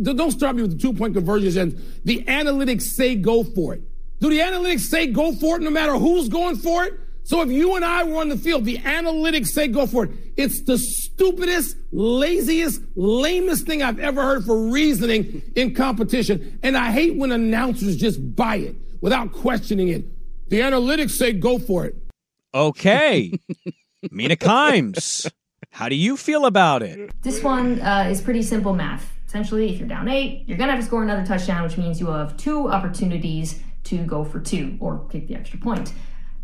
Don't 0.02 0.30
start 0.30 0.54
me 0.54 0.62
with 0.62 0.72
the 0.72 0.78
two 0.78 0.92
point 0.92 1.14
conversions. 1.14 1.56
And 1.56 1.72
the 2.04 2.22
analytics 2.24 2.82
say 2.82 3.16
go 3.16 3.42
for 3.42 3.74
it. 3.74 3.82
Do 4.20 4.30
the 4.30 4.38
analytics 4.38 4.80
say 4.80 5.08
go 5.08 5.34
for 5.34 5.56
it 5.56 5.62
no 5.62 5.70
matter 5.70 5.96
who's 5.96 6.28
going 6.28 6.56
for 6.56 6.84
it? 6.84 6.94
So 7.22 7.42
if 7.42 7.50
you 7.50 7.76
and 7.76 7.84
I 7.84 8.04
were 8.04 8.16
on 8.20 8.28
the 8.28 8.36
field, 8.36 8.64
the 8.64 8.78
analytics 8.78 9.48
say 9.48 9.68
go 9.68 9.86
for 9.86 10.04
it. 10.04 10.10
It's 10.36 10.62
the 10.62 10.78
stupidest, 10.78 11.76
laziest, 11.92 12.82
lamest 12.96 13.66
thing 13.66 13.82
I've 13.82 13.98
ever 13.98 14.22
heard 14.22 14.44
for 14.44 14.68
reasoning 14.68 15.42
in 15.56 15.74
competition. 15.74 16.58
And 16.62 16.76
I 16.76 16.90
hate 16.90 17.16
when 17.16 17.32
announcers 17.32 17.96
just 17.96 18.36
buy 18.36 18.56
it 18.56 18.76
without 19.00 19.32
questioning 19.32 19.88
it. 19.88 20.04
The 20.48 20.60
analytics 20.60 21.12
say 21.12 21.32
go 21.32 21.58
for 21.58 21.86
it. 21.86 21.94
Okay. 22.52 23.32
Mina 24.10 24.36
Kimes, 24.36 25.30
how 25.70 25.88
do 25.88 25.94
you 25.94 26.16
feel 26.16 26.46
about 26.46 26.82
it? 26.82 27.10
This 27.22 27.42
one 27.42 27.80
uh, 27.80 28.08
is 28.10 28.20
pretty 28.20 28.42
simple 28.42 28.74
math. 28.74 29.10
Essentially, 29.26 29.72
if 29.72 29.78
you're 29.78 29.88
down 29.88 30.08
eight, 30.08 30.44
you're 30.46 30.58
gonna 30.58 30.72
have 30.72 30.80
to 30.80 30.86
score 30.86 31.02
another 31.02 31.24
touchdown, 31.24 31.62
which 31.62 31.78
means 31.78 32.00
you 32.00 32.08
have 32.08 32.36
two 32.36 32.68
opportunities 32.68 33.62
to 33.84 33.98
go 34.04 34.24
for 34.24 34.40
two 34.40 34.76
or 34.80 35.06
kick 35.08 35.28
the 35.28 35.34
extra 35.34 35.58
point. 35.58 35.92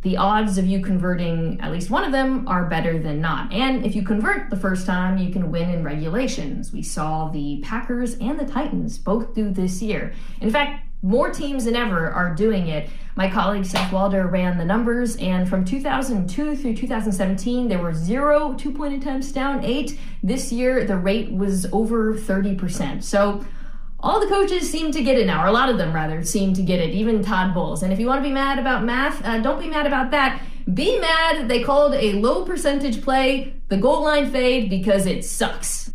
The 0.03 0.17
odds 0.17 0.57
of 0.57 0.67
you 0.67 0.81
converting 0.81 1.61
at 1.61 1.73
least 1.73 1.91
one 1.91 2.05
of 2.05 2.13
them 2.13 2.47
are 2.47 2.67
better 2.67 2.99
than 2.99 3.21
not. 3.21 3.53
And 3.53 3.85
if 3.85 3.97
you 3.97 4.05
convert 4.05 4.51
the 4.51 4.57
first 4.57 4.87
time, 4.87 5.19
you 5.19 5.33
can 5.33 5.51
win 5.51 5.69
in 5.69 5.83
regulations. 5.83 6.73
We 6.73 6.83
saw 6.83 7.29
the 7.29 7.61
Packers 7.65 8.15
and 8.19 8.39
the 8.39 8.45
Titans 8.45 8.99
both 8.99 9.35
do 9.35 9.51
this 9.51 9.83
year. 9.83 10.15
In 10.41 10.51
fact, 10.51 10.86
more 11.03 11.31
teams 11.31 11.65
than 11.65 11.77
ever 11.77 12.11
are 12.11 12.35
doing 12.35 12.69
it. 12.69 12.89
My 13.15 13.31
colleague 13.31 13.65
Seth 13.65 13.93
Walder 13.93 14.27
ran 14.27 14.59
the 14.59 14.65
numbers, 14.65 15.17
and 15.17 15.49
from 15.49 15.65
2002 15.65 16.57
through 16.57 16.75
2017, 16.75 17.69
there 17.69 17.79
were 17.79 17.95
zero 17.95 18.55
two 18.55 18.73
point 18.73 18.95
attempts 18.95 19.33
down 19.33 19.65
eight. 19.65 19.99
This 20.23 20.53
year, 20.53 20.85
the 20.85 20.97
rate 20.97 21.33
was 21.33 21.67
over 21.73 22.15
30%. 22.15 23.03
So, 23.03 23.45
all 24.01 24.21
the 24.21 24.27
coaches 24.27 24.71
seem 24.71 24.93
to 24.93 25.03
get 25.03 25.19
it 25.19 25.27
now, 25.27 25.43
or 25.43 25.47
a 25.47 25.53
lot 25.53 25.69
of 25.69 25.79
them 25.79 25.93
rather 25.93 26.23
seem 26.23 26.53
to 26.55 26.63
get 26.63 26.81
it, 26.81 26.91
even 26.91 27.23
Todd 27.23 27.55
Bowles. 27.55 27.83
And 27.83 27.93
if 27.93 27.99
you 27.99 28.07
want 28.07 28.23
to 28.23 28.29
be 28.29 28.35
mad 28.35 28.59
about 28.59 28.85
math, 28.85 29.25
uh, 29.25 29.39
don't 29.39 29.59
be 29.59 29.69
mad 29.69 29.87
about 29.87 30.11
that. 30.11 30.43
Be 30.73 30.99
mad 30.99 31.49
they 31.49 31.63
called 31.63 31.95
a 31.95 32.15
low 32.15 32.45
percentage 32.45 33.03
play 33.03 33.55
the 33.69 33.77
goal 33.77 34.03
line 34.03 34.31
fade 34.31 34.69
because 34.69 35.07
it 35.07 35.25
sucks. 35.25 35.93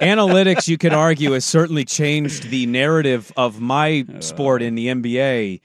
Analytics, 0.00 0.68
you 0.68 0.78
could 0.78 0.92
argue, 0.92 1.32
has 1.32 1.44
certainly 1.44 1.84
changed 1.84 2.50
the 2.50 2.66
narrative 2.66 3.32
of 3.36 3.60
my 3.60 4.04
sport 4.20 4.62
in 4.62 4.74
the 4.74 4.88
NBA. 4.88 5.60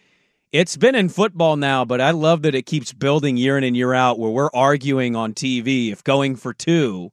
It's 0.52 0.78
been 0.78 0.96
in 0.96 1.10
football 1.10 1.56
now, 1.58 1.86
but 1.86 2.02
I 2.02 2.12
love 2.12 2.42
that 2.42 2.56
it 2.56 2.66
keeps 2.66 2.92
building 2.92 3.38
year 3.38 3.58
in 3.58 3.64
and 3.64 3.78
year 3.78 3.94
out 3.94 4.18
where 4.18 4.32
we're 4.32 4.50
arguing 4.54 5.16
on 5.16 5.34
TV 5.34 5.92
if 5.92 6.04
going 6.04 6.36
for 6.36 6.54
two 6.54 7.12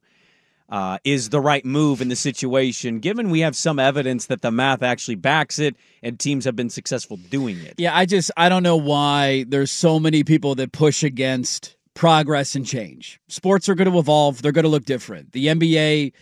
uh, 0.69 0.99
is 1.05 1.29
the 1.29 1.41
right 1.41 1.65
move 1.65 2.01
in 2.01 2.09
the 2.09 2.17
situation, 2.17 2.99
given 2.99 3.31
we 3.31 3.41
have 3.41 3.55
some 3.55 3.79
evidence 3.79 4.27
that 4.27 4.43
the 4.43 4.51
math 4.51 4.83
actually 4.83 5.15
backs 5.15 5.59
it 5.59 5.77
and 6.03 6.19
teams 6.19 6.45
have 6.45 6.57
been 6.57 6.71
successful 6.71 7.17
doing 7.17 7.59
it. 7.59 7.75
Yeah, 7.77 7.97
I 7.97 8.07
just 8.07 8.31
I 8.37 8.49
don't 8.49 8.63
know 8.63 8.77
why 8.77 9.45
there's 9.49 9.71
so 9.71 10.01
many 10.01 10.25
people 10.25 10.55
that 10.57 10.73
push 10.73 11.03
against 11.03 11.77
progress 11.95 12.55
and 12.55 12.67
change. 12.67 13.21
Sports 13.29 13.69
are 13.69 13.75
going 13.75 13.91
to 13.91 13.99
evolve, 13.99 14.43
they're 14.43 14.53
going 14.53 14.65
to 14.65 14.71
look 14.71 14.85
different. 14.85 15.33
The 15.33 15.47
NBA 15.47 16.13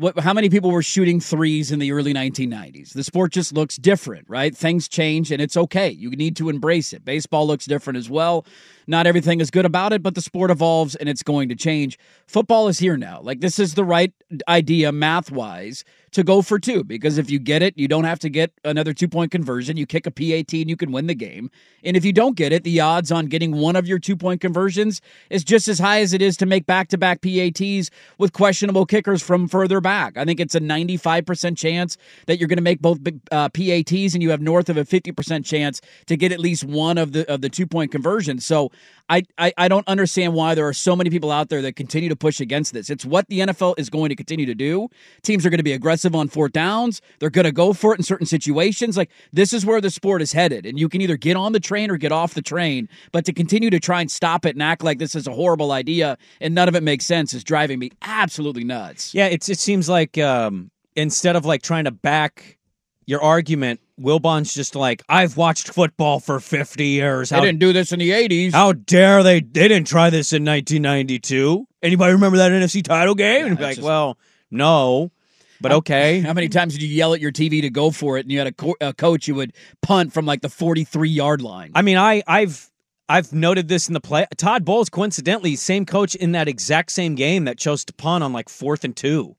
what, 0.00 0.18
how 0.18 0.32
many 0.32 0.48
people 0.48 0.70
were 0.70 0.82
shooting 0.82 1.20
threes 1.20 1.70
in 1.70 1.78
the 1.78 1.92
early 1.92 2.14
1990s? 2.14 2.94
The 2.94 3.04
sport 3.04 3.32
just 3.32 3.52
looks 3.52 3.76
different, 3.76 4.24
right? 4.30 4.56
Things 4.56 4.88
change 4.88 5.30
and 5.30 5.42
it's 5.42 5.58
okay. 5.58 5.90
You 5.90 6.10
need 6.10 6.36
to 6.36 6.48
embrace 6.48 6.94
it. 6.94 7.04
Baseball 7.04 7.46
looks 7.46 7.66
different 7.66 7.98
as 7.98 8.08
well. 8.08 8.46
Not 8.86 9.06
everything 9.06 9.40
is 9.40 9.50
good 9.50 9.66
about 9.66 9.92
it, 9.92 10.02
but 10.02 10.14
the 10.14 10.22
sport 10.22 10.50
evolves 10.50 10.94
and 10.96 11.06
it's 11.06 11.22
going 11.22 11.50
to 11.50 11.54
change. 11.54 11.98
Football 12.26 12.68
is 12.68 12.78
here 12.78 12.96
now. 12.96 13.20
Like, 13.20 13.40
this 13.40 13.58
is 13.58 13.74
the 13.74 13.84
right 13.84 14.12
idea, 14.48 14.90
math 14.90 15.30
wise, 15.30 15.84
to 16.12 16.24
go 16.24 16.42
for 16.42 16.58
two 16.58 16.82
because 16.82 17.18
if 17.18 17.30
you 17.30 17.38
get 17.38 17.62
it, 17.62 17.76
you 17.78 17.86
don't 17.86 18.04
have 18.04 18.18
to 18.20 18.28
get 18.28 18.52
another 18.64 18.92
two 18.92 19.08
point 19.08 19.30
conversion. 19.30 19.76
You 19.76 19.86
kick 19.86 20.06
a 20.06 20.10
PAT 20.10 20.52
and 20.52 20.68
you 20.68 20.76
can 20.76 20.92
win 20.92 21.06
the 21.06 21.14
game. 21.14 21.50
And 21.84 21.96
if 21.96 22.04
you 22.04 22.12
don't 22.12 22.36
get 22.36 22.52
it, 22.52 22.64
the 22.64 22.80
odds 22.80 23.12
on 23.12 23.26
getting 23.26 23.52
one 23.52 23.76
of 23.76 23.86
your 23.86 23.98
two 23.98 24.16
point 24.16 24.40
conversions 24.40 25.00
is 25.30 25.44
just 25.44 25.68
as 25.68 25.78
high 25.78 26.00
as 26.00 26.12
it 26.12 26.20
is 26.20 26.36
to 26.38 26.46
make 26.46 26.66
back 26.66 26.88
to 26.88 26.98
back 26.98 27.20
PATs 27.22 27.90
with 28.18 28.32
questionable 28.32 28.86
kickers 28.86 29.22
from 29.22 29.48
further 29.48 29.80
back. 29.80 30.16
I 30.16 30.24
think 30.24 30.40
it's 30.40 30.54
a 30.54 30.60
95% 30.60 31.56
chance 31.56 31.96
that 32.26 32.38
you're 32.38 32.48
going 32.48 32.58
to 32.58 32.62
make 32.62 32.80
both 32.80 32.98
uh, 33.30 33.48
PATs 33.48 34.14
and 34.14 34.22
you 34.22 34.30
have 34.30 34.40
north 34.40 34.68
of 34.68 34.76
a 34.76 34.84
50% 34.84 35.44
chance 35.44 35.80
to 36.06 36.16
get 36.16 36.32
at 36.32 36.40
least 36.40 36.64
one 36.64 36.98
of 36.98 37.12
the 37.12 37.30
of 37.30 37.40
the 37.40 37.48
two 37.48 37.66
point 37.66 37.92
conversions. 37.92 38.44
So 38.44 38.72
I, 39.10 39.24
I, 39.36 39.52
I 39.58 39.68
don't 39.68 39.86
understand 39.88 40.34
why 40.34 40.54
there 40.54 40.66
are 40.66 40.72
so 40.72 40.94
many 40.94 41.10
people 41.10 41.30
out 41.32 41.48
there 41.48 41.60
that 41.62 41.74
continue 41.74 42.08
to 42.08 42.16
push 42.16 42.40
against 42.40 42.72
this. 42.72 42.88
It's 42.88 43.04
what 43.04 43.26
the 43.28 43.40
NFL 43.40 43.74
is 43.76 43.90
going 43.90 44.08
to 44.10 44.16
continue 44.16 44.46
to 44.46 44.54
do. 44.54 44.88
Teams 45.22 45.44
are 45.44 45.50
going 45.50 45.58
to 45.58 45.64
be 45.64 45.72
aggressive 45.72 46.14
on 46.14 46.28
fourth 46.28 46.52
downs. 46.52 47.02
They're 47.18 47.28
going 47.28 47.44
to 47.44 47.52
go 47.52 47.72
for 47.72 47.92
it 47.92 47.98
in 47.98 48.04
certain 48.04 48.26
situations. 48.26 48.96
Like 48.96 49.10
this 49.32 49.52
is 49.52 49.66
where 49.66 49.80
the 49.80 49.90
sport 49.90 50.22
is 50.22 50.32
headed, 50.32 50.64
and 50.64 50.78
you 50.78 50.88
can 50.88 51.00
either 51.00 51.16
get 51.16 51.36
on 51.36 51.52
the 51.52 51.60
train 51.60 51.90
or 51.90 51.96
get 51.96 52.12
off 52.12 52.34
the 52.34 52.42
train. 52.42 52.88
But 53.12 53.24
to 53.24 53.32
continue 53.32 53.68
to 53.70 53.80
try 53.80 54.00
and 54.00 54.10
stop 54.10 54.46
it 54.46 54.54
and 54.54 54.62
act 54.62 54.84
like 54.84 54.98
this 54.98 55.14
is 55.14 55.26
a 55.26 55.32
horrible 55.32 55.72
idea 55.72 56.16
and 56.40 56.54
none 56.54 56.68
of 56.68 56.76
it 56.76 56.82
makes 56.82 57.04
sense 57.04 57.34
is 57.34 57.42
driving 57.42 57.80
me 57.80 57.90
absolutely 58.02 58.64
nuts. 58.64 59.12
Yeah, 59.12 59.26
it's 59.26 59.48
it 59.48 59.58
seems 59.58 59.88
like 59.88 60.18
um, 60.18 60.70
instead 60.94 61.34
of 61.34 61.44
like 61.44 61.62
trying 61.62 61.84
to 61.84 61.90
back 61.90 62.58
your 63.06 63.20
argument, 63.20 63.80
Wilbon's 64.00 64.54
just 64.54 64.74
like, 64.74 65.02
I've 65.08 65.36
watched 65.36 65.72
football 65.72 66.20
for 66.20 66.40
50 66.40 66.86
years. 66.86 67.30
How, 67.30 67.40
they 67.40 67.46
didn't 67.46 67.60
do 67.60 67.72
this 67.72 67.92
in 67.92 67.98
the 67.98 68.10
80s. 68.10 68.52
How 68.52 68.72
dare 68.72 69.22
they? 69.22 69.40
They 69.40 69.68
didn't 69.68 69.86
try 69.86 70.10
this 70.10 70.32
in 70.32 70.44
1992. 70.44 71.66
Anybody 71.82 72.12
remember 72.12 72.38
that 72.38 72.50
NFC 72.50 72.82
title 72.82 73.14
game? 73.14 73.40
Yeah, 73.40 73.46
and 73.46 73.58
be 73.58 73.64
like, 73.64 73.76
just... 73.76 73.86
well, 73.86 74.18
no. 74.50 75.12
But 75.60 75.72
okay. 75.72 76.20
How 76.26 76.32
many 76.32 76.48
times 76.48 76.72
did 76.72 76.82
you 76.82 76.88
yell 76.88 77.14
at 77.14 77.20
your 77.20 77.32
TV 77.32 77.60
to 77.60 77.70
go 77.70 77.90
for 77.90 78.16
it, 78.16 78.22
and 78.22 78.32
you 78.32 78.38
had 78.38 78.46
a, 78.46 78.52
co- 78.52 78.76
a 78.80 78.94
coach 78.94 79.26
who 79.26 79.34
would 79.34 79.52
punt 79.82 80.12
from 80.12 80.24
like 80.26 80.40
the 80.40 80.48
forty-three 80.48 81.10
yard 81.10 81.42
line? 81.42 81.72
I 81.74 81.82
mean, 81.82 81.98
I 81.98 82.22
I've 82.26 82.70
I've 83.08 83.32
noted 83.32 83.68
this 83.68 83.88
in 83.88 83.94
the 83.94 84.00
play. 84.00 84.26
Todd 84.36 84.64
Bowles, 84.64 84.88
coincidentally, 84.88 85.56
same 85.56 85.84
coach 85.84 86.14
in 86.14 86.32
that 86.32 86.48
exact 86.48 86.92
same 86.92 87.14
game 87.14 87.44
that 87.44 87.58
chose 87.58 87.84
to 87.86 87.92
punt 87.92 88.24
on 88.24 88.32
like 88.32 88.48
fourth 88.48 88.84
and 88.84 88.96
two. 88.96 89.36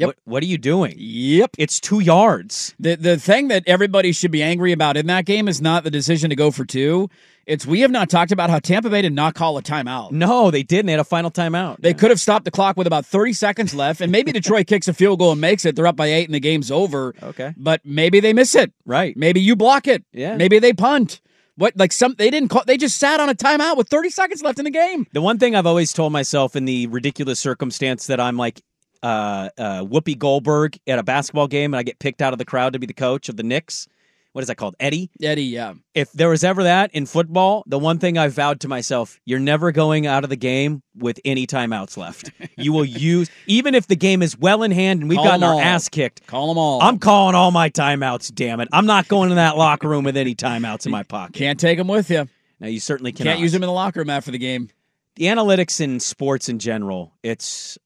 Yep. 0.00 0.06
What, 0.06 0.16
what, 0.24 0.42
are 0.42 0.46
you 0.46 0.58
doing? 0.58 0.94
Yep. 0.96 1.50
It's 1.58 1.78
two 1.78 2.00
yards. 2.00 2.74
The 2.80 2.96
the 2.96 3.18
thing 3.18 3.48
that 3.48 3.64
everybody 3.66 4.12
should 4.12 4.30
be 4.30 4.42
angry 4.42 4.72
about 4.72 4.96
in 4.96 5.06
that 5.08 5.26
game 5.26 5.46
is 5.46 5.60
not 5.60 5.84
the 5.84 5.90
decision 5.90 6.30
to 6.30 6.36
go 6.36 6.50
for 6.50 6.64
two. 6.64 7.10
It's 7.46 7.66
we 7.66 7.80
have 7.80 7.90
not 7.90 8.08
talked 8.08 8.32
about 8.32 8.48
how 8.48 8.60
Tampa 8.60 8.88
Bay 8.88 9.02
did 9.02 9.12
not 9.12 9.34
call 9.34 9.58
a 9.58 9.62
timeout. 9.62 10.12
No, 10.12 10.50
they 10.50 10.62
didn't. 10.62 10.86
They 10.86 10.92
had 10.92 11.00
a 11.00 11.04
final 11.04 11.30
timeout. 11.30 11.78
They 11.80 11.90
yeah. 11.90 11.96
could 11.96 12.10
have 12.10 12.20
stopped 12.20 12.44
the 12.44 12.50
clock 12.50 12.76
with 12.76 12.86
about 12.86 13.04
30 13.04 13.32
seconds 13.32 13.74
left, 13.74 14.00
and 14.00 14.10
maybe 14.12 14.32
Detroit 14.32 14.66
kicks 14.68 14.88
a 14.88 14.94
field 14.94 15.18
goal 15.18 15.32
and 15.32 15.40
makes 15.40 15.64
it. 15.64 15.76
They're 15.76 15.86
up 15.86 15.96
by 15.96 16.06
eight 16.06 16.26
and 16.26 16.34
the 16.34 16.40
game's 16.40 16.70
over. 16.70 17.14
Okay. 17.22 17.54
But 17.56 17.80
maybe 17.84 18.20
they 18.20 18.32
miss 18.32 18.54
it. 18.54 18.72
Right. 18.86 19.16
Maybe 19.16 19.40
you 19.40 19.56
block 19.56 19.86
it. 19.86 20.04
Yeah. 20.12 20.36
Maybe 20.36 20.58
they 20.58 20.72
punt. 20.72 21.20
What 21.56 21.76
like 21.76 21.92
some 21.92 22.14
they 22.16 22.30
didn't 22.30 22.48
call 22.48 22.62
they 22.66 22.78
just 22.78 22.96
sat 22.96 23.20
on 23.20 23.28
a 23.28 23.34
timeout 23.34 23.76
with 23.76 23.88
30 23.88 24.08
seconds 24.08 24.42
left 24.42 24.58
in 24.58 24.64
the 24.64 24.70
game. 24.70 25.06
The 25.12 25.20
one 25.20 25.38
thing 25.38 25.54
I've 25.54 25.66
always 25.66 25.92
told 25.92 26.10
myself 26.10 26.56
in 26.56 26.64
the 26.64 26.86
ridiculous 26.86 27.38
circumstance 27.38 28.06
that 28.06 28.18
I'm 28.18 28.38
like 28.38 28.62
uh, 29.02 29.48
uh, 29.58 29.84
Whoopi 29.84 30.18
Goldberg 30.18 30.78
at 30.86 30.98
a 30.98 31.02
basketball 31.02 31.48
game 31.48 31.74
and 31.74 31.78
I 31.78 31.82
get 31.82 31.98
picked 31.98 32.22
out 32.22 32.32
of 32.32 32.38
the 32.38 32.44
crowd 32.44 32.74
to 32.74 32.78
be 32.78 32.86
the 32.86 32.94
coach 32.94 33.28
of 33.28 33.36
the 33.36 33.42
Knicks. 33.42 33.88
What 34.32 34.42
is 34.42 34.48
that 34.48 34.54
called? 34.56 34.76
Eddie? 34.78 35.10
Eddie, 35.20 35.42
yeah. 35.46 35.74
If 35.92 36.12
there 36.12 36.28
was 36.28 36.44
ever 36.44 36.62
that 36.62 36.92
in 36.94 37.04
football, 37.06 37.64
the 37.66 37.80
one 37.80 37.98
thing 37.98 38.16
I 38.16 38.28
vowed 38.28 38.60
to 38.60 38.68
myself, 38.68 39.18
you're 39.24 39.40
never 39.40 39.72
going 39.72 40.06
out 40.06 40.22
of 40.22 40.30
the 40.30 40.36
game 40.36 40.82
with 40.96 41.18
any 41.24 41.48
timeouts 41.48 41.96
left. 41.96 42.30
you 42.56 42.72
will 42.72 42.84
use, 42.84 43.28
even 43.48 43.74
if 43.74 43.88
the 43.88 43.96
game 43.96 44.22
is 44.22 44.38
well 44.38 44.62
in 44.62 44.70
hand 44.70 45.00
and 45.00 45.08
we've 45.08 45.16
Call 45.16 45.24
gotten 45.24 45.42
our 45.42 45.54
all. 45.54 45.60
ass 45.60 45.88
kicked. 45.88 46.28
Call 46.28 46.46
them 46.46 46.58
all. 46.58 46.80
I'm 46.80 47.00
calling 47.00 47.34
all 47.34 47.50
my 47.50 47.70
timeouts, 47.70 48.32
damn 48.32 48.60
it. 48.60 48.68
I'm 48.72 48.86
not 48.86 49.08
going 49.08 49.30
in 49.30 49.36
that 49.36 49.56
locker 49.56 49.88
room 49.88 50.04
with 50.04 50.16
any 50.16 50.36
timeouts 50.36 50.86
in 50.86 50.92
my 50.92 51.02
pocket. 51.02 51.34
Can't 51.34 51.58
take 51.58 51.78
them 51.78 51.88
with 51.88 52.08
you. 52.08 52.28
Now, 52.60 52.68
you 52.68 52.78
certainly 52.78 53.10
cannot. 53.10 53.30
Can't 53.32 53.40
use 53.40 53.50
them 53.50 53.64
in 53.64 53.66
the 53.66 53.72
locker 53.72 53.98
room 53.98 54.10
after 54.10 54.30
the 54.30 54.38
game. 54.38 54.68
The 55.16 55.24
analytics 55.24 55.80
in 55.80 55.98
sports 55.98 56.48
in 56.48 56.60
general, 56.60 57.12
it's 57.24 57.78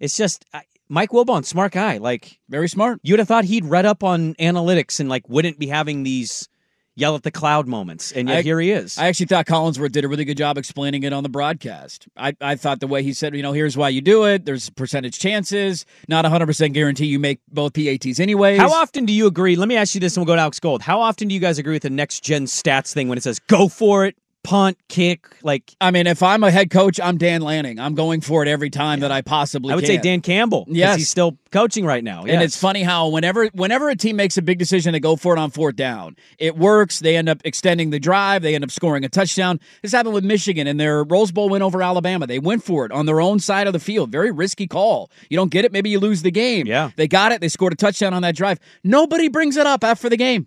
it's 0.00 0.16
just 0.16 0.44
Mike 0.88 1.10
Wilbon, 1.10 1.44
smart 1.44 1.72
guy, 1.72 1.98
like 1.98 2.38
very 2.48 2.68
smart. 2.68 3.00
You'd 3.02 3.18
have 3.18 3.28
thought 3.28 3.44
he'd 3.44 3.64
read 3.64 3.86
up 3.86 4.04
on 4.04 4.34
analytics 4.34 5.00
and 5.00 5.08
like 5.08 5.28
wouldn't 5.28 5.58
be 5.58 5.66
having 5.66 6.02
these 6.02 6.48
yell 6.96 7.14
at 7.14 7.22
the 7.22 7.30
cloud 7.30 7.68
moments, 7.68 8.10
and 8.10 8.28
yet 8.28 8.38
I, 8.38 8.42
here 8.42 8.58
he 8.58 8.70
is. 8.70 8.96
I 8.96 9.06
actually 9.06 9.26
thought 9.26 9.46
Collinsworth 9.46 9.92
did 9.92 10.04
a 10.04 10.08
really 10.08 10.24
good 10.24 10.38
job 10.38 10.56
explaining 10.56 11.02
it 11.02 11.12
on 11.12 11.22
the 11.22 11.28
broadcast. 11.28 12.08
I, 12.16 12.34
I 12.40 12.56
thought 12.56 12.80
the 12.80 12.86
way 12.86 13.02
he 13.02 13.12
said, 13.12 13.36
you 13.36 13.42
know, 13.42 13.52
here's 13.52 13.76
why 13.76 13.90
you 13.90 14.00
do 14.00 14.24
it. 14.24 14.46
There's 14.46 14.70
percentage 14.70 15.18
chances, 15.18 15.84
not 16.08 16.24
100% 16.24 16.72
guarantee 16.72 17.06
you 17.06 17.18
make 17.18 17.40
both 17.48 17.74
PATs 17.74 18.18
anyways. 18.18 18.58
How 18.58 18.72
often 18.72 19.04
do 19.04 19.12
you 19.12 19.26
agree? 19.26 19.56
Let 19.56 19.68
me 19.68 19.76
ask 19.76 19.94
you 19.94 20.00
this, 20.00 20.16
and 20.16 20.22
we'll 20.24 20.32
go 20.32 20.36
to 20.36 20.42
Alex 20.42 20.58
Gold. 20.58 20.82
How 20.82 21.00
often 21.00 21.28
do 21.28 21.34
you 21.34 21.40
guys 21.40 21.58
agree 21.58 21.74
with 21.74 21.82
the 21.82 21.90
next 21.90 22.24
gen 22.24 22.46
stats 22.46 22.94
thing 22.94 23.08
when 23.08 23.18
it 23.18 23.22
says 23.22 23.38
go 23.40 23.68
for 23.68 24.06
it, 24.06 24.16
punt, 24.46 24.78
kick. 24.88 25.26
Like, 25.42 25.74
I 25.80 25.90
mean, 25.90 26.06
if 26.06 26.22
I'm 26.22 26.44
a 26.44 26.52
head 26.52 26.70
coach, 26.70 27.00
I'm 27.00 27.18
Dan 27.18 27.42
Lanning. 27.42 27.80
I'm 27.80 27.96
going 27.96 28.20
for 28.20 28.42
it 28.42 28.48
every 28.48 28.70
time 28.70 29.00
yeah. 29.00 29.08
that 29.08 29.12
I 29.12 29.20
possibly. 29.20 29.72
I 29.72 29.74
would 29.74 29.84
can. 29.84 29.96
say 29.96 30.00
Dan 30.00 30.20
Campbell. 30.20 30.66
Yes, 30.68 30.98
he's 30.98 31.08
still 31.08 31.36
coaching 31.50 31.84
right 31.84 32.04
now. 32.04 32.24
Yes. 32.24 32.34
And 32.34 32.42
it's 32.44 32.56
funny 32.56 32.84
how 32.84 33.08
whenever 33.08 33.46
whenever 33.48 33.88
a 33.90 33.96
team 33.96 34.14
makes 34.14 34.38
a 34.38 34.42
big 34.42 34.58
decision 34.58 34.92
to 34.92 35.00
go 35.00 35.16
for 35.16 35.34
it 35.34 35.40
on 35.40 35.50
fourth 35.50 35.74
down, 35.74 36.16
it 36.38 36.56
works. 36.56 37.00
They 37.00 37.16
end 37.16 37.28
up 37.28 37.40
extending 37.44 37.90
the 37.90 37.98
drive. 37.98 38.42
They 38.42 38.54
end 38.54 38.62
up 38.62 38.70
scoring 38.70 39.04
a 39.04 39.08
touchdown. 39.08 39.58
This 39.82 39.90
happened 39.90 40.14
with 40.14 40.24
Michigan 40.24 40.68
in 40.68 40.76
their 40.76 41.02
Rose 41.02 41.32
Bowl 41.32 41.48
win 41.48 41.62
over 41.62 41.82
Alabama. 41.82 42.28
They 42.28 42.38
went 42.38 42.62
for 42.62 42.86
it 42.86 42.92
on 42.92 43.06
their 43.06 43.20
own 43.20 43.40
side 43.40 43.66
of 43.66 43.72
the 43.72 43.80
field. 43.80 44.12
Very 44.12 44.30
risky 44.30 44.68
call. 44.68 45.10
You 45.28 45.36
don't 45.36 45.50
get 45.50 45.64
it, 45.64 45.72
maybe 45.72 45.90
you 45.90 45.98
lose 45.98 46.22
the 46.22 46.30
game. 46.30 46.68
Yeah, 46.68 46.90
they 46.94 47.08
got 47.08 47.32
it. 47.32 47.40
They 47.40 47.48
scored 47.48 47.72
a 47.72 47.76
touchdown 47.76 48.14
on 48.14 48.22
that 48.22 48.36
drive. 48.36 48.60
Nobody 48.84 49.28
brings 49.28 49.56
it 49.56 49.66
up 49.66 49.82
after 49.82 50.08
the 50.08 50.16
game. 50.16 50.46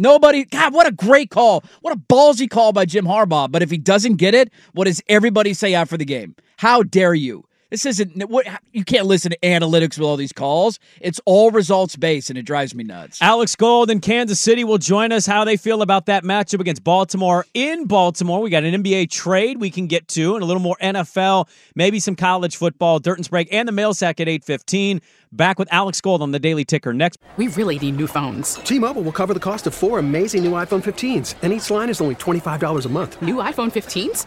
Nobody, 0.00 0.46
God, 0.46 0.72
what 0.72 0.86
a 0.86 0.92
great 0.92 1.28
call. 1.28 1.62
What 1.82 1.94
a 1.94 1.98
ballsy 1.98 2.48
call 2.48 2.72
by 2.72 2.86
Jim 2.86 3.04
Harbaugh. 3.04 3.50
But 3.52 3.60
if 3.60 3.70
he 3.70 3.76
doesn't 3.76 4.14
get 4.16 4.34
it, 4.34 4.50
what 4.72 4.86
does 4.86 5.02
everybody 5.08 5.52
say 5.52 5.74
after 5.74 5.98
the 5.98 6.06
game? 6.06 6.34
How 6.56 6.82
dare 6.82 7.12
you? 7.12 7.44
This 7.68 7.86
isn't 7.86 8.28
what 8.28 8.46
you 8.72 8.82
can't 8.82 9.06
listen 9.06 9.30
to 9.30 9.38
analytics 9.40 9.98
with 9.98 10.00
all 10.00 10.16
these 10.16 10.32
calls. 10.32 10.80
It's 11.00 11.20
all 11.24 11.50
results 11.50 11.96
based, 11.96 12.30
and 12.30 12.38
it 12.38 12.42
drives 12.42 12.74
me 12.74 12.82
nuts. 12.82 13.20
Alex 13.22 13.54
Gold 13.54 13.90
in 13.90 14.00
Kansas 14.00 14.40
City 14.40 14.64
will 14.64 14.78
join 14.78 15.12
us. 15.12 15.24
How 15.24 15.44
they 15.44 15.56
feel 15.56 15.82
about 15.82 16.06
that 16.06 16.24
matchup 16.24 16.60
against 16.60 16.82
Baltimore 16.82 17.46
in 17.54 17.84
Baltimore. 17.84 18.40
We 18.40 18.50
got 18.50 18.64
an 18.64 18.82
NBA 18.82 19.10
trade 19.10 19.60
we 19.60 19.70
can 19.70 19.86
get 19.86 20.08
to, 20.08 20.34
and 20.34 20.42
a 20.42 20.46
little 20.46 20.62
more 20.62 20.76
NFL, 20.82 21.48
maybe 21.76 22.00
some 22.00 22.16
college 22.16 22.56
football. 22.56 22.98
Dirt 22.98 23.18
and 23.18 23.24
Sprague 23.24 23.48
and 23.52 23.68
the 23.68 23.72
mail 23.72 23.94
sack 23.94 24.18
at 24.18 24.28
eight 24.28 24.44
fifteen. 24.44 25.00
Back 25.32 25.60
with 25.60 25.72
Alex 25.72 26.00
Gold 26.00 26.22
on 26.22 26.32
the 26.32 26.40
Daily 26.40 26.64
Ticker 26.64 26.92
next. 26.92 27.18
We 27.36 27.46
really 27.48 27.78
need 27.78 27.96
new 27.96 28.08
phones. 28.08 28.54
T-Mobile 28.54 29.02
will 29.02 29.12
cover 29.12 29.32
the 29.32 29.38
cost 29.38 29.64
of 29.68 29.74
four 29.74 30.00
amazing 30.00 30.42
new 30.42 30.50
iPhone 30.52 30.82
15s, 30.82 31.36
and 31.42 31.52
each 31.52 31.70
line 31.70 31.88
is 31.88 32.00
only 32.00 32.16
twenty 32.16 32.40
five 32.40 32.58
dollars 32.58 32.84
a 32.84 32.88
month. 32.88 33.22
New 33.22 33.36
iPhone 33.36 33.70
15s? 33.70 34.26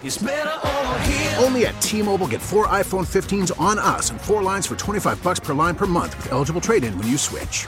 Only 1.43 1.65
at 1.65 1.73
T-Mobile, 1.81 2.27
get 2.27 2.41
four 2.41 2.67
iPhone 2.67 3.05
15s 3.05 3.51
on 3.59 3.79
us, 3.79 4.11
and 4.11 4.21
four 4.21 4.41
lines 4.41 4.65
for 4.65 4.77
twenty 4.77 5.01
five 5.01 5.21
bucks 5.21 5.41
per 5.41 5.53
line 5.53 5.75
per 5.75 5.85
month 5.87 6.15
with 6.15 6.31
eligible 6.31 6.61
trade-in 6.61 6.97
when 6.97 7.07
you 7.09 7.17
switch. 7.17 7.67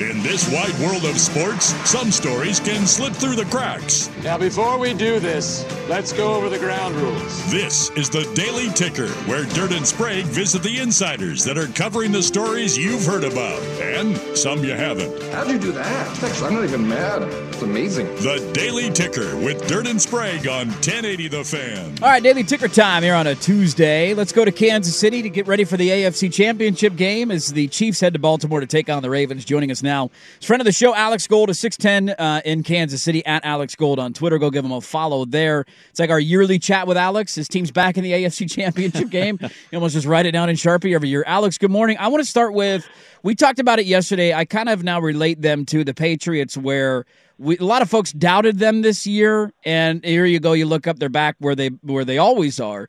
In 0.00 0.22
this 0.22 0.48
wide 0.52 0.78
world 0.78 1.04
of 1.06 1.18
sports, 1.18 1.74
some 1.84 2.12
stories 2.12 2.60
can 2.60 2.86
slip 2.86 3.12
through 3.14 3.34
the 3.34 3.46
cracks. 3.46 4.08
Now, 4.22 4.38
before 4.38 4.78
we 4.78 4.94
do 4.94 5.18
this, 5.18 5.66
let's 5.88 6.12
go 6.12 6.34
over 6.34 6.48
the 6.48 6.58
ground 6.58 6.94
rules. 6.94 7.50
This 7.50 7.90
is 7.90 8.08
the 8.08 8.22
Daily 8.32 8.68
Ticker, 8.68 9.08
where 9.26 9.44
Dirt 9.46 9.72
and 9.72 9.84
Sprague 9.84 10.26
visit 10.26 10.62
the 10.62 10.78
insiders 10.78 11.42
that 11.42 11.58
are 11.58 11.66
covering 11.66 12.12
the 12.12 12.22
stories 12.22 12.78
you've 12.78 13.04
heard 13.04 13.24
about 13.24 13.60
and 13.82 14.16
some 14.38 14.62
you 14.62 14.70
haven't. 14.70 15.20
How'd 15.32 15.50
you 15.50 15.58
do 15.58 15.72
that? 15.72 16.22
Actually, 16.22 16.46
I'm 16.46 16.54
not 16.54 16.64
even 16.64 16.88
mad. 16.88 17.22
It's 17.58 17.62
amazing. 17.62 18.06
The 18.16 18.52
Daily 18.54 18.90
Ticker 18.90 19.36
with 19.38 19.66
Dirt 19.66 19.88
and 19.88 20.00
Sprague 20.00 20.46
on 20.46 20.68
1080 20.68 21.26
The 21.26 21.42
Fan. 21.42 21.98
All 22.00 22.08
right, 22.08 22.22
Daily 22.22 22.44
Ticker 22.44 22.68
time 22.68 23.02
here 23.02 23.16
on 23.16 23.26
a 23.26 23.34
Tuesday. 23.34 24.14
Let's 24.14 24.30
go 24.30 24.44
to 24.44 24.52
Kansas 24.52 24.96
City 24.96 25.22
to 25.22 25.28
get 25.28 25.48
ready 25.48 25.64
for 25.64 25.76
the 25.76 25.88
AFC 25.88 26.32
Championship 26.32 26.94
game 26.94 27.32
as 27.32 27.52
the 27.52 27.66
Chiefs 27.66 27.98
head 27.98 28.12
to 28.12 28.20
Baltimore 28.20 28.60
to 28.60 28.66
take 28.66 28.88
on 28.88 29.02
the 29.02 29.10
Ravens. 29.10 29.44
Joining 29.44 29.72
us 29.72 29.82
now, 29.82 29.87
is 29.88 30.46
friend 30.46 30.60
of 30.60 30.64
the 30.64 30.72
show, 30.72 30.94
Alex 30.94 31.26
Gold, 31.26 31.50
is 31.50 31.58
6'10 31.58 32.14
uh, 32.18 32.40
in 32.44 32.62
Kansas 32.62 33.02
City 33.02 33.24
at 33.26 33.44
Alex 33.44 33.74
Gold 33.74 33.98
on 33.98 34.12
Twitter. 34.12 34.38
Go 34.38 34.50
give 34.50 34.64
him 34.64 34.72
a 34.72 34.80
follow 34.80 35.24
there. 35.24 35.64
It's 35.90 36.00
like 36.00 36.10
our 36.10 36.20
yearly 36.20 36.58
chat 36.58 36.86
with 36.86 36.96
Alex. 36.96 37.34
His 37.34 37.48
team's 37.48 37.70
back 37.70 37.96
in 37.96 38.04
the 38.04 38.12
AFC 38.12 38.50
Championship 38.54 39.10
game. 39.10 39.38
You 39.40 39.48
almost 39.74 39.94
just 39.94 40.06
write 40.06 40.26
it 40.26 40.32
down 40.32 40.48
in 40.48 40.56
Sharpie 40.56 40.94
every 40.94 41.08
year. 41.08 41.24
Alex, 41.26 41.58
good 41.58 41.70
morning. 41.70 41.96
I 41.98 42.08
want 42.08 42.22
to 42.22 42.28
start 42.28 42.54
with 42.54 42.88
we 43.22 43.34
talked 43.34 43.58
about 43.58 43.78
it 43.78 43.86
yesterday. 43.86 44.32
I 44.32 44.44
kind 44.44 44.68
of 44.68 44.84
now 44.84 45.00
relate 45.00 45.42
them 45.42 45.64
to 45.66 45.84
the 45.84 45.94
Patriots, 45.94 46.56
where 46.56 47.04
we, 47.38 47.58
a 47.58 47.64
lot 47.64 47.82
of 47.82 47.90
folks 47.90 48.12
doubted 48.12 48.58
them 48.58 48.82
this 48.82 49.06
year, 49.06 49.52
and 49.64 50.04
here 50.04 50.24
you 50.24 50.40
go. 50.40 50.52
You 50.52 50.66
look 50.66 50.86
up, 50.86 50.98
they're 50.98 51.08
back 51.08 51.36
where 51.38 51.54
they 51.54 51.68
where 51.82 52.04
they 52.04 52.18
always 52.18 52.60
are. 52.60 52.88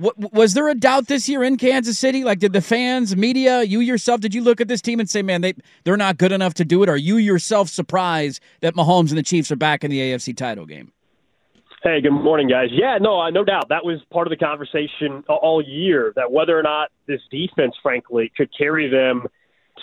Was 0.00 0.54
there 0.54 0.68
a 0.68 0.74
doubt 0.74 1.08
this 1.08 1.28
year 1.28 1.42
in 1.42 1.58
Kansas 1.58 1.98
City? 1.98 2.24
Like, 2.24 2.38
did 2.38 2.54
the 2.54 2.62
fans, 2.62 3.14
media, 3.14 3.62
you 3.62 3.80
yourself, 3.80 4.20
did 4.20 4.34
you 4.34 4.42
look 4.42 4.60
at 4.60 4.66
this 4.66 4.80
team 4.80 4.98
and 4.98 5.10
say, 5.10 5.20
"Man, 5.20 5.42
they 5.42 5.52
they're 5.84 5.98
not 5.98 6.16
good 6.16 6.32
enough 6.32 6.54
to 6.54 6.64
do 6.64 6.82
it"? 6.82 6.88
Are 6.88 6.96
you 6.96 7.18
yourself 7.18 7.68
surprised 7.68 8.40
that 8.60 8.74
Mahomes 8.74 9.10
and 9.10 9.18
the 9.18 9.22
Chiefs 9.22 9.52
are 9.52 9.56
back 9.56 9.84
in 9.84 9.90
the 9.90 10.00
AFC 10.00 10.34
title 10.34 10.64
game? 10.64 10.92
Hey, 11.82 12.00
good 12.00 12.12
morning, 12.12 12.48
guys. 12.48 12.68
Yeah, 12.72 12.96
no, 12.98 13.20
uh, 13.20 13.30
no 13.30 13.44
doubt 13.44 13.68
that 13.68 13.84
was 13.84 14.00
part 14.10 14.26
of 14.26 14.30
the 14.30 14.36
conversation 14.36 15.22
all 15.28 15.62
year. 15.62 16.12
That 16.16 16.32
whether 16.32 16.58
or 16.58 16.62
not 16.62 16.90
this 17.06 17.20
defense, 17.30 17.74
frankly, 17.82 18.32
could 18.34 18.48
carry 18.56 18.88
them 18.88 19.26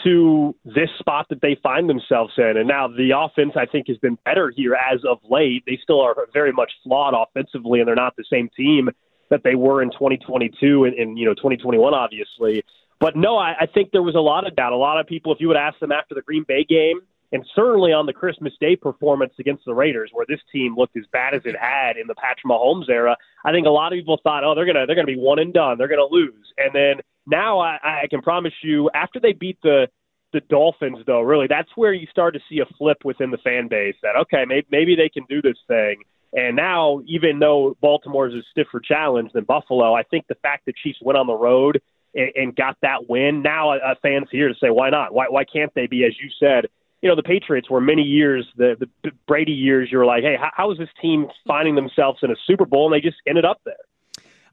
to 0.03 0.56
this 0.63 0.89
spot 0.99 1.27
that 1.30 1.41
they 1.41 1.58
find 1.62 1.89
themselves 1.89 2.34
in. 2.38 2.58
And 2.58 2.67
now 2.67 2.88
the 2.88 3.12
offense, 3.15 3.53
I 3.56 3.65
think, 3.65 3.88
has 3.88 3.97
been 3.97 4.17
better 4.25 4.51
here 4.56 4.75
as 4.75 4.99
of 5.10 5.19
late. 5.30 5.63
They 5.65 5.80
still 5.82 6.01
are 6.01 6.15
very 6.34 6.51
much 6.51 6.71
flawed 6.84 7.13
offensively, 7.15 7.80
and 7.80 7.88
they're 7.88 7.95
not 7.95 8.15
the 8.15 8.25
same 8.32 8.49
team 8.56 8.89
that 9.29 9.43
they 9.43 9.55
were 9.55 9.81
in 9.81 9.91
2022 9.91 10.85
and, 10.85 10.93
and 10.93 11.17
you 11.17 11.25
know 11.25 11.33
2021, 11.33 11.93
obviously. 11.93 12.63
But 12.99 13.15
no, 13.15 13.37
I, 13.37 13.53
I 13.61 13.65
think 13.67 13.91
there 13.91 14.01
was 14.01 14.15
a 14.15 14.19
lot 14.19 14.47
of 14.47 14.55
doubt. 14.55 14.73
A 14.73 14.77
lot 14.77 14.99
of 14.99 15.05
people, 15.05 15.31
if 15.31 15.39
you 15.39 15.47
would 15.47 15.57
ask 15.57 15.79
them 15.79 15.91
after 15.91 16.15
the 16.15 16.21
Green 16.21 16.43
Bay 16.47 16.63
game, 16.63 17.01
and 17.31 17.45
certainly 17.55 17.91
on 17.91 18.05
the 18.05 18.13
Christmas 18.13 18.53
Day 18.59 18.75
performance 18.75 19.33
against 19.39 19.65
the 19.65 19.73
Raiders, 19.73 20.11
where 20.13 20.25
this 20.27 20.39
team 20.51 20.75
looked 20.75 20.95
as 20.95 21.03
bad 21.11 21.33
as 21.33 21.41
it 21.45 21.55
had 21.59 21.97
in 21.97 22.07
the 22.07 22.15
Patrick 22.15 22.45
Mahomes 22.45 22.89
era, 22.89 23.15
I 23.45 23.51
think 23.51 23.67
a 23.67 23.71
lot 23.71 23.91
of 23.91 23.97
people 23.97 24.19
thought, 24.23 24.43
oh, 24.43 24.55
they're 24.55 24.65
gonna 24.65 24.85
they're 24.85 24.95
gonna 24.95 25.05
be 25.05 25.17
one 25.17 25.39
and 25.39 25.53
done, 25.53 25.77
they're 25.77 25.89
gonna 25.89 26.07
lose. 26.09 26.53
And 26.57 26.73
then 26.73 27.01
now 27.25 27.59
I, 27.59 27.77
I 27.83 28.07
can 28.09 28.21
promise 28.21 28.53
you, 28.63 28.89
after 28.93 29.19
they 29.19 29.33
beat 29.33 29.59
the 29.61 29.87
the 30.33 30.41
Dolphins, 30.41 30.99
though, 31.05 31.21
really, 31.21 31.47
that's 31.47 31.69
where 31.75 31.93
you 31.93 32.07
start 32.11 32.33
to 32.33 32.39
see 32.49 32.59
a 32.59 32.65
flip 32.77 32.97
within 33.03 33.31
the 33.31 33.37
fan 33.37 33.67
base. 33.67 33.95
That 34.01 34.15
okay, 34.21 34.45
maybe 34.45 34.67
maybe 34.71 34.95
they 34.95 35.09
can 35.09 35.23
do 35.29 35.41
this 35.41 35.57
thing. 35.67 36.03
And 36.33 36.55
now, 36.55 37.01
even 37.07 37.39
though 37.39 37.77
Baltimore 37.81 38.27
is 38.27 38.33
a 38.33 38.41
stiffer 38.51 38.79
challenge 38.79 39.31
than 39.33 39.45
Buffalo, 39.45 39.93
I 39.93 40.03
think 40.03 40.27
the 40.27 40.35
fact 40.35 40.65
that 40.65 40.75
Chiefs 40.75 40.99
went 41.01 41.17
on 41.17 41.25
the 41.25 41.33
road 41.33 41.81
and, 42.13 42.29
and 42.35 42.55
got 42.55 42.77
that 42.81 43.09
win, 43.09 43.41
now 43.41 43.71
a, 43.71 43.77
a 43.77 43.95
fans 44.01 44.27
here 44.31 44.49
to 44.49 44.55
say, 44.55 44.69
why 44.69 44.89
not? 44.89 45.13
Why 45.13 45.25
why 45.29 45.45
can't 45.45 45.73
they 45.73 45.87
be, 45.87 46.03
as 46.03 46.13
you 46.21 46.29
said? 46.39 46.69
You 47.01 47.09
know, 47.09 47.15
the 47.15 47.23
Patriots 47.23 47.69
were 47.69 47.79
many 47.79 48.01
years, 48.01 48.45
the, 48.57 48.75
the 49.03 49.11
Brady 49.27 49.51
years, 49.51 49.89
you 49.91 49.99
were 49.99 50.05
like, 50.05 50.23
hey, 50.23 50.35
how, 50.39 50.49
how 50.53 50.71
is 50.71 50.79
this 50.79 50.89
team 50.99 51.27
finding 51.45 51.75
themselves 51.75 52.19
in 52.23 52.31
a 52.31 52.35
Super 52.45 52.65
Bowl? 52.65 52.91
And 52.91 52.93
they 52.93 53.07
just 53.07 53.17
ended 53.27 53.45
up 53.45 53.61
there. 53.65 53.75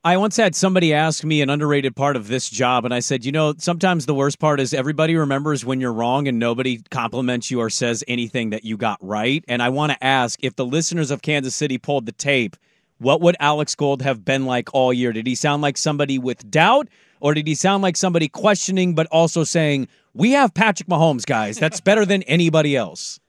I 0.07 0.19
once 0.19 0.37
had 0.37 0.55
somebody 0.55 0.93
ask 0.93 1.25
me 1.25 1.41
an 1.41 1.49
underrated 1.49 1.97
part 1.97 2.15
of 2.15 2.29
this 2.29 2.51
job, 2.51 2.85
and 2.85 2.93
I 2.93 3.01
said, 3.01 3.25
you 3.25 3.33
know, 3.33 3.55
sometimes 3.57 4.05
the 4.05 4.15
worst 4.15 4.39
part 4.39 4.61
is 4.61 4.75
everybody 4.75 5.17
remembers 5.17 5.65
when 5.65 5.81
you're 5.81 5.95
wrong 5.95 6.29
and 6.29 6.39
nobody 6.39 6.83
compliments 6.91 7.51
you 7.51 7.59
or 7.59 7.71
says 7.71 8.05
anything 8.07 8.51
that 8.51 8.67
you 8.67 8.77
got 8.77 8.99
right. 9.01 9.43
And 9.49 9.63
I 9.63 9.71
want 9.71 9.93
to 9.93 10.05
ask 10.05 10.39
if 10.45 10.57
the 10.57 10.67
listeners 10.67 11.11
of 11.11 11.23
Kansas 11.23 11.55
City 11.55 11.79
pulled 11.79 12.05
the 12.05 12.13
tape, 12.13 12.55
what 12.99 13.23
would 13.23 13.35
Alex 13.41 13.75
Gold 13.75 14.03
have 14.03 14.27
been 14.27 14.45
like 14.45 14.69
all 14.75 14.93
year? 14.93 15.11
Did 15.11 15.27
he 15.27 15.35
sound 15.35 15.63
like 15.63 15.79
somebody 15.79 16.19
with 16.19 16.51
doubt, 16.51 16.89
or 17.21 17.33
did 17.33 17.47
he 17.47 17.55
sound 17.55 17.83
like 17.83 17.97
somebody 17.97 18.29
questioning 18.29 18.95
but 18.95 19.07
also 19.07 19.43
saying, 19.43 19.89
we 20.13 20.33
have 20.33 20.53
Patrick 20.53 20.87
Mahomes, 20.87 21.25
guys. 21.25 21.57
That's 21.57 21.81
better 21.81 22.05
than 22.05 22.23
anybody 22.25 22.77
else? 22.77 23.21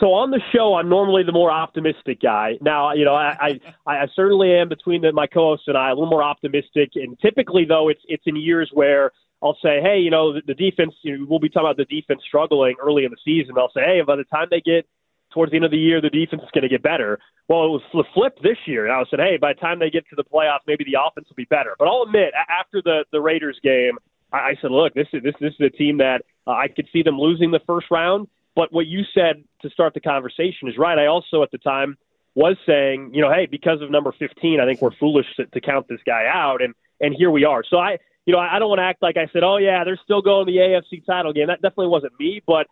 So 0.00 0.12
on 0.12 0.30
the 0.30 0.40
show, 0.54 0.74
I'm 0.74 0.88
normally 0.88 1.22
the 1.22 1.32
more 1.32 1.50
optimistic 1.50 2.20
guy. 2.20 2.58
Now, 2.60 2.92
you 2.92 3.04
know, 3.04 3.14
I 3.14 3.58
I, 3.86 3.92
I 4.02 4.06
certainly 4.14 4.52
am 4.52 4.68
between 4.68 5.02
the, 5.02 5.12
my 5.12 5.26
co-hosts 5.26 5.68
and 5.68 5.76
I 5.76 5.90
a 5.90 5.94
little 5.94 6.10
more 6.10 6.22
optimistic. 6.22 6.90
And 6.94 7.18
typically, 7.20 7.64
though, 7.64 7.88
it's 7.88 8.02
it's 8.06 8.24
in 8.26 8.36
years 8.36 8.70
where 8.72 9.12
I'll 9.42 9.58
say, 9.62 9.80
hey, 9.82 9.98
you 9.98 10.10
know, 10.10 10.32
the, 10.32 10.42
the 10.46 10.54
defense. 10.54 10.94
You 11.02 11.18
know, 11.18 11.26
we'll 11.28 11.38
be 11.38 11.48
talking 11.48 11.66
about 11.66 11.76
the 11.76 11.84
defense 11.84 12.22
struggling 12.26 12.76
early 12.82 13.04
in 13.04 13.10
the 13.10 13.16
season. 13.24 13.56
I'll 13.58 13.72
say, 13.72 13.82
hey, 13.84 14.00
by 14.06 14.16
the 14.16 14.24
time 14.24 14.48
they 14.50 14.60
get 14.60 14.86
towards 15.32 15.50
the 15.52 15.56
end 15.56 15.64
of 15.64 15.70
the 15.70 15.78
year, 15.78 16.00
the 16.00 16.10
defense 16.10 16.42
is 16.42 16.50
going 16.52 16.62
to 16.62 16.68
get 16.68 16.82
better. 16.82 17.18
Well, 17.48 17.64
it 17.66 17.68
was 17.68 17.82
the 17.92 18.04
flip 18.14 18.38
this 18.42 18.56
year. 18.66 18.86
And 18.86 18.94
I 18.94 19.02
said, 19.10 19.20
hey, 19.20 19.36
by 19.36 19.52
the 19.52 19.60
time 19.60 19.78
they 19.78 19.90
get 19.90 20.08
to 20.08 20.16
the 20.16 20.24
playoffs, 20.24 20.64
maybe 20.66 20.84
the 20.84 20.98
offense 21.00 21.28
will 21.28 21.36
be 21.36 21.44
better. 21.44 21.76
But 21.78 21.88
I'll 21.88 22.02
admit, 22.02 22.32
after 22.34 22.82
the 22.82 23.04
the 23.12 23.20
Raiders 23.20 23.58
game, 23.62 23.98
I, 24.32 24.38
I 24.38 24.54
said, 24.60 24.70
look, 24.70 24.94
this 24.94 25.08
is 25.12 25.22
this 25.22 25.34
this 25.40 25.52
is 25.58 25.66
a 25.66 25.70
team 25.70 25.98
that 25.98 26.22
uh, 26.46 26.52
I 26.52 26.68
could 26.68 26.88
see 26.92 27.02
them 27.02 27.18
losing 27.18 27.50
the 27.50 27.60
first 27.66 27.86
round. 27.90 28.28
But 28.56 28.72
what 28.72 28.86
you 28.86 29.02
said 29.14 29.44
to 29.62 29.70
start 29.70 29.94
the 29.94 30.00
conversation 30.00 30.66
is 30.66 30.76
right. 30.76 30.98
I 30.98 31.06
also 31.06 31.42
at 31.42 31.52
the 31.52 31.58
time 31.58 31.96
was 32.34 32.56
saying, 32.66 33.10
you 33.12 33.20
know, 33.22 33.32
hey, 33.32 33.46
because 33.46 33.80
of 33.82 33.90
number 33.90 34.12
15, 34.18 34.60
I 34.60 34.66
think 34.66 34.82
we're 34.82 34.96
foolish 34.98 35.26
to, 35.36 35.46
to 35.46 35.60
count 35.60 35.86
this 35.88 36.00
guy 36.04 36.24
out, 36.26 36.62
and 36.62 36.74
and 37.00 37.14
here 37.14 37.30
we 37.30 37.44
are. 37.44 37.62
So 37.68 37.76
I, 37.76 37.98
you 38.24 38.32
know, 38.32 38.40
I 38.40 38.58
don't 38.58 38.70
want 38.70 38.78
to 38.78 38.84
act 38.84 39.02
like 39.02 39.16
I 39.16 39.28
said, 39.32 39.44
oh 39.44 39.58
yeah, 39.58 39.84
they're 39.84 40.00
still 40.02 40.22
going 40.22 40.46
to 40.46 40.52
the 40.52 40.58
AFC 40.58 41.04
title 41.06 41.32
game. 41.32 41.46
That 41.48 41.62
definitely 41.62 41.88
wasn't 41.88 42.12
me, 42.18 42.42
but 42.46 42.66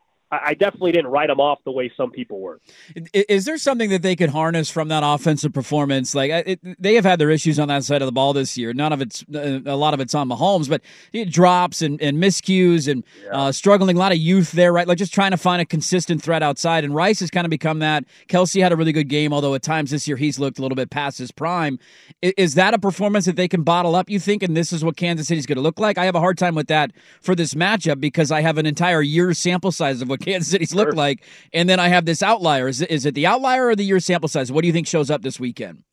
I 0.44 0.55
definitely 0.55 0.92
didn't 0.92 1.11
write 1.11 1.29
them 1.29 1.40
off 1.40 1.59
the 1.64 1.70
way 1.70 1.92
some 1.97 2.11
people 2.11 2.40
were. 2.40 2.61
Is 3.12 3.44
there 3.44 3.59
something 3.59 3.90
that 3.90 4.03
they 4.03 4.16
could 4.16 4.31
harness 4.31 4.70
from 4.70 4.88
that 4.88 5.03
offensive 5.05 5.53
performance? 5.53 6.14
Like 6.14 6.31
it, 6.31 6.61
they 6.83 6.94
have 6.94 7.05
had 7.05 7.18
their 7.18 7.31
issues 7.31 7.59
on 7.59 7.68
that 7.68 7.85
side 7.85 8.03
of 8.03 8.07
the 8.07 8.12
ball 8.12 8.33
this 8.33 8.57
year. 8.57 8.73
None 8.73 8.92
of 8.92 9.01
it's 9.01 9.25
uh, 9.35 9.61
a 9.66 9.77
lot 9.77 9.94
of 9.94 10.01
it's 10.01 10.14
on 10.14 10.29
Mahomes, 10.29 10.68
but 10.68 10.81
it 11.12 11.31
drops 11.31 11.83
and, 11.83 12.01
and 12.01 12.18
miscues 12.18 12.90
and 12.90 13.05
yeah. 13.25 13.31
uh, 13.31 13.53
struggling. 13.53 13.97
A 13.97 13.99
lot 13.99 14.12
of 14.12 14.18
youth 14.18 14.53
there, 14.53 14.73
right? 14.73 14.87
Like 14.88 14.99
just 14.99 15.14
trying 15.14 15.31
to 15.33 15.37
find 15.37 15.61
a 15.61 15.66
consistent 15.66 16.23
threat 16.23 16.42
outside. 16.42 16.85
And 16.85 16.94
Rice 16.94 17.20
has 17.20 17.31
kind 17.31 17.44
of 17.44 17.51
become 17.51 17.81
that. 17.81 18.05
Kelce 18.29 18.62
had 18.62 18.73
a 18.73 18.77
really 18.77 18.92
good 18.92 19.09
game, 19.09 19.33
although 19.33 19.55
at 19.55 19.62
times 19.62 19.90
this 19.90 20.09
year 20.09 20.16
he's 20.16 20.38
looked 20.38 20.59
a 20.59 20.62
little 20.62 20.77
bit 20.77 20.90
past 20.90 21.18
his 21.18 21.31
prime. 21.31 21.79
Is 22.23 22.55
that 22.55 22.75
a 22.75 22.79
performance 22.79 23.25
that 23.27 23.37
they 23.37 23.49
can 23.49 23.62
bottle 23.62 23.94
up? 23.94 24.09
You 24.09 24.18
think? 24.18 24.42
And 24.42 24.57
this 24.57 24.73
is 24.73 24.85
what 24.85 24.97
Kansas 24.97 25.29
City's 25.29 25.47
going 25.47 25.57
to 25.57 25.62
look 25.62 25.79
like? 25.79 25.99
I 25.99 26.05
have 26.05 26.14
a 26.14 26.20
hard 26.20 26.38
time 26.38 26.55
with 26.55 26.68
that 26.68 26.92
for 27.20 27.35
this 27.35 27.55
matchup 27.55 28.01
because 28.01 28.31
I 28.31 28.40
have 28.40 28.59
an 28.59 28.66
entire 28.66 29.03
year's 29.03 29.38
sample 29.38 29.73
size 29.73 30.03
of 30.03 30.09
what 30.09 30.20
Kansas 30.25 30.51
City's 30.51 30.71
sure. 30.71 30.87
look 30.87 30.95
like. 30.95 31.23
And 31.53 31.69
then 31.69 31.79
I 31.79 31.89
have 31.89 32.05
this 32.05 32.23
outlier. 32.23 32.69
Is 32.69 32.81
it, 32.81 32.91
is 32.91 33.07
it 33.07 33.15
the 33.15 33.27
outlier 33.27 33.69
or 33.69 33.77
the 33.77 33.85
year 33.85 34.01
sample 34.01 34.29
size? 34.29 34.51
What 34.51 34.63
do 34.63 34.67
you 34.67 34.73
think 34.73 34.87
shows 34.87 35.11
up 35.11 35.23
this 35.23 35.39
weekend? 35.39 35.85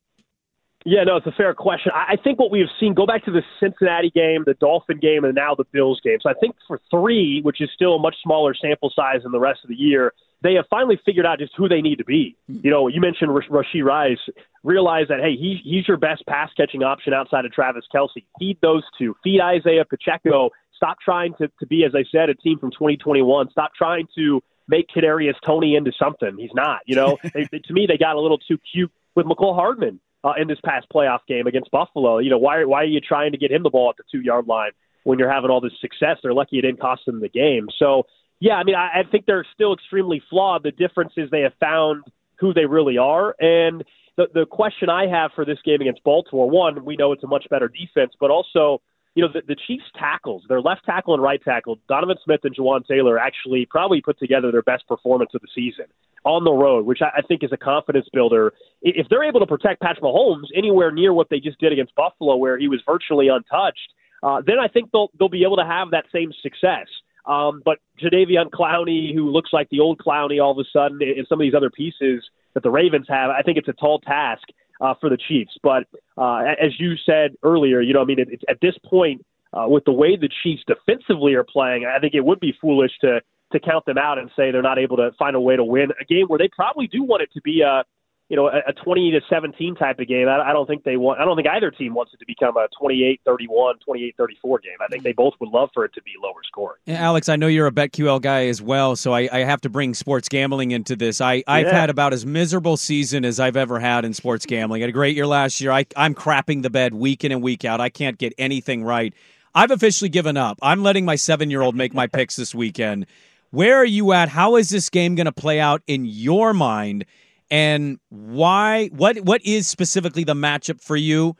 Yeah, 0.84 1.04
no, 1.04 1.16
it's 1.16 1.26
a 1.26 1.32
fair 1.32 1.54
question. 1.54 1.92
I 1.94 2.16
think 2.16 2.40
what 2.40 2.50
we 2.50 2.58
have 2.58 2.68
seen, 2.80 2.92
go 2.92 3.06
back 3.06 3.24
to 3.26 3.30
the 3.30 3.42
Cincinnati 3.60 4.10
game, 4.10 4.42
the 4.44 4.54
Dolphin 4.54 4.98
game, 4.98 5.24
and 5.24 5.34
now 5.34 5.54
the 5.54 5.64
Bills 5.72 6.00
game. 6.02 6.18
So 6.20 6.28
I 6.28 6.34
think 6.34 6.56
for 6.66 6.80
three, 6.90 7.40
which 7.42 7.60
is 7.60 7.70
still 7.72 7.94
a 7.94 7.98
much 8.00 8.16
smaller 8.22 8.52
sample 8.54 8.92
size 8.94 9.22
than 9.22 9.30
the 9.30 9.38
rest 9.38 9.60
of 9.62 9.68
the 9.68 9.76
year, 9.76 10.12
they 10.42 10.54
have 10.54 10.64
finally 10.68 11.00
figured 11.04 11.24
out 11.24 11.38
just 11.38 11.52
who 11.56 11.68
they 11.68 11.80
need 11.80 11.96
to 11.96 12.04
be. 12.04 12.36
Mm-hmm. 12.50 12.66
You 12.66 12.70
know, 12.72 12.88
you 12.88 13.00
mentioned 13.00 13.30
Rashee 13.30 13.84
Rice. 13.84 14.18
Realize 14.64 15.06
that 15.08 15.20
hey, 15.20 15.36
he, 15.36 15.60
he's 15.62 15.86
your 15.86 15.96
best 15.96 16.26
pass 16.26 16.50
catching 16.56 16.82
option 16.82 17.12
outside 17.14 17.44
of 17.44 17.52
Travis 17.52 17.84
Kelce. 17.94 18.24
Feed 18.38 18.58
those 18.60 18.82
two. 18.98 19.14
Feed 19.22 19.40
Isaiah 19.40 19.84
Pacheco. 19.84 20.50
Stop 20.76 20.98
trying 21.04 21.34
to, 21.34 21.48
to 21.60 21.66
be, 21.66 21.84
as 21.84 21.92
I 21.94 22.04
said, 22.10 22.28
a 22.28 22.34
team 22.34 22.58
from 22.58 22.70
2021. 22.70 23.50
Stop 23.50 23.72
trying 23.76 24.06
to 24.16 24.42
make 24.68 24.86
Kadarius 24.94 25.34
Toney 25.44 25.76
into 25.76 25.92
something. 25.98 26.36
He's 26.38 26.54
not. 26.54 26.80
You 26.86 26.96
know, 26.96 27.18
they, 27.34 27.48
they, 27.50 27.58
to 27.58 27.72
me, 27.72 27.86
they 27.86 27.98
got 27.98 28.16
a 28.16 28.20
little 28.20 28.38
too 28.38 28.58
cute 28.72 28.90
with 29.14 29.26
Mecole 29.26 29.54
Hardman 29.54 30.00
uh, 30.24 30.32
in 30.40 30.48
this 30.48 30.58
past 30.64 30.86
playoff 30.92 31.20
game 31.28 31.46
against 31.46 31.70
Buffalo. 31.70 32.18
You 32.18 32.30
know, 32.30 32.38
why 32.38 32.64
why 32.64 32.82
are 32.82 32.86
you 32.86 33.00
trying 33.00 33.32
to 33.32 33.38
get 33.38 33.50
him 33.50 33.62
the 33.62 33.70
ball 33.70 33.90
at 33.90 33.96
the 33.96 34.04
two 34.10 34.22
yard 34.24 34.46
line 34.46 34.72
when 35.04 35.18
you're 35.18 35.30
having 35.30 35.50
all 35.50 35.60
this 35.60 35.72
success? 35.80 36.18
They're 36.22 36.34
lucky 36.34 36.58
it 36.58 36.62
didn't 36.62 36.80
cost 36.80 37.02
them 37.06 37.20
the 37.20 37.28
game. 37.28 37.68
So 37.78 38.04
yeah, 38.40 38.54
I 38.54 38.64
mean, 38.64 38.74
I, 38.74 39.00
I 39.00 39.02
think 39.10 39.26
they're 39.26 39.46
still 39.54 39.72
extremely 39.72 40.22
flawed. 40.28 40.62
The 40.64 40.72
difference 40.72 41.12
is 41.16 41.30
they 41.30 41.42
have 41.42 41.54
found 41.60 42.04
who 42.40 42.52
they 42.52 42.66
really 42.66 42.98
are, 42.98 43.36
and 43.38 43.84
the 44.16 44.26
the 44.32 44.46
question 44.46 44.88
I 44.88 45.06
have 45.06 45.30
for 45.34 45.44
this 45.44 45.58
game 45.64 45.80
against 45.80 46.02
Baltimore, 46.04 46.48
one, 46.50 46.84
we 46.84 46.96
know 46.96 47.12
it's 47.12 47.24
a 47.24 47.28
much 47.28 47.46
better 47.50 47.68
defense, 47.68 48.12
but 48.18 48.30
also 48.30 48.80
you 49.14 49.22
know, 49.22 49.28
the, 49.32 49.42
the 49.46 49.56
Chiefs 49.66 49.84
tackles, 49.98 50.42
their 50.48 50.60
left 50.60 50.84
tackle 50.84 51.14
and 51.14 51.22
right 51.22 51.42
tackle, 51.42 51.78
Donovan 51.88 52.16
Smith 52.24 52.40
and 52.44 52.54
Jawaan 52.54 52.86
Taylor 52.86 53.18
actually 53.18 53.66
probably 53.66 54.00
put 54.00 54.18
together 54.18 54.50
their 54.50 54.62
best 54.62 54.86
performance 54.88 55.30
of 55.34 55.42
the 55.42 55.48
season 55.54 55.86
on 56.24 56.44
the 56.44 56.52
road, 56.52 56.86
which 56.86 57.00
I, 57.02 57.18
I 57.18 57.22
think 57.22 57.44
is 57.44 57.50
a 57.52 57.56
confidence 57.56 58.06
builder. 58.12 58.52
If 58.80 59.08
they're 59.10 59.24
able 59.24 59.40
to 59.40 59.46
protect 59.46 59.82
Patrick 59.82 60.02
Mahomes 60.02 60.46
anywhere 60.54 60.90
near 60.90 61.12
what 61.12 61.28
they 61.28 61.40
just 61.40 61.58
did 61.60 61.72
against 61.72 61.94
Buffalo, 61.94 62.36
where 62.36 62.58
he 62.58 62.68
was 62.68 62.80
virtually 62.86 63.28
untouched, 63.28 63.92
uh, 64.22 64.40
then 64.46 64.58
I 64.58 64.68
think 64.68 64.90
they'll 64.92 65.10
they'll 65.18 65.28
be 65.28 65.42
able 65.42 65.56
to 65.56 65.64
have 65.64 65.90
that 65.90 66.04
same 66.12 66.32
success. 66.42 66.86
Um, 67.26 67.62
but 67.64 67.78
Jadeveon 68.02 68.50
Clowney, 68.50 69.14
who 69.14 69.30
looks 69.30 69.50
like 69.52 69.68
the 69.70 69.80
old 69.80 69.98
Clowney 69.98 70.42
all 70.42 70.52
of 70.52 70.58
a 70.58 70.68
sudden, 70.72 70.98
and 71.02 71.26
some 71.28 71.40
of 71.40 71.44
these 71.44 71.54
other 71.54 71.70
pieces 71.70 72.24
that 72.54 72.62
the 72.62 72.70
Ravens 72.70 73.06
have, 73.08 73.30
I 73.30 73.42
think 73.42 73.58
it's 73.58 73.68
a 73.68 73.72
tall 73.72 74.00
task 74.00 74.42
uh, 74.82 74.94
for 75.00 75.08
the 75.08 75.16
Chiefs. 75.16 75.56
But 75.62 75.84
uh, 76.18 76.42
as 76.60 76.78
you 76.78 76.94
said 77.06 77.36
earlier, 77.42 77.80
you 77.80 77.94
know, 77.94 78.02
I 78.02 78.04
mean, 78.04 78.18
it, 78.18 78.28
it's 78.30 78.42
at 78.48 78.58
this 78.60 78.74
point, 78.84 79.24
uh, 79.54 79.66
with 79.68 79.84
the 79.84 79.92
way 79.92 80.16
the 80.16 80.28
Chiefs 80.42 80.62
defensively 80.66 81.34
are 81.34 81.44
playing, 81.44 81.86
I 81.86 81.98
think 82.00 82.14
it 82.14 82.24
would 82.24 82.40
be 82.40 82.54
foolish 82.60 82.92
to 83.02 83.20
to 83.52 83.60
count 83.60 83.84
them 83.84 83.98
out 83.98 84.18
and 84.18 84.30
say 84.34 84.50
they're 84.50 84.62
not 84.62 84.78
able 84.78 84.96
to 84.96 85.10
find 85.18 85.36
a 85.36 85.40
way 85.40 85.56
to 85.56 85.64
win 85.64 85.90
a 86.00 86.04
game 86.06 86.24
where 86.28 86.38
they 86.38 86.48
probably 86.48 86.86
do 86.86 87.02
want 87.02 87.22
it 87.22 87.30
to 87.34 87.40
be 87.42 87.60
a 87.60 87.84
you 88.32 88.36
know, 88.36 88.46
a, 88.48 88.70
a 88.70 88.72
20 88.72 89.10
to 89.10 89.20
17 89.28 89.74
type 89.74 89.98
of 89.98 90.08
game. 90.08 90.26
I, 90.26 90.40
I 90.40 90.52
don't 90.54 90.66
think 90.66 90.84
they 90.84 90.96
want. 90.96 91.20
I 91.20 91.26
don't 91.26 91.36
think 91.36 91.46
either 91.48 91.70
team 91.70 91.92
wants 91.92 92.14
it 92.14 92.16
to 92.16 92.24
become 92.26 92.56
a 92.56 92.66
28-31, 92.82 93.74
28-34 93.86 94.62
game. 94.62 94.72
I 94.80 94.86
think 94.88 95.02
they 95.02 95.12
both 95.12 95.34
would 95.38 95.50
love 95.50 95.68
for 95.74 95.84
it 95.84 95.92
to 95.92 96.02
be 96.02 96.12
lower 96.22 96.40
scoring. 96.46 96.78
Alex, 96.88 97.28
I 97.28 97.36
know 97.36 97.46
you're 97.46 97.66
a 97.66 97.70
BetQL 97.70 98.22
guy 98.22 98.46
as 98.46 98.62
well, 98.62 98.96
so 98.96 99.12
I, 99.12 99.28
I 99.30 99.40
have 99.40 99.60
to 99.60 99.68
bring 99.68 99.92
sports 99.92 100.30
gambling 100.30 100.70
into 100.70 100.96
this. 100.96 101.20
I, 101.20 101.44
I've 101.46 101.66
Yeah. 101.66 101.74
had 101.78 101.90
about 101.90 102.14
as 102.14 102.24
miserable 102.24 102.78
season 102.78 103.26
as 103.26 103.38
I've 103.38 103.56
ever 103.58 103.78
had 103.78 104.06
in 104.06 104.14
sports 104.14 104.46
gambling. 104.46 104.80
I 104.80 104.84
had 104.84 104.88
a 104.88 104.92
great 104.94 105.14
year 105.14 105.26
last 105.26 105.60
year. 105.60 105.70
I, 105.70 105.84
I'm 105.94 106.14
crapping 106.14 106.62
the 106.62 106.70
bed 106.70 106.94
week 106.94 107.24
in 107.24 107.32
and 107.32 107.42
week 107.42 107.66
out. 107.66 107.82
I 107.82 107.90
can't 107.90 108.16
get 108.16 108.32
anything 108.38 108.82
right. 108.82 109.12
I've 109.54 109.70
officially 109.70 110.08
given 110.08 110.38
up. 110.38 110.58
I'm 110.62 110.82
letting 110.82 111.04
my 111.04 111.16
seven 111.16 111.50
year 111.50 111.60
old 111.60 111.76
make 111.76 111.92
my 111.92 112.06
picks 112.06 112.36
this 112.36 112.54
weekend. 112.54 113.04
Where 113.50 113.76
are 113.76 113.84
you 113.84 114.12
at? 114.12 114.30
How 114.30 114.56
is 114.56 114.70
this 114.70 114.88
game 114.88 115.16
going 115.16 115.26
to 115.26 115.32
play 115.32 115.60
out 115.60 115.82
in 115.86 116.06
your 116.06 116.54
mind? 116.54 117.04
And 117.52 117.98
why? 118.08 118.88
What? 118.88 119.18
What 119.18 119.44
is 119.44 119.68
specifically 119.68 120.24
the 120.24 120.32
matchup 120.32 120.80
for 120.80 120.96
you? 120.96 121.36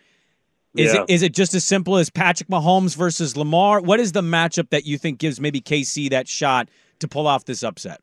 Is 0.77 0.93
Yeah. 0.93 1.01
it 1.03 1.11
is 1.11 1.23
it 1.23 1.33
just 1.33 1.55
as 1.55 1.65
simple 1.65 1.97
as 1.97 2.11
Patrick 2.11 2.51
Mahomes 2.51 2.95
versus 2.95 3.35
Lamar? 3.35 3.81
What 3.81 3.99
is 3.99 4.13
the 4.13 4.21
matchup 4.21 4.69
that 4.71 4.85
you 4.87 4.99
think 4.99 5.19
gives 5.19 5.41
maybe 5.41 5.63
KC 5.63 6.11
that 6.11 6.29
shot 6.29 6.69
to 6.99 7.09
pull 7.09 7.27
off 7.27 7.47
this 7.47 7.63
upset? 7.63 8.01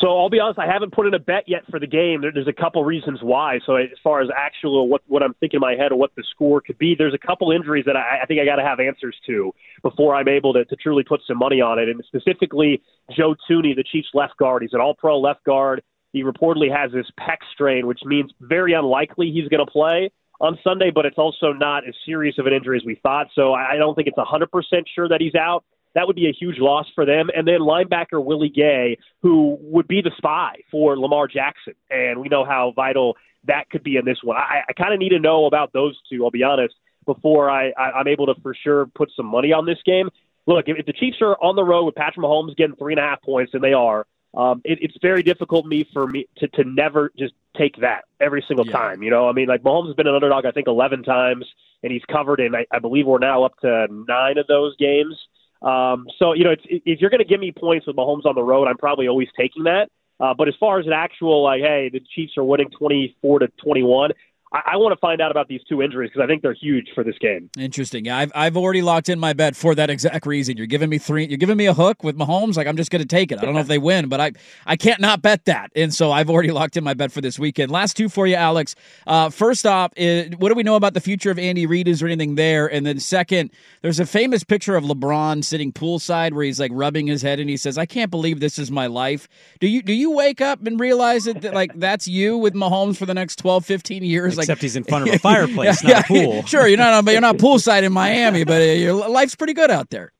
So 0.00 0.18
I'll 0.18 0.28
be 0.28 0.40
honest, 0.40 0.58
I 0.58 0.66
haven't 0.66 0.92
put 0.92 1.06
in 1.06 1.14
a 1.14 1.20
bet 1.20 1.44
yet 1.46 1.62
for 1.70 1.78
the 1.78 1.86
game. 1.86 2.20
There, 2.20 2.32
there's 2.32 2.48
a 2.48 2.52
couple 2.52 2.84
reasons 2.84 3.20
why. 3.22 3.60
So 3.64 3.76
as 3.76 3.90
far 4.02 4.20
as 4.20 4.28
actual 4.36 4.88
what 4.88 5.02
what 5.06 5.22
I'm 5.22 5.34
thinking 5.34 5.58
in 5.58 5.60
my 5.60 5.76
head 5.76 5.92
or 5.92 5.96
what 5.96 6.10
the 6.16 6.24
score 6.32 6.60
could 6.60 6.78
be, 6.78 6.96
there's 6.98 7.14
a 7.14 7.26
couple 7.26 7.52
injuries 7.52 7.84
that 7.86 7.96
I, 7.96 8.22
I 8.22 8.26
think 8.26 8.40
I 8.40 8.44
got 8.44 8.56
to 8.56 8.64
have 8.64 8.80
answers 8.80 9.14
to 9.28 9.54
before 9.82 10.16
I'm 10.16 10.26
able 10.28 10.52
to, 10.54 10.64
to 10.64 10.74
truly 10.74 11.04
put 11.04 11.20
some 11.28 11.38
money 11.38 11.60
on 11.60 11.78
it. 11.78 11.88
And 11.88 12.02
specifically, 12.08 12.82
Joe 13.16 13.36
Thuney, 13.48 13.76
the 13.76 13.84
Chiefs 13.84 14.08
left 14.14 14.36
guard. 14.36 14.62
He's 14.62 14.72
an 14.72 14.80
All-Pro 14.80 15.20
left 15.20 15.44
guard. 15.44 15.80
He 16.14 16.22
reportedly 16.22 16.74
has 16.74 16.90
this 16.90 17.06
pec 17.20 17.36
strain, 17.52 17.86
which 17.86 18.00
means 18.06 18.32
very 18.40 18.72
unlikely 18.72 19.30
he's 19.30 19.48
going 19.48 19.64
to 19.64 19.70
play 19.70 20.10
on 20.40 20.58
Sunday. 20.64 20.90
But 20.94 21.04
it's 21.04 21.18
also 21.18 21.52
not 21.52 21.86
as 21.86 21.94
serious 22.06 22.36
of 22.38 22.46
an 22.46 22.54
injury 22.54 22.78
as 22.78 22.86
we 22.86 22.94
thought. 23.02 23.26
So 23.34 23.52
I 23.52 23.76
don't 23.76 23.94
think 23.94 24.08
it's 24.08 24.16
100% 24.16 24.48
sure 24.94 25.08
that 25.10 25.20
he's 25.20 25.34
out 25.34 25.64
that 25.94 26.06
would 26.06 26.16
be 26.16 26.26
a 26.26 26.32
huge 26.32 26.58
loss 26.58 26.86
for 26.94 27.06
them. 27.06 27.28
And 27.34 27.46
then 27.46 27.60
linebacker 27.60 28.24
Willie 28.24 28.52
Gay, 28.54 28.98
who 29.22 29.56
would 29.60 29.88
be 29.88 30.02
the 30.02 30.10
spy 30.16 30.56
for 30.70 30.98
Lamar 30.98 31.28
Jackson. 31.28 31.74
And 31.90 32.20
we 32.20 32.28
know 32.28 32.44
how 32.44 32.72
vital 32.74 33.16
that 33.46 33.70
could 33.70 33.84
be 33.84 33.96
in 33.96 34.04
this 34.04 34.18
one. 34.22 34.36
I, 34.36 34.62
I 34.68 34.72
kind 34.72 34.92
of 34.92 34.98
need 34.98 35.10
to 35.10 35.18
know 35.18 35.46
about 35.46 35.72
those 35.72 35.98
two, 36.10 36.24
I'll 36.24 36.30
be 36.30 36.42
honest, 36.42 36.74
before 37.06 37.50
I, 37.50 37.70
I, 37.78 37.92
I'm 37.92 38.08
able 38.08 38.26
to 38.26 38.34
for 38.42 38.54
sure 38.54 38.86
put 38.94 39.10
some 39.16 39.26
money 39.26 39.52
on 39.52 39.66
this 39.66 39.78
game. 39.86 40.08
Look, 40.46 40.64
if, 40.68 40.78
if 40.78 40.86
the 40.86 40.92
Chiefs 40.92 41.18
are 41.20 41.36
on 41.42 41.56
the 41.56 41.64
road 41.64 41.84
with 41.84 41.94
Patrick 41.94 42.24
Mahomes 42.24 42.56
getting 42.56 42.76
three 42.76 42.92
and 42.92 43.00
a 43.00 43.02
half 43.02 43.22
points, 43.22 43.54
and 43.54 43.62
they 43.62 43.72
are, 43.72 44.06
um, 44.36 44.60
it, 44.64 44.78
it's 44.82 44.96
very 45.00 45.22
difficult 45.22 45.66
me 45.66 45.86
for 45.92 46.06
me 46.06 46.26
to, 46.38 46.48
to 46.48 46.64
never 46.64 47.12
just 47.18 47.34
take 47.56 47.76
that 47.80 48.04
every 48.20 48.44
single 48.46 48.64
time. 48.64 49.02
You 49.02 49.10
know, 49.10 49.28
I 49.28 49.32
mean, 49.32 49.46
like 49.46 49.62
Mahomes 49.62 49.86
has 49.86 49.96
been 49.96 50.06
an 50.06 50.14
underdog, 50.14 50.44
I 50.44 50.50
think, 50.50 50.66
11 50.66 51.04
times, 51.04 51.46
and 51.82 51.92
he's 51.92 52.02
covered 52.10 52.40
in, 52.40 52.54
I, 52.54 52.66
I 52.72 52.80
believe 52.80 53.06
we're 53.06 53.18
now 53.18 53.44
up 53.44 53.58
to 53.60 53.86
nine 53.90 54.38
of 54.38 54.46
those 54.46 54.76
games. 54.76 55.16
Um, 55.62 56.06
so, 56.18 56.32
you 56.32 56.44
know, 56.44 56.50
it's, 56.50 56.64
if 56.66 57.00
you're 57.00 57.10
going 57.10 57.22
to 57.22 57.28
give 57.28 57.40
me 57.40 57.52
points 57.52 57.86
with 57.86 57.96
Mahomes 57.96 58.26
on 58.26 58.34
the 58.34 58.42
road, 58.42 58.66
I'm 58.66 58.76
probably 58.76 59.08
always 59.08 59.28
taking 59.38 59.64
that. 59.64 59.88
Uh, 60.20 60.34
but 60.34 60.48
as 60.48 60.54
far 60.60 60.78
as 60.78 60.86
an 60.86 60.92
actual, 60.92 61.42
like, 61.42 61.60
hey, 61.60 61.90
the 61.92 62.00
Chiefs 62.14 62.36
are 62.36 62.44
winning 62.44 62.70
24 62.70 63.40
to 63.40 63.48
21, 63.62 64.10
I, 64.54 64.72
I 64.72 64.76
want 64.76 64.92
to 64.92 65.00
find 65.00 65.20
out 65.20 65.30
about 65.32 65.48
these 65.48 65.60
two 65.68 65.82
injuries 65.82 66.10
because 66.10 66.24
I 66.24 66.28
think 66.28 66.42
they're 66.42 66.54
huge 66.54 66.88
for 66.94 67.02
this 67.02 67.18
game. 67.18 67.50
Interesting. 67.58 68.04
Yeah, 68.04 68.16
I've 68.16 68.32
I've 68.34 68.56
already 68.56 68.82
locked 68.82 69.08
in 69.08 69.18
my 69.18 69.32
bet 69.32 69.56
for 69.56 69.74
that 69.74 69.90
exact 69.90 70.26
reason. 70.26 70.56
You're 70.56 70.66
giving 70.66 70.88
me 70.88 70.98
three. 70.98 71.26
You're 71.26 71.38
giving 71.38 71.56
me 71.56 71.66
a 71.66 71.74
hook 71.74 72.04
with 72.04 72.16
Mahomes. 72.16 72.56
Like 72.56 72.68
I'm 72.68 72.76
just 72.76 72.90
going 72.90 73.02
to 73.02 73.08
take 73.08 73.32
it. 73.32 73.38
I 73.40 73.44
don't 73.44 73.54
know 73.54 73.60
if 73.60 73.66
they 73.66 73.78
win, 73.78 74.08
but 74.08 74.20
I 74.20 74.32
I 74.64 74.76
can't 74.76 75.00
not 75.00 75.20
bet 75.20 75.44
that. 75.46 75.72
And 75.74 75.92
so 75.92 76.12
I've 76.12 76.30
already 76.30 76.52
locked 76.52 76.76
in 76.76 76.84
my 76.84 76.94
bet 76.94 77.10
for 77.10 77.20
this 77.20 77.38
weekend. 77.38 77.70
Last 77.70 77.96
two 77.96 78.08
for 78.08 78.26
you, 78.26 78.36
Alex. 78.36 78.76
Uh, 79.06 79.28
first 79.28 79.66
off, 79.66 79.92
is, 79.96 80.36
what 80.38 80.50
do 80.50 80.54
we 80.54 80.62
know 80.62 80.76
about 80.76 80.94
the 80.94 81.00
future 81.00 81.30
of 81.30 81.38
Andy 81.38 81.66
Reid? 81.66 81.88
Is 81.88 82.00
there 82.00 82.08
anything 82.08 82.36
there? 82.36 82.72
And 82.72 82.86
then 82.86 83.00
second, 83.00 83.50
there's 83.82 83.98
a 83.98 84.06
famous 84.06 84.44
picture 84.44 84.76
of 84.76 84.84
LeBron 84.84 85.44
sitting 85.44 85.72
poolside 85.72 86.32
where 86.32 86.44
he's 86.44 86.60
like 86.60 86.70
rubbing 86.72 87.08
his 87.08 87.22
head 87.22 87.40
and 87.40 87.50
he 87.50 87.56
says, 87.56 87.76
"I 87.76 87.86
can't 87.86 88.10
believe 88.10 88.38
this 88.38 88.58
is 88.58 88.70
my 88.70 88.86
life." 88.86 89.28
Do 89.58 89.66
you 89.66 89.82
do 89.82 89.92
you 89.92 90.12
wake 90.12 90.40
up 90.40 90.64
and 90.64 90.78
realize 90.78 91.24
that, 91.24 91.42
that 91.42 91.54
like 91.54 91.72
that's 91.74 92.06
you 92.06 92.38
with 92.38 92.54
Mahomes 92.54 92.96
for 92.96 93.06
the 93.06 93.14
next 93.14 93.36
12, 93.36 93.64
15 93.64 94.04
years? 94.04 94.38
Except 94.43 94.43
like, 94.48 94.60
he's 94.60 94.76
in 94.76 94.84
front 94.84 95.08
of 95.08 95.14
a 95.14 95.18
fireplace, 95.30 95.82
not 95.82 96.04
a 96.04 96.04
pool. 96.04 96.42
Sure, 96.46 96.66
you're 96.66 96.78
not, 96.78 97.04
but 97.04 97.12
you're 97.12 97.20
not 97.20 97.36
poolside 97.38 97.82
in 97.82 97.92
Miami, 97.92 98.44
but 98.44 98.60
uh, 98.60 98.64
your 98.64 98.94
life's 99.08 99.34
pretty 99.34 99.54
good 99.54 99.70
out 99.70 99.90
there. 99.90 100.12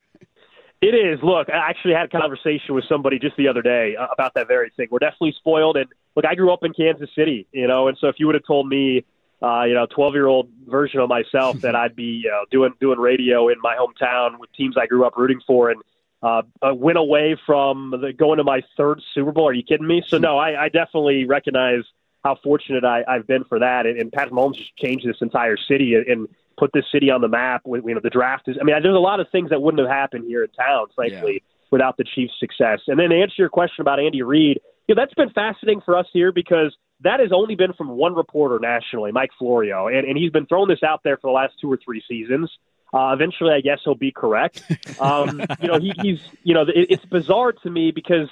It 0.80 0.94
is. 0.94 1.18
Look, 1.22 1.48
I 1.48 1.70
actually 1.70 1.94
had 1.94 2.06
a 2.06 2.20
conversation 2.20 2.74
with 2.74 2.84
somebody 2.88 3.18
just 3.18 3.36
the 3.36 3.48
other 3.48 3.62
day 3.62 3.96
uh, 3.96 4.06
about 4.12 4.34
that 4.34 4.48
very 4.48 4.70
thing. 4.76 4.88
We're 4.90 4.98
definitely 4.98 5.34
spoiled, 5.38 5.76
and 5.76 5.86
look, 6.14 6.26
I 6.26 6.34
grew 6.34 6.52
up 6.52 6.62
in 6.62 6.74
Kansas 6.74 7.08
City, 7.16 7.46
you 7.52 7.66
know, 7.66 7.88
and 7.88 7.96
so 7.98 8.08
if 8.08 8.16
you 8.18 8.26
would 8.26 8.34
have 8.34 8.46
told 8.46 8.68
me, 8.68 9.04
uh, 9.42 9.64
you 9.64 9.74
know, 9.74 9.86
twelve 9.86 10.14
year 10.14 10.26
old 10.26 10.48
version 10.66 11.00
of 11.00 11.08
myself 11.08 11.60
that 11.62 11.74
I'd 11.74 11.96
be 11.96 12.20
you 12.24 12.30
know, 12.30 12.44
doing 12.50 12.74
doing 12.80 12.98
radio 12.98 13.48
in 13.48 13.56
my 13.62 13.76
hometown 13.76 14.38
with 14.38 14.52
teams 14.52 14.76
I 14.76 14.86
grew 14.86 15.06
up 15.06 15.16
rooting 15.16 15.40
for, 15.46 15.70
and 15.70 15.80
uh, 16.24 16.42
uh, 16.62 16.74
went 16.74 16.96
away 16.96 17.36
from 17.46 17.90
the, 17.90 18.12
going 18.12 18.38
to 18.38 18.44
my 18.44 18.62
third 18.76 19.00
Super 19.14 19.30
Bowl. 19.30 19.48
Are 19.48 19.52
you 19.52 19.62
kidding 19.62 19.86
me? 19.86 20.02
So 20.08 20.18
no, 20.18 20.38
I, 20.38 20.64
I 20.64 20.68
definitely 20.70 21.26
recognize 21.26 21.82
how 22.24 22.36
fortunate 22.42 22.84
I, 22.84 23.04
I've 23.06 23.26
been 23.26 23.44
for 23.44 23.58
that, 23.58 23.86
and, 23.86 23.98
and 23.98 24.10
Pat 24.10 24.30
Mahomes 24.30 24.56
just 24.56 24.76
changed 24.76 25.06
this 25.06 25.18
entire 25.20 25.56
city 25.56 25.94
and, 25.94 26.06
and 26.06 26.28
put 26.56 26.72
this 26.72 26.84
city 26.90 27.10
on 27.10 27.20
the 27.20 27.28
map. 27.28 27.62
With 27.64 27.84
you 27.84 27.94
know 27.94 28.00
the 28.02 28.10
draft 28.10 28.48
is. 28.48 28.56
I 28.60 28.64
mean, 28.64 28.74
there's 28.82 28.96
a 28.96 28.98
lot 28.98 29.20
of 29.20 29.28
things 29.30 29.50
that 29.50 29.60
wouldn't 29.60 29.80
have 29.80 29.94
happened 29.94 30.24
here 30.26 30.42
in 30.42 30.50
town, 30.50 30.86
frankly, 30.94 31.42
without 31.70 31.96
the 31.96 32.04
Chiefs' 32.04 32.34
success. 32.40 32.80
And 32.86 32.98
then 32.98 33.10
to 33.10 33.16
answer 33.16 33.34
your 33.38 33.50
question 33.50 33.82
about 33.82 34.00
Andy 34.00 34.22
Reid, 34.22 34.60
you 34.88 34.94
know, 34.94 35.02
that's 35.02 35.14
been 35.14 35.30
fascinating 35.30 35.82
for 35.82 35.96
us 35.96 36.06
here 36.12 36.32
because 36.32 36.74
that 37.00 37.20
has 37.20 37.30
only 37.32 37.54
been 37.54 37.72
from 37.74 37.88
one 37.88 38.14
reporter 38.14 38.58
nationally, 38.58 39.12
Mike 39.12 39.30
Florio, 39.38 39.88
and, 39.88 40.06
and 40.06 40.16
he's 40.16 40.30
been 40.30 40.46
throwing 40.46 40.68
this 40.68 40.82
out 40.82 41.00
there 41.04 41.16
for 41.16 41.28
the 41.28 41.34
last 41.34 41.54
two 41.60 41.70
or 41.70 41.78
three 41.84 42.02
seasons. 42.08 42.50
Uh, 42.92 43.12
eventually, 43.12 43.52
I 43.52 43.60
guess 43.60 43.80
he'll 43.84 43.94
be 43.94 44.12
correct. 44.12 44.62
Um, 45.00 45.40
you 45.60 45.66
know, 45.66 45.80
he, 45.80 45.92
he's 46.00 46.20
you 46.44 46.54
know, 46.54 46.62
it, 46.62 46.86
it's 46.88 47.04
bizarre 47.06 47.50
to 47.50 47.70
me 47.70 47.90
because 47.90 48.28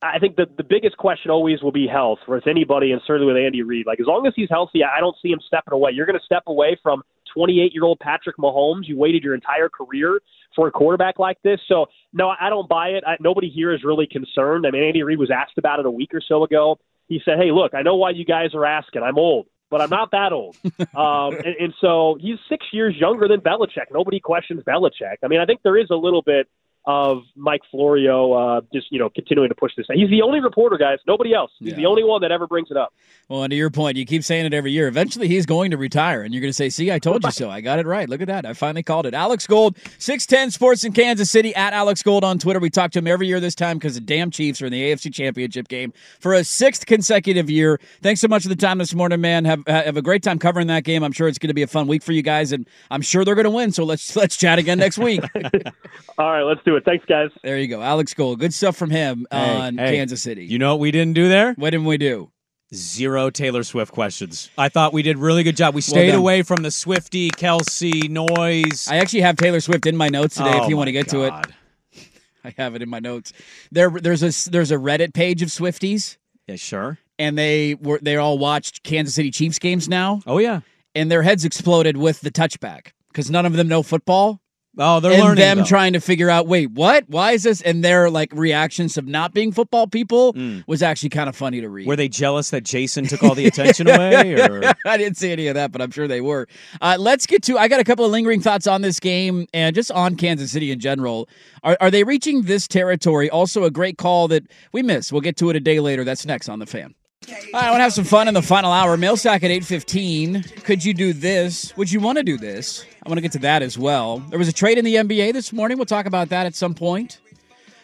I 0.00 0.18
think 0.20 0.36
the 0.36 0.46
the 0.56 0.62
biggest 0.62 0.96
question 0.96 1.30
always 1.30 1.60
will 1.60 1.72
be 1.72 1.88
health 1.88 2.20
with 2.28 2.46
anybody, 2.46 2.92
and 2.92 3.00
certainly 3.04 3.32
with 3.32 3.42
Andy 3.42 3.62
Reid. 3.62 3.86
Like 3.86 3.98
as 3.98 4.06
long 4.06 4.26
as 4.26 4.32
he's 4.36 4.48
healthy, 4.48 4.84
I 4.84 5.00
don't 5.00 5.16
see 5.20 5.30
him 5.30 5.40
stepping 5.44 5.72
away. 5.72 5.90
You're 5.92 6.06
going 6.06 6.18
to 6.18 6.24
step 6.24 6.44
away 6.46 6.78
from 6.82 7.02
28 7.34 7.72
year 7.74 7.84
old 7.84 7.98
Patrick 7.98 8.36
Mahomes. 8.36 8.86
You 8.86 8.96
waited 8.96 9.24
your 9.24 9.34
entire 9.34 9.68
career 9.68 10.20
for 10.54 10.68
a 10.68 10.70
quarterback 10.70 11.18
like 11.18 11.38
this. 11.42 11.58
So 11.66 11.86
no, 12.12 12.28
I 12.28 12.48
don't 12.48 12.68
buy 12.68 12.88
it. 12.88 13.04
I, 13.06 13.16
nobody 13.20 13.48
here 13.48 13.72
is 13.72 13.82
really 13.82 14.06
concerned. 14.06 14.66
I 14.66 14.70
mean, 14.70 14.84
Andy 14.84 15.02
Reid 15.02 15.18
was 15.18 15.30
asked 15.30 15.58
about 15.58 15.80
it 15.80 15.86
a 15.86 15.90
week 15.90 16.14
or 16.14 16.20
so 16.26 16.44
ago. 16.44 16.78
He 17.08 17.20
said, 17.24 17.38
"Hey, 17.38 17.50
look, 17.50 17.74
I 17.74 17.82
know 17.82 17.96
why 17.96 18.10
you 18.10 18.24
guys 18.24 18.54
are 18.54 18.64
asking. 18.64 19.02
I'm 19.02 19.18
old." 19.18 19.46
But 19.70 19.82
I'm 19.82 19.90
not 19.90 20.12
that 20.12 20.32
old, 20.32 20.56
um, 20.96 21.34
and, 21.44 21.54
and 21.60 21.74
so 21.78 22.16
he's 22.18 22.38
six 22.48 22.64
years 22.72 22.94
younger 22.96 23.28
than 23.28 23.40
Belichick. 23.40 23.92
Nobody 23.92 24.18
questions 24.18 24.62
Belichick. 24.66 25.16
I 25.22 25.28
mean, 25.28 25.40
I 25.40 25.44
think 25.44 25.60
there 25.62 25.76
is 25.76 25.88
a 25.90 25.94
little 25.94 26.22
bit 26.22 26.48
of 26.88 27.24
Mike 27.36 27.60
Florio 27.70 28.32
uh, 28.32 28.60
just 28.72 28.86
you 28.90 28.98
know 28.98 29.10
continuing 29.10 29.50
to 29.50 29.54
push 29.54 29.72
this. 29.76 29.86
He's 29.92 30.08
the 30.08 30.22
only 30.22 30.40
reporter, 30.40 30.78
guys. 30.78 30.98
Nobody 31.06 31.34
else. 31.34 31.50
He's 31.58 31.74
the 31.74 31.84
only 31.84 32.02
one 32.02 32.22
that 32.22 32.32
ever 32.32 32.46
brings 32.46 32.70
it 32.70 32.78
up. 32.78 32.94
Well, 33.28 33.42
and 33.42 33.50
to 33.50 33.56
your 33.56 33.68
point, 33.68 33.98
you 33.98 34.06
keep 34.06 34.24
saying 34.24 34.46
it 34.46 34.54
every 34.54 34.72
year. 34.72 34.88
Eventually, 34.88 35.28
he's 35.28 35.44
going 35.44 35.70
to 35.70 35.76
retire, 35.76 36.22
and 36.22 36.32
you're 36.32 36.40
going 36.40 36.48
to 36.48 36.54
say, 36.54 36.70
"See, 36.70 36.90
I 36.90 36.98
told 36.98 37.24
you 37.24 37.30
so. 37.30 37.50
I 37.50 37.60
got 37.60 37.78
it 37.78 37.84
right. 37.84 38.08
Look 38.08 38.22
at 38.22 38.28
that. 38.28 38.46
I 38.46 38.54
finally 38.54 38.82
called 38.82 39.04
it." 39.04 39.12
Alex 39.12 39.46
Gold, 39.46 39.76
six 39.98 40.24
ten 40.24 40.50
Sports 40.50 40.82
in 40.82 40.94
Kansas 40.94 41.30
City 41.30 41.54
at 41.54 41.74
Alex 41.74 42.02
Gold 42.02 42.24
on 42.24 42.38
Twitter. 42.38 42.58
We 42.58 42.70
talk 42.70 42.90
to 42.92 43.00
him 43.00 43.06
every 43.06 43.26
year 43.26 43.38
this 43.38 43.54
time 43.54 43.76
because 43.76 43.94
the 43.94 44.00
damn 44.00 44.30
Chiefs 44.30 44.62
are 44.62 44.66
in 44.66 44.72
the 44.72 44.90
AFC 44.90 45.12
Championship 45.12 45.68
game 45.68 45.92
for 46.20 46.32
a 46.32 46.42
sixth 46.42 46.86
consecutive 46.86 47.50
year. 47.50 47.78
Thanks 48.00 48.22
so 48.22 48.28
much 48.28 48.44
for 48.44 48.48
the 48.48 48.56
time 48.56 48.78
this 48.78 48.94
morning, 48.94 49.20
man. 49.20 49.44
Have 49.44 49.62
have 49.66 49.98
a 49.98 50.02
great 50.02 50.22
time 50.22 50.38
covering 50.38 50.68
that 50.68 50.84
game. 50.84 51.02
I'm 51.02 51.12
sure 51.12 51.28
it's 51.28 51.38
going 51.38 51.48
to 51.48 51.54
be 51.54 51.62
a 51.62 51.66
fun 51.66 51.86
week 51.86 52.02
for 52.02 52.12
you 52.12 52.22
guys, 52.22 52.50
and 52.52 52.66
I'm 52.90 53.02
sure 53.02 53.26
they're 53.26 53.34
going 53.34 53.44
to 53.44 53.50
win. 53.50 53.72
So 53.72 53.84
let's 53.84 54.16
let's 54.16 54.38
chat 54.38 54.58
again 54.58 54.78
next 54.78 54.96
week. 54.96 55.20
All 56.18 56.30
right, 56.30 56.42
let's 56.44 56.62
do 56.64 56.76
it. 56.76 56.77
Thanks, 56.84 57.04
guys. 57.06 57.30
There 57.42 57.58
you 57.58 57.68
go, 57.68 57.82
Alex 57.82 58.14
Gold. 58.14 58.38
Good 58.40 58.54
stuff 58.54 58.76
from 58.76 58.90
him 58.90 59.26
on 59.30 59.78
hey, 59.78 59.96
Kansas 59.96 60.22
City. 60.22 60.44
You 60.46 60.58
know 60.58 60.74
what 60.74 60.80
we 60.80 60.90
didn't 60.90 61.14
do 61.14 61.28
there? 61.28 61.54
What 61.54 61.70
didn't 61.70 61.86
we 61.86 61.98
do? 61.98 62.30
Zero 62.74 63.30
Taylor 63.30 63.62
Swift 63.62 63.92
questions. 63.92 64.50
I 64.58 64.68
thought 64.68 64.92
we 64.92 65.02
did 65.02 65.16
really 65.16 65.42
good 65.42 65.56
job. 65.56 65.74
We 65.74 65.80
stayed 65.80 66.10
done. 66.10 66.18
away 66.18 66.42
from 66.42 66.62
the 66.62 66.70
Swifty, 66.70 67.30
Kelce 67.30 68.10
noise. 68.10 68.88
I 68.90 68.96
actually 68.96 69.22
have 69.22 69.36
Taylor 69.36 69.60
Swift 69.60 69.86
in 69.86 69.96
my 69.96 70.08
notes 70.08 70.36
today. 70.36 70.50
Oh 70.52 70.64
if 70.64 70.68
you 70.68 70.76
want 70.76 70.88
to 70.88 70.92
get 70.92 71.08
to 71.08 71.22
it, 71.22 71.32
I 72.44 72.54
have 72.58 72.74
it 72.74 72.82
in 72.82 72.90
my 72.90 72.98
notes. 72.98 73.32
There, 73.72 73.88
there's 73.90 74.22
a 74.22 74.50
there's 74.50 74.70
a 74.70 74.76
Reddit 74.76 75.14
page 75.14 75.40
of 75.40 75.48
Swifties, 75.48 76.18
Yeah, 76.46 76.56
sure. 76.56 76.98
and 77.18 77.38
they 77.38 77.74
were 77.74 78.00
they 78.02 78.16
all 78.16 78.36
watched 78.36 78.82
Kansas 78.82 79.14
City 79.14 79.30
Chiefs 79.30 79.58
games 79.58 79.88
now, 79.88 80.20
Oh 80.26 80.36
yeah. 80.38 80.60
and 80.94 81.10
their 81.10 81.22
heads 81.22 81.46
exploded 81.46 81.96
with 81.96 82.20
the 82.20 82.30
touchback 82.30 82.88
because 83.08 83.30
none 83.30 83.46
of 83.46 83.54
them 83.54 83.68
know 83.68 83.82
football. 83.82 84.42
Oh, 84.80 85.00
they're 85.00 85.12
and 85.12 85.22
learning, 85.22 85.36
them 85.36 85.58
though. 85.58 85.64
trying 85.64 85.92
to 85.94 86.00
figure 86.00 86.30
out, 86.30 86.46
wait, 86.46 86.70
what? 86.70 87.04
Why 87.08 87.32
is 87.32 87.42
this? 87.42 87.60
And 87.62 87.82
their 87.84 88.08
like 88.10 88.32
reactions 88.32 88.96
of 88.96 89.06
not 89.08 89.34
being 89.34 89.50
football 89.52 89.86
people 89.88 90.32
Mm. 90.34 90.62
was 90.68 90.82
actually 90.82 91.08
kind 91.08 91.28
of 91.28 91.34
funny 91.34 91.60
to 91.60 91.68
read. 91.68 91.86
Were 91.86 91.96
they 91.96 92.08
jealous 92.08 92.50
that 92.50 92.62
Jason 92.64 93.06
took 93.06 93.22
all 93.22 93.34
the 93.34 93.46
attention 93.46 93.88
away? 93.90 94.34
Or? 94.40 94.72
I 94.86 94.96
didn't 94.96 95.16
see 95.16 95.32
any 95.32 95.48
of 95.48 95.54
that, 95.54 95.72
but 95.72 95.82
I'm 95.82 95.90
sure 95.90 96.06
they 96.06 96.20
were. 96.20 96.46
Uh, 96.80 96.96
let's 96.98 97.26
get 97.26 97.42
to. 97.44 97.58
I 97.58 97.66
got 97.68 97.80
a 97.80 97.84
couple 97.84 98.04
of 98.04 98.10
lingering 98.12 98.40
thoughts 98.40 98.66
on 98.68 98.82
this 98.82 99.00
game 99.00 99.46
and 99.52 99.74
just 99.74 99.90
on 99.90 100.14
Kansas 100.16 100.52
City 100.52 100.70
in 100.70 100.78
general. 100.78 101.28
Are, 101.64 101.76
are 101.80 101.90
they 101.90 102.04
reaching 102.04 102.42
this 102.42 102.68
territory? 102.68 103.28
Also, 103.30 103.64
a 103.64 103.70
great 103.70 103.98
call 103.98 104.28
that 104.28 104.44
we 104.72 104.82
missed. 104.82 105.10
We'll 105.12 105.20
get 105.22 105.36
to 105.38 105.50
it 105.50 105.56
a 105.56 105.60
day 105.60 105.80
later. 105.80 106.04
That's 106.04 106.24
next 106.24 106.48
on 106.48 106.60
the 106.60 106.66
fan. 106.66 106.94
All 107.28 107.34
right, 107.34 107.64
I 107.64 107.70
want 107.70 107.80
to 107.80 107.82
have 107.82 107.92
some 107.92 108.04
fun 108.04 108.28
in 108.28 108.34
the 108.34 108.40
final 108.42 108.70
hour. 108.72 108.96
Mail 108.96 109.16
sack 109.16 109.42
at 109.42 109.50
8.15. 109.50 110.62
Could 110.64 110.84
you 110.84 110.94
do 110.94 111.12
this? 111.12 111.76
Would 111.76 111.90
you 111.90 112.00
want 112.00 112.16
to 112.18 112.24
do 112.24 112.38
this? 112.38 112.84
I 113.08 113.10
want 113.10 113.16
to 113.16 113.22
get 113.22 113.32
to 113.32 113.38
that 113.38 113.62
as 113.62 113.78
well. 113.78 114.18
There 114.18 114.38
was 114.38 114.48
a 114.48 114.52
trade 114.52 114.76
in 114.76 114.84
the 114.84 114.96
NBA 114.96 115.32
this 115.32 115.50
morning. 115.50 115.78
We'll 115.78 115.86
talk 115.86 116.04
about 116.04 116.28
that 116.28 116.44
at 116.44 116.54
some 116.54 116.74
point. 116.74 117.20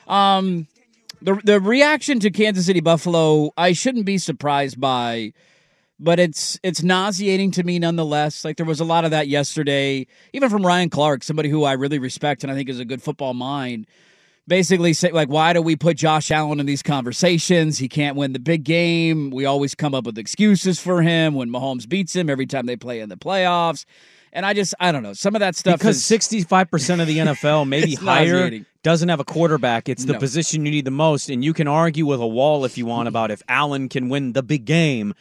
Um, 0.06 0.66
the, 1.22 1.40
the 1.42 1.60
reaction 1.60 2.20
to 2.20 2.30
Kansas 2.30 2.66
City 2.66 2.80
Buffalo, 2.80 3.50
I 3.56 3.72
shouldn't 3.72 4.04
be 4.04 4.18
surprised 4.18 4.78
by, 4.78 5.32
but 5.98 6.20
it's 6.20 6.60
it's 6.62 6.82
nauseating 6.82 7.52
to 7.52 7.62
me 7.62 7.78
nonetheless. 7.78 8.44
Like 8.44 8.58
there 8.58 8.66
was 8.66 8.80
a 8.80 8.84
lot 8.84 9.06
of 9.06 9.12
that 9.12 9.26
yesterday, 9.28 10.06
even 10.34 10.50
from 10.50 10.66
Ryan 10.66 10.90
Clark, 10.90 11.24
somebody 11.24 11.48
who 11.48 11.64
I 11.64 11.72
really 11.72 11.98
respect 11.98 12.44
and 12.44 12.52
I 12.52 12.54
think 12.54 12.68
is 12.68 12.78
a 12.78 12.84
good 12.84 13.00
football 13.00 13.32
mind 13.32 13.86
basically 14.46 14.92
say 14.92 15.10
like 15.10 15.30
why 15.30 15.54
do 15.54 15.62
we 15.62 15.74
put 15.74 15.96
Josh 15.96 16.30
Allen 16.30 16.60
in 16.60 16.66
these 16.66 16.82
conversations? 16.82 17.78
He 17.78 17.88
can't 17.88 18.14
win 18.14 18.34
the 18.34 18.38
big 18.38 18.62
game. 18.62 19.30
We 19.30 19.46
always 19.46 19.74
come 19.74 19.94
up 19.94 20.04
with 20.04 20.18
excuses 20.18 20.78
for 20.78 21.00
him 21.00 21.34
when 21.34 21.48
Mahomes 21.48 21.88
beats 21.88 22.14
him 22.14 22.28
every 22.28 22.44
time 22.44 22.66
they 22.66 22.76
play 22.76 23.00
in 23.00 23.08
the 23.08 23.16
playoffs. 23.16 23.86
And 24.34 24.44
I 24.44 24.52
just 24.52 24.74
I 24.80 24.92
don't 24.92 25.02
know. 25.02 25.12
Some 25.14 25.34
of 25.36 25.40
that 25.40 25.54
stuff 25.56 25.78
because 25.78 26.04
sixty-five 26.04 26.70
percent 26.70 27.00
of 27.00 27.06
the 27.06 27.18
NFL, 27.18 27.66
maybe 27.68 27.94
higher, 27.94 28.50
doesn't 28.82 29.08
have 29.08 29.20
a 29.20 29.24
quarterback. 29.24 29.88
It's 29.88 30.04
the 30.04 30.14
No. 30.14 30.18
position 30.18 30.66
you 30.66 30.72
need 30.72 30.84
the 30.84 30.90
most, 30.90 31.30
and 31.30 31.44
you 31.44 31.54
can 31.54 31.68
argue 31.68 32.04
with 32.04 32.20
a 32.20 32.26
wall 32.26 32.64
if 32.64 32.76
you 32.76 32.84
want 32.84 33.08
about 33.08 33.30
if 33.30 33.40
Allen 33.48 33.88
can 33.88 34.08
win 34.08 34.32
the 34.32 34.42
big 34.42 34.64
game. 34.64 35.14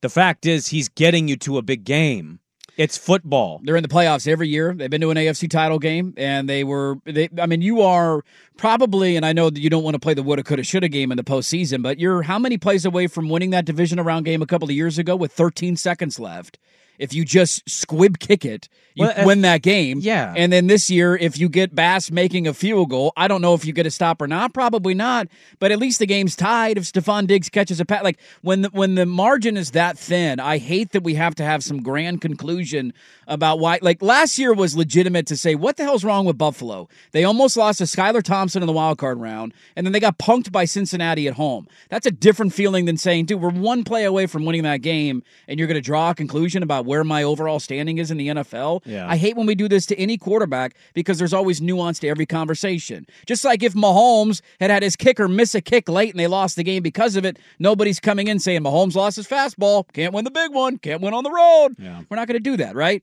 The 0.00 0.08
fact 0.08 0.44
is, 0.44 0.68
he's 0.68 0.88
getting 0.88 1.28
you 1.28 1.36
to 1.38 1.56
a 1.58 1.62
big 1.62 1.84
game. 1.84 2.40
It's 2.76 2.96
football. 2.96 3.60
They're 3.64 3.74
in 3.74 3.82
the 3.82 3.88
playoffs 3.88 4.28
every 4.28 4.46
year. 4.48 4.72
They've 4.72 4.88
been 4.88 5.00
to 5.00 5.10
an 5.10 5.16
AFC 5.16 5.50
title 5.50 5.80
game, 5.80 6.14
and 6.16 6.48
they 6.48 6.62
were. 6.62 6.98
They, 7.04 7.28
I 7.40 7.46
mean, 7.46 7.60
you 7.62 7.82
are 7.82 8.22
probably, 8.56 9.16
and 9.16 9.26
I 9.26 9.32
know 9.32 9.50
that 9.50 9.60
you 9.60 9.68
don't 9.70 9.82
want 9.82 9.94
to 9.94 9.98
play 10.00 10.14
the 10.14 10.22
woulda, 10.22 10.44
coulda, 10.44 10.62
shoulda 10.62 10.88
game 10.88 11.10
in 11.10 11.16
the 11.16 11.24
postseason, 11.24 11.82
but 11.82 11.98
you're 11.98 12.22
how 12.22 12.38
many 12.38 12.58
plays 12.58 12.84
away 12.84 13.06
from 13.08 13.28
winning 13.28 13.50
that 13.50 13.64
division 13.64 13.98
around 13.98 14.24
game 14.24 14.42
a 14.42 14.46
couple 14.46 14.68
of 14.68 14.74
years 14.74 14.98
ago 14.98 15.16
with 15.16 15.32
13 15.32 15.76
seconds 15.76 16.18
left? 16.20 16.58
If 16.98 17.14
you 17.14 17.24
just 17.24 17.68
squib 17.68 18.18
kick 18.18 18.44
it, 18.44 18.68
you 18.94 19.04
Well, 19.04 19.14
if- 19.16 19.26
win 19.26 19.42
that 19.42 19.62
game. 19.62 20.00
Yeah. 20.02 20.34
And 20.36 20.52
then 20.52 20.66
this 20.66 20.90
year, 20.90 21.16
if 21.16 21.38
you 21.38 21.48
get 21.48 21.74
Bass 21.74 22.10
making 22.10 22.48
a 22.48 22.54
field 22.54 22.90
goal, 22.90 23.12
I 23.16 23.28
don't 23.28 23.40
know 23.40 23.54
if 23.54 23.64
you 23.64 23.72
get 23.72 23.86
a 23.86 23.90
stop 23.90 24.20
or 24.20 24.26
not. 24.26 24.52
Probably 24.52 24.94
not. 24.94 25.28
But 25.60 25.70
at 25.70 25.78
least 25.78 26.00
the 26.00 26.06
game's 26.06 26.34
tied. 26.34 26.76
If 26.78 26.84
Stefon 26.84 27.26
Diggs 27.28 27.48
catches 27.48 27.78
a 27.78 27.84
pat, 27.84 28.02
like 28.02 28.18
when 28.42 28.62
the, 28.62 28.68
when 28.70 28.96
the 28.96 29.06
margin 29.06 29.56
is 29.56 29.70
that 29.72 29.96
thin, 29.96 30.40
I 30.40 30.58
hate 30.58 30.90
that 30.92 31.04
we 31.04 31.14
have 31.14 31.34
to 31.36 31.44
have 31.44 31.62
some 31.62 31.82
grand 31.82 32.20
conclusion 32.20 32.92
about 33.28 33.60
why. 33.60 33.78
Like 33.82 34.02
last 34.02 34.38
year 34.38 34.52
was 34.52 34.76
legitimate 34.76 35.26
to 35.28 35.36
say 35.36 35.54
what 35.54 35.76
the 35.76 35.84
hell's 35.84 36.02
wrong 36.02 36.24
with 36.24 36.36
Buffalo. 36.38 36.88
They 37.12 37.22
almost 37.22 37.56
lost 37.56 37.78
to 37.78 37.84
Skylar 37.84 38.22
Thompson 38.22 38.62
in 38.62 38.66
the 38.66 38.72
wild 38.72 38.98
card 38.98 39.20
round, 39.20 39.54
and 39.76 39.86
then 39.86 39.92
they 39.92 40.00
got 40.00 40.18
punked 40.18 40.50
by 40.50 40.64
Cincinnati 40.64 41.28
at 41.28 41.34
home. 41.34 41.68
That's 41.88 42.06
a 42.06 42.10
different 42.10 42.52
feeling 42.52 42.86
than 42.86 42.96
saying, 42.96 43.26
dude, 43.26 43.40
we're 43.40 43.50
one 43.50 43.84
play 43.84 44.04
away 44.04 44.26
from 44.26 44.44
winning 44.44 44.62
that 44.64 44.78
game, 44.82 45.22
and 45.46 45.58
you're 45.58 45.68
going 45.68 45.76
to 45.76 45.80
draw 45.80 46.10
a 46.10 46.14
conclusion 46.14 46.62
about 46.64 46.84
where 46.88 47.04
my 47.04 47.22
overall 47.22 47.60
standing 47.60 47.98
is 47.98 48.10
in 48.10 48.16
the 48.16 48.28
NFL. 48.28 48.80
Yeah. 48.84 49.06
I 49.08 49.16
hate 49.16 49.36
when 49.36 49.46
we 49.46 49.54
do 49.54 49.68
this 49.68 49.84
to 49.86 49.96
any 49.96 50.16
quarterback 50.16 50.74
because 50.94 51.18
there's 51.18 51.34
always 51.34 51.60
nuance 51.60 51.98
to 52.00 52.08
every 52.08 52.26
conversation. 52.26 53.06
Just 53.26 53.44
like 53.44 53.62
if 53.62 53.74
Mahomes 53.74 54.40
had 54.58 54.70
had 54.70 54.82
his 54.82 54.96
kicker 54.96 55.28
miss 55.28 55.54
a 55.54 55.60
kick 55.60 55.88
late 55.88 56.10
and 56.10 56.18
they 56.18 56.26
lost 56.26 56.56
the 56.56 56.64
game 56.64 56.82
because 56.82 57.14
of 57.14 57.24
it, 57.24 57.38
nobody's 57.58 58.00
coming 58.00 58.26
in 58.26 58.38
saying 58.38 58.62
Mahomes 58.62 58.94
lost 58.94 59.16
his 59.16 59.28
fastball, 59.28 59.84
can't 59.92 60.14
win 60.14 60.24
the 60.24 60.30
big 60.30 60.52
one, 60.52 60.78
can't 60.78 61.02
win 61.02 61.12
on 61.12 61.24
the 61.24 61.30
road. 61.30 61.76
Yeah. 61.78 62.02
We're 62.08 62.16
not 62.16 62.26
going 62.26 62.42
to 62.42 62.50
do 62.50 62.56
that, 62.56 62.74
right? 62.74 63.02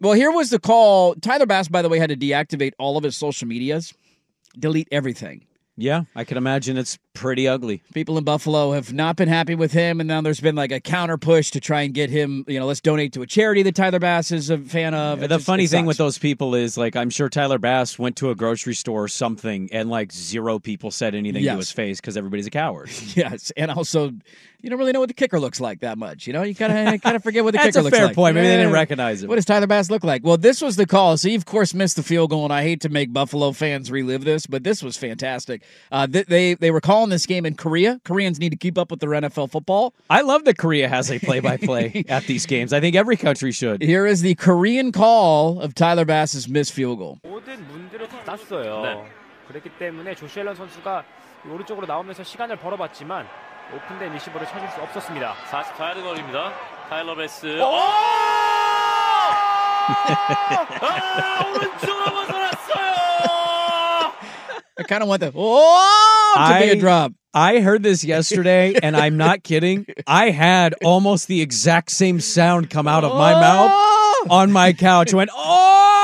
Well, 0.00 0.14
here 0.14 0.32
was 0.32 0.48
the 0.50 0.58
call. 0.58 1.14
Tyler 1.16 1.46
Bass, 1.46 1.68
by 1.68 1.82
the 1.82 1.88
way, 1.88 1.98
had 1.98 2.08
to 2.08 2.16
deactivate 2.16 2.72
all 2.78 2.96
of 2.96 3.04
his 3.04 3.16
social 3.16 3.46
medias, 3.46 3.92
delete 4.58 4.88
everything. 4.90 5.44
Yeah, 5.80 6.02
I 6.16 6.24
can 6.24 6.36
imagine 6.36 6.76
it's 6.76 6.98
pretty 7.14 7.46
ugly. 7.46 7.82
People 7.94 8.18
in 8.18 8.24
Buffalo 8.24 8.72
have 8.72 8.92
not 8.92 9.14
been 9.16 9.28
happy 9.28 9.54
with 9.54 9.70
him, 9.72 10.00
and 10.00 10.08
now 10.08 10.20
there's 10.20 10.40
been 10.40 10.56
like 10.56 10.72
a 10.72 10.80
counter 10.80 11.16
push 11.16 11.52
to 11.52 11.60
try 11.60 11.82
and 11.82 11.94
get 11.94 12.10
him. 12.10 12.44
You 12.48 12.58
know, 12.58 12.66
let's 12.66 12.80
donate 12.80 13.12
to 13.12 13.22
a 13.22 13.26
charity 13.26 13.62
that 13.62 13.76
Tyler 13.76 14.00
Bass 14.00 14.32
is 14.32 14.50
a 14.50 14.58
fan 14.58 14.92
of. 14.94 15.22
It 15.22 15.28
the 15.28 15.36
just- 15.36 15.46
funny 15.46 15.68
thing 15.68 15.82
sucks. 15.82 15.86
with 15.86 15.96
those 15.98 16.18
people 16.18 16.56
is 16.56 16.76
like 16.76 16.96
I'm 16.96 17.10
sure 17.10 17.28
Tyler 17.28 17.58
Bass 17.58 17.96
went 17.98 18.16
to 18.16 18.30
a 18.30 18.34
grocery 18.34 18.74
store 18.74 19.04
or 19.04 19.08
something 19.08 19.68
and 19.72 19.88
like 19.88 20.12
zero 20.12 20.58
people 20.58 20.90
said 20.90 21.14
anything 21.14 21.44
Yes. 21.44 21.54
to 21.54 21.58
his 21.58 21.70
face 21.72 22.00
because 22.00 22.16
everybody's 22.16 22.46
a 22.48 22.50
coward. 22.50 22.90
Yes, 23.14 23.52
and 23.56 23.70
also 23.70 24.12
you 24.61 24.69
don't 24.69 24.79
really 24.79 24.91
know 24.93 24.99
what 25.01 25.09
the 25.09 25.13
kicker 25.13 25.39
looks 25.39 25.59
like 25.59 25.81
that 25.81 25.97
much. 25.97 26.25
You 26.25 26.33
know, 26.33 26.43
you 26.43 26.55
kind 26.55 26.71
of 26.93 27.01
kind 27.01 27.15
of 27.15 27.23
forget 27.23 27.43
what 27.43 27.51
the 27.51 27.57
That's 27.57 27.67
kicker 27.75 27.79
a 27.79 27.83
looks 27.83 27.97
fair 27.97 28.07
like. 28.07 28.15
point. 28.15 28.35
Maybe 28.35 28.47
they 28.47 28.55
didn't 28.57 28.71
Yeah. 28.71 28.75
recognize 28.79 29.21
him. 29.23 29.29
What 29.29 29.35
does 29.35 29.45
Tyler 29.45 29.67
Bass 29.67 29.89
look 29.89 30.03
like? 30.03 30.23
Well, 30.23 30.37
this 30.37 30.61
was 30.61 30.75
the 30.77 30.85
call. 30.85 31.17
So 31.17 31.27
he, 31.29 31.35
of 31.35 31.45
course, 31.45 31.73
missed 31.73 31.95
the 31.97 32.03
field 32.03 32.29
goal, 32.29 32.43
and 32.45 32.53
I 32.53 32.63
hate 32.63 32.79
to 32.81 32.89
make 32.89 33.11
Buffalo 33.11 33.51
fans 33.51 33.91
relive 33.91 34.23
this, 34.23 34.45
but 34.47 34.63
this 34.63 34.81
was 34.81 34.95
fantastic. 34.95 35.61
Uh, 35.91 36.07
th- 36.07 36.27
they 36.27 36.53
they 36.55 36.71
were 36.71 36.81
calling 36.81 37.09
this 37.09 37.25
game 37.25 37.45
in 37.45 37.55
Korea. 37.55 37.99
Koreans 38.05 38.39
need 38.39 38.51
to 38.51 38.57
keep 38.57 38.77
up 38.77 38.89
with 38.89 38.99
their 39.01 39.09
NFL 39.11 39.47
football. 39.51 39.93
I 40.09 40.21
love 40.21 40.45
that 40.45 40.57
Korea 40.57 40.87
has 40.87 41.11
a 41.11 41.19
play-by-play 41.19 42.05
at 42.07 42.23
these 42.27 42.45
games. 42.45 42.71
I 42.73 42.79
think 42.79 42.95
every 42.95 43.17
country 43.17 43.51
should. 43.51 43.81
Here 43.81 44.05
is 44.05 44.21
the 44.21 44.35
Korean 44.35 44.91
call 44.91 45.59
of 45.59 45.75
Tyler 45.75 46.05
Bass's 46.05 46.47
missed 46.47 46.73
field 46.73 46.99
goal. 46.99 47.19
모든 47.23 47.59
문들을 47.67 48.07
다 48.07 48.23
땄어요. 48.23 49.05
그렇기 49.49 49.69
때문에 49.77 50.15
조시 50.15 50.39
앨런 50.39 50.55
선수가 50.55 51.03
이 51.45 51.49
오른쪽으로 51.49 51.85
나오면서 51.85 52.23
시간을 52.23 52.55
벌어봤지만 52.55 53.27
오픈된 53.75 54.13
리시버를 54.13 54.47
찾을 54.47 54.69
수 54.69 54.81
없었습니다. 54.81 55.33
44야드 55.49 56.03
거리입니다. 56.03 56.51
타일러 56.89 57.15
베스. 57.15 57.59
아, 60.81 61.45
오른쪽으로 61.49 62.05
벗어났어요. 62.05 62.93
I 64.75 64.85
kind 64.87 65.03
of 65.03 65.09
want 65.09 65.19
the 65.21 65.31
oh 65.35 66.33
to 66.35 66.53
be 66.59 66.69
a 66.69 66.71
I- 66.73 66.79
drop. 66.79 67.13
I 67.35 67.61
heard 67.61 67.81
this 67.81 68.03
yesterday, 68.05 68.75
and 68.83 68.95
I'm 68.95 69.17
not 69.17 69.41
kidding. 69.43 69.87
I 70.05 70.29
had 70.29 70.75
almost 70.85 71.27
the 71.27 71.41
exact 71.41 71.89
same 71.89 72.19
sound 72.19 72.69
come 72.69 72.87
out 72.87 73.03
of 73.03 73.15
my 73.17 73.33
mouth 73.33 73.71
on 74.29 74.51
my 74.51 74.71
couch. 74.71 75.13
I 75.15 75.17
went, 75.17 75.31
oh, 75.33 75.39
he 75.41 75.41
missed 75.41 75.49
it. 75.49 75.96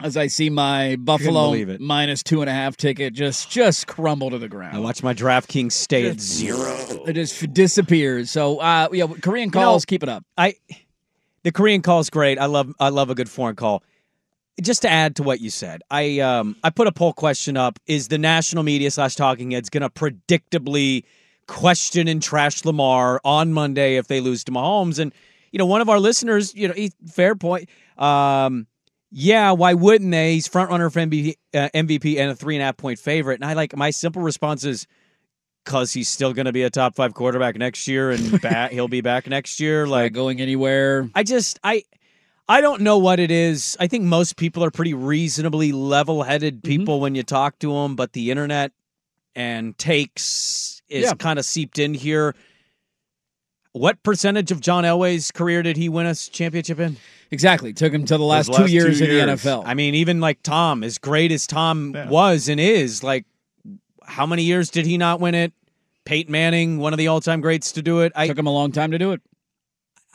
As 0.00 0.16
I 0.16 0.28
see 0.28 0.48
my 0.48 0.94
Buffalo 0.96 1.76
minus 1.80 2.22
two 2.22 2.40
and 2.40 2.48
a 2.48 2.52
half 2.52 2.76
ticket 2.76 3.14
just 3.14 3.50
just 3.50 3.88
crumble 3.88 4.30
to 4.30 4.38
the 4.38 4.48
ground. 4.48 4.76
I 4.76 4.78
watch 4.78 5.02
my 5.02 5.12
DraftKings 5.12 5.72
stay 5.72 6.08
at 6.08 6.20
zero. 6.20 6.76
It 7.06 7.14
just 7.14 7.52
disappears. 7.52 8.30
So, 8.30 8.58
uh, 8.58 8.88
yeah, 8.92 9.06
Korean 9.20 9.50
calls, 9.50 9.84
keep 9.84 10.04
it 10.04 10.08
up. 10.08 10.24
I 10.36 10.54
the 11.42 11.50
Korean 11.50 11.82
call 11.82 11.98
is 12.00 12.10
great. 12.10 12.38
I 12.38 12.46
love 12.46 12.72
I 12.78 12.90
love 12.90 13.10
a 13.10 13.14
good 13.14 13.28
foreign 13.28 13.56
call. 13.56 13.82
Just 14.60 14.82
to 14.82 14.90
add 14.90 15.16
to 15.16 15.22
what 15.22 15.40
you 15.40 15.50
said, 15.50 15.82
I 15.90 16.20
um 16.20 16.56
I 16.62 16.70
put 16.70 16.86
a 16.86 16.92
poll 16.92 17.12
question 17.12 17.56
up: 17.56 17.78
Is 17.86 18.08
the 18.08 18.18
national 18.18 18.62
media 18.62 18.90
slash 18.90 19.16
talking 19.16 19.50
heads 19.52 19.68
going 19.68 19.82
to 19.82 19.90
predictably 19.90 21.04
question 21.46 22.06
and 22.06 22.22
trash 22.22 22.64
Lamar 22.64 23.20
on 23.24 23.52
Monday 23.52 23.96
if 23.96 24.06
they 24.08 24.20
lose 24.20 24.44
to 24.44 24.52
Mahomes? 24.52 24.98
And 24.98 25.12
you 25.52 25.58
know, 25.58 25.66
one 25.66 25.80
of 25.80 25.88
our 25.88 25.98
listeners, 25.98 26.54
you 26.54 26.68
know, 26.68 26.74
he, 26.74 26.92
fair 27.10 27.34
point. 27.34 27.68
Um, 27.96 28.66
yeah, 29.10 29.52
why 29.52 29.74
wouldn't 29.74 30.10
they? 30.10 30.34
He's 30.34 30.46
front 30.48 30.70
runner 30.70 30.90
for 30.90 31.00
MVP, 31.00 31.34
uh, 31.54 31.68
MVP 31.74 32.18
and 32.18 32.30
a 32.30 32.34
three 32.36 32.56
and 32.56 32.62
a 32.62 32.66
half 32.66 32.76
point 32.76 32.98
favorite. 32.98 33.40
And 33.40 33.44
I 33.44 33.54
like 33.54 33.76
my 33.76 33.90
simple 33.90 34.22
response 34.22 34.64
is 34.64 34.86
because 35.64 35.92
he's 35.92 36.08
still 36.08 36.32
going 36.32 36.46
to 36.46 36.52
be 36.52 36.62
a 36.62 36.70
top 36.70 36.94
five 36.94 37.14
quarterback 37.14 37.56
next 37.56 37.86
year, 37.88 38.10
and 38.10 38.40
back, 38.42 38.70
he'll 38.72 38.88
be 38.88 39.00
back 39.00 39.26
next 39.26 39.60
year. 39.60 39.86
Like 39.86 40.12
going 40.12 40.40
anywhere. 40.40 41.08
I 41.14 41.22
just 41.22 41.58
I 41.64 41.84
I 42.48 42.60
don't 42.60 42.80
know 42.82 42.98
what 42.98 43.20
it 43.20 43.30
is. 43.30 43.76
I 43.80 43.86
think 43.86 44.04
most 44.04 44.36
people 44.36 44.64
are 44.64 44.70
pretty 44.70 44.94
reasonably 44.94 45.72
level-headed 45.72 46.56
Mm-hmm. 46.62 46.68
people 46.68 47.00
when 47.00 47.14
you 47.14 47.22
talk 47.22 47.58
to 47.60 47.72
them, 47.72 47.96
but 47.96 48.12
the 48.14 48.30
internet 48.30 48.72
and 49.34 49.76
takes 49.78 50.80
is 50.88 51.04
Yeah. 51.04 51.12
kind 51.14 51.38
of 51.38 51.44
seeped 51.44 51.78
in 51.78 51.92
here. 51.94 52.34
What 53.72 54.02
percentage 54.02 54.50
of 54.50 54.60
John 54.60 54.84
Elway's 54.84 55.30
career 55.30 55.62
did 55.62 55.76
he 55.76 55.88
win 55.88 56.06
a 56.06 56.14
championship 56.14 56.80
in? 56.80 56.96
Exactly. 57.30 57.72
Took 57.72 57.92
him 57.92 58.04
to 58.06 58.16
the 58.16 58.24
last, 58.24 58.46
Those 58.48 58.56
two 58.56 58.66
years 58.72 58.98
two 58.98 59.04
in 59.04 59.26
the. 59.26 59.32
NFL. 59.34 59.62
I 59.66 59.74
mean, 59.74 59.94
even 59.94 60.20
like 60.20 60.42
Tom, 60.42 60.82
as 60.82 60.98
great 60.98 61.30
as 61.32 61.46
Tom 61.46 61.92
Yeah. 61.94 62.08
was 62.08 62.48
and 62.48 62.58
is, 62.58 63.02
like, 63.02 63.26
how 64.04 64.24
many 64.26 64.42
years 64.44 64.70
did 64.70 64.86
he 64.86 64.96
not 64.96 65.20
win 65.20 65.34
it? 65.34 65.52
Peyton 66.04 66.32
Manning, 66.32 66.78
one 66.78 66.94
of 66.94 66.98
the 66.98 67.08
all-time 67.08 67.42
greats 67.42 67.72
to 67.72 67.82
do 67.82 68.00
it. 68.00 68.12
I, 68.16 68.26
Took 68.26 68.38
him 68.38 68.46
a 68.46 68.52
long 68.52 68.72
time 68.72 68.92
to 68.92 68.98
do 68.98 69.12
it. 69.12 69.20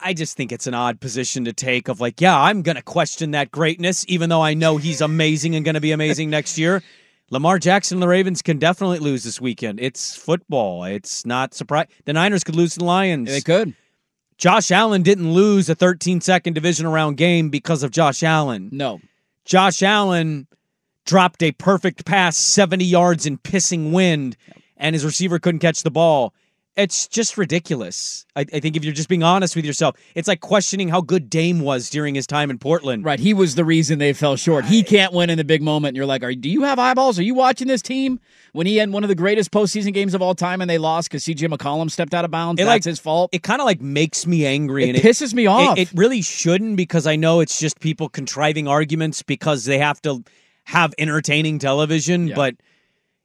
I 0.02 0.14
just 0.14 0.36
think 0.36 0.52
it's 0.52 0.66
an 0.66 0.74
odd 0.74 1.00
position 1.00 1.46
to 1.46 1.54
take. 1.54 1.88
Of 1.88 2.02
like, 2.02 2.20
yeah, 2.20 2.38
I'm 2.38 2.64
going 2.64 2.76
to 2.78 2.82
question 2.82 3.32
that 3.32 3.52
greatness, 3.52 4.04
even 4.08 4.30
though 4.30 4.42
I 4.42 4.56
know 4.56 4.78
he's 4.78 5.00
amazing 5.02 5.56
and 5.56 5.64
going 5.64 5.76
to 5.76 5.82
be 5.82 5.92
amazing 5.92 6.30
next 6.32 6.58
year. 6.58 6.82
Lamar 7.30 7.58
Jackson 7.60 7.98
and 7.98 8.04
the 8.04 8.08
Ravens 8.08 8.42
can 8.42 8.58
definitely 8.60 9.00
lose 9.00 9.24
this 9.24 9.40
weekend. 9.40 9.80
It's 9.80 10.16
football. 10.16 10.84
It's 10.84 11.26
not 11.26 11.54
surprise. 11.54 11.88
The 12.06 12.14
Niners 12.14 12.44
could 12.44 12.56
lose 12.56 12.74
to 12.74 12.80
the 12.80 12.86
Lions. 12.86 13.30
They 13.30 13.42
could. 13.42 13.76
Josh 14.44 14.72
Allen 14.72 15.04
didn't 15.04 15.32
lose 15.32 15.70
a 15.70 15.76
13 15.76 16.20
second 16.20 16.52
division 16.52 16.86
around 16.86 17.16
game 17.16 17.50
because 17.50 17.82
of 17.82 17.92
Josh 17.92 18.24
Allen. 18.24 18.68
No. 18.74 19.00
Josh 19.46 19.82
Allen 19.82 20.48
dropped 21.06 21.42
a 21.42 21.54
perfect 21.54 22.04
pass 22.04 22.36
70 22.36 22.84
yards 22.84 23.26
in 23.26 23.38
pissing 23.38 23.94
wind, 23.94 24.36
and 24.76 24.96
his 24.96 25.06
receiver 25.06 25.40
couldn't 25.40 25.62
catch 25.62 25.84
the 25.84 25.92
ball. 25.92 26.34
It's 26.76 27.08
just 27.08 27.38
ridiculous. 27.38 28.26
I, 28.36 28.42
I, 28.42 28.60
think 28.60 28.76
if 28.76 28.84
you're 28.84 28.96
just 28.96 29.08
being 29.08 29.22
honest 29.22 29.56
with 29.56 29.64
yourself, 29.64 29.96
it's 30.16 30.28
like 30.28 30.40
questioning 30.40 30.90
how 30.90 31.02
good 31.02 31.30
Dame 31.30 31.60
was 31.60 31.88
during 31.92 32.16
his 32.16 32.26
time 32.26 32.50
in 32.50 32.58
Portland. 32.58 33.06
Right. 33.06 33.20
He 33.20 33.36
was 33.36 33.54
the 33.54 33.64
reason 33.64 34.00
they 34.00 34.12
fell 34.14 34.36
short. 34.38 34.66
He 34.66 34.82
can't 34.82 35.14
win 35.14 35.30
in 35.30 35.38
the 35.38 35.44
big 35.44 35.62
moment. 35.62 35.90
And 35.90 35.98
you're 35.98 36.08
like, 36.08 36.24
Are, 36.24 36.34
do 36.34 36.50
you 36.50 36.64
have 36.64 36.80
eyeballs? 36.80 37.20
Are 37.20 37.24
you 37.24 37.36
watching 37.36 37.68
this 37.68 37.84
team? 37.84 38.20
When 38.54 38.66
he 38.66 38.78
had 38.78 38.92
one 38.92 39.04
of 39.04 39.08
the 39.08 39.16
greatest 39.16 39.52
postseason 39.52 39.94
games 39.94 40.16
of 40.16 40.24
all 40.24 40.34
time 40.34 40.62
and 40.62 40.70
they 40.70 40.80
lost 40.80 41.10
because 41.10 41.24
CJ 41.26 41.52
McCollum 41.54 41.92
stepped 41.92 42.14
out 42.16 42.26
of 42.26 42.32
bounds, 42.32 42.60
it 42.60 42.66
that's 42.66 42.86
like, 42.86 42.92
his 42.92 43.00
fault. 43.00 43.30
It 43.34 43.44
kind 43.44 43.62
of 43.62 43.66
like 43.66 43.82
makes 43.82 44.26
me 44.26 44.46
angry. 44.46 44.90
It 44.90 44.96
and 44.96 45.04
pisses 45.04 45.32
it, 45.32 45.36
me 45.36 45.46
off. 45.46 45.78
It, 45.78 45.92
it 45.92 45.98
really 45.98 46.24
shouldn't 46.24 46.76
because 46.76 47.06
I 47.06 47.16
know 47.16 47.40
it's 47.40 47.60
just 47.60 47.80
people 47.80 48.10
contriving 48.10 48.68
arguments 48.68 49.22
because 49.22 49.66
they 49.66 49.78
have 49.78 50.02
to 50.04 50.24
have 50.64 50.94
entertaining 50.98 51.60
television, 51.60 52.30
Yeah. 52.30 52.36
but 52.36 52.56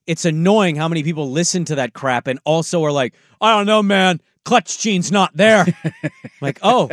it's 0.08 0.24
annoying 0.24 0.74
how 0.74 0.88
many 0.88 1.02
people 1.02 1.30
listen 1.30 1.66
to 1.66 1.74
that 1.74 1.92
crap 1.92 2.26
and 2.26 2.40
also 2.44 2.82
are 2.82 2.90
like, 2.90 3.12
I 3.42 3.54
don't 3.54 3.66
know, 3.66 3.82
man, 3.82 4.22
clutch 4.48 4.78
gene's 4.78 5.12
not 5.12 5.30
there. 5.36 5.66
like, 6.40 6.58
oh, 6.62 6.88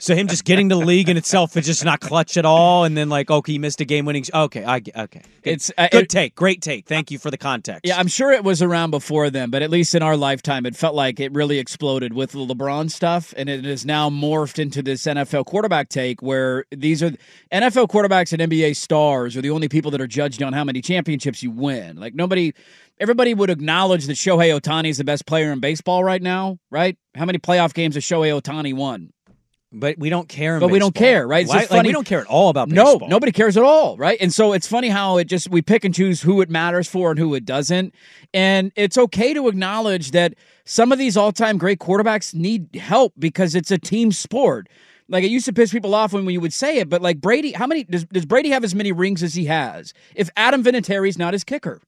so 0.00 0.16
him 0.16 0.26
just 0.26 0.44
getting 0.44 0.68
to 0.68 0.74
the 0.74 0.84
league 0.84 1.08
in 1.08 1.16
itself 1.16 1.56
is 1.56 1.64
just 1.64 1.84
not 1.84 2.00
clutch 2.00 2.36
at 2.36 2.44
all, 2.44 2.82
and 2.82 2.96
then 2.96 3.08
like, 3.08 3.30
okay, 3.30 3.52
he 3.52 3.58
missed 3.60 3.80
a 3.80 3.84
game 3.84 4.04
winning. 4.04 4.24
Okay, 4.34 4.64
I 4.64 4.78
okay, 4.78 4.90
good, 4.96 5.22
It's, 5.44 5.70
uh, 5.78 5.86
good 5.92 6.02
it- 6.04 6.08
take, 6.08 6.34
great 6.34 6.60
take. 6.60 6.86
Thank 6.86 7.12
you 7.12 7.20
for 7.20 7.30
the 7.30 7.38
context. 7.38 7.82
Yeah, 7.84 7.98
I'm 7.98 8.08
sure 8.08 8.32
it 8.32 8.42
was 8.42 8.62
around 8.62 8.90
before 8.90 9.30
then, 9.30 9.50
but 9.50 9.62
at 9.62 9.70
least 9.70 9.94
in 9.94 10.02
our 10.02 10.16
lifetime, 10.16 10.66
it 10.66 10.74
felt 10.74 10.96
like 10.96 11.20
it 11.20 11.32
really 11.32 11.60
exploded 11.60 12.14
with 12.14 12.32
the 12.32 12.38
LeBron 12.38 12.90
stuff, 12.90 13.32
and 13.36 13.48
it 13.48 13.64
has 13.64 13.86
now 13.86 14.10
morphed 14.10 14.58
into 14.58 14.82
this 14.82 15.04
NFL 15.04 15.46
quarterback 15.46 15.88
take 15.88 16.20
where 16.20 16.64
these 16.72 17.00
are 17.00 17.12
NFL 17.52 17.86
quarterbacks 17.88 18.32
and 18.32 18.50
NBA 18.50 18.74
stars 18.74 19.36
are 19.36 19.40
the 19.40 19.50
only 19.50 19.68
people 19.68 19.92
that 19.92 20.00
are 20.00 20.08
judged 20.08 20.42
on 20.42 20.52
how 20.52 20.64
many 20.64 20.82
championships 20.82 21.44
you 21.44 21.52
win. 21.52 21.96
Like 21.96 22.16
nobody, 22.16 22.54
everybody 22.98 23.34
would 23.34 23.50
acknowledge 23.50 24.06
that 24.06 24.14
Shohei 24.14 24.58
Ohtani 24.58 24.88
is 24.88 24.98
the 24.98 25.04
best 25.04 25.26
player 25.26 25.52
in 25.52 25.60
baseball 25.60 26.04
right 26.04 26.22
now, 26.22 26.58
right? 26.70 26.96
How 27.14 27.24
many 27.24 27.38
playoff 27.38 27.74
games 27.74 27.94
has 27.94 28.04
Shohei 28.04 28.40
Ohtani 28.40 28.74
won? 28.74 29.12
but 29.72 29.98
we 29.98 30.10
don't 30.10 30.28
care. 30.28 30.60
But 30.60 30.68
we 30.68 30.78
don't 30.78 30.94
care, 30.94 31.26
right? 31.26 31.42
It's 31.42 31.48
Why- 31.48 31.60
just 31.60 31.70
like, 31.70 31.86
we 31.86 31.92
don't 31.92 32.06
care 32.06 32.20
at 32.20 32.26
all 32.26 32.50
about 32.50 32.68
No, 32.68 32.98
nobody 33.08 33.32
cares 33.32 33.56
at 33.56 33.62
all, 33.62 33.96
right? 33.96 34.18
And 34.20 34.32
so 34.32 34.52
it's 34.52 34.66
funny 34.66 34.88
how 34.88 35.16
it 35.16 35.24
just 35.24 35.50
we 35.50 35.62
pick 35.62 35.84
and 35.84 35.94
choose 35.94 36.20
who 36.20 36.40
it 36.42 36.50
matters 36.50 36.88
for 36.88 37.10
and 37.10 37.18
who 37.18 37.34
it 37.34 37.44
doesn't. 37.44 37.94
And 38.34 38.70
it's 38.76 38.98
okay 38.98 39.32
to 39.34 39.48
acknowledge 39.48 40.10
that 40.10 40.34
some 40.64 40.92
of 40.92 40.98
these 40.98 41.16
all-time 41.16 41.58
great 41.58 41.78
quarterbacks 41.78 42.34
need 42.34 42.76
help 42.76 43.14
because 43.18 43.54
it's 43.54 43.70
a 43.70 43.78
team 43.78 44.12
sport. 44.12 44.68
Like 45.08 45.24
it 45.24 45.30
used 45.30 45.46
to 45.46 45.52
piss 45.52 45.72
people 45.72 45.94
off 45.94 46.12
when 46.12 46.28
you 46.28 46.40
would 46.40 46.52
say 46.52 46.78
it, 46.78 46.88
but 46.88 47.02
like 47.02 47.20
Brady, 47.20 47.52
how 47.52 47.66
many 47.66 47.84
does, 47.84 48.04
does 48.04 48.26
Brady 48.26 48.50
have 48.50 48.64
as 48.64 48.74
many 48.74 48.92
rings 48.92 49.22
as 49.22 49.34
he 49.34 49.46
has? 49.46 49.92
If 50.14 50.30
Adam 50.36 50.62
Vinatieri's 50.62 51.18
not 51.18 51.32
his 51.32 51.44
kicker, 51.44 51.80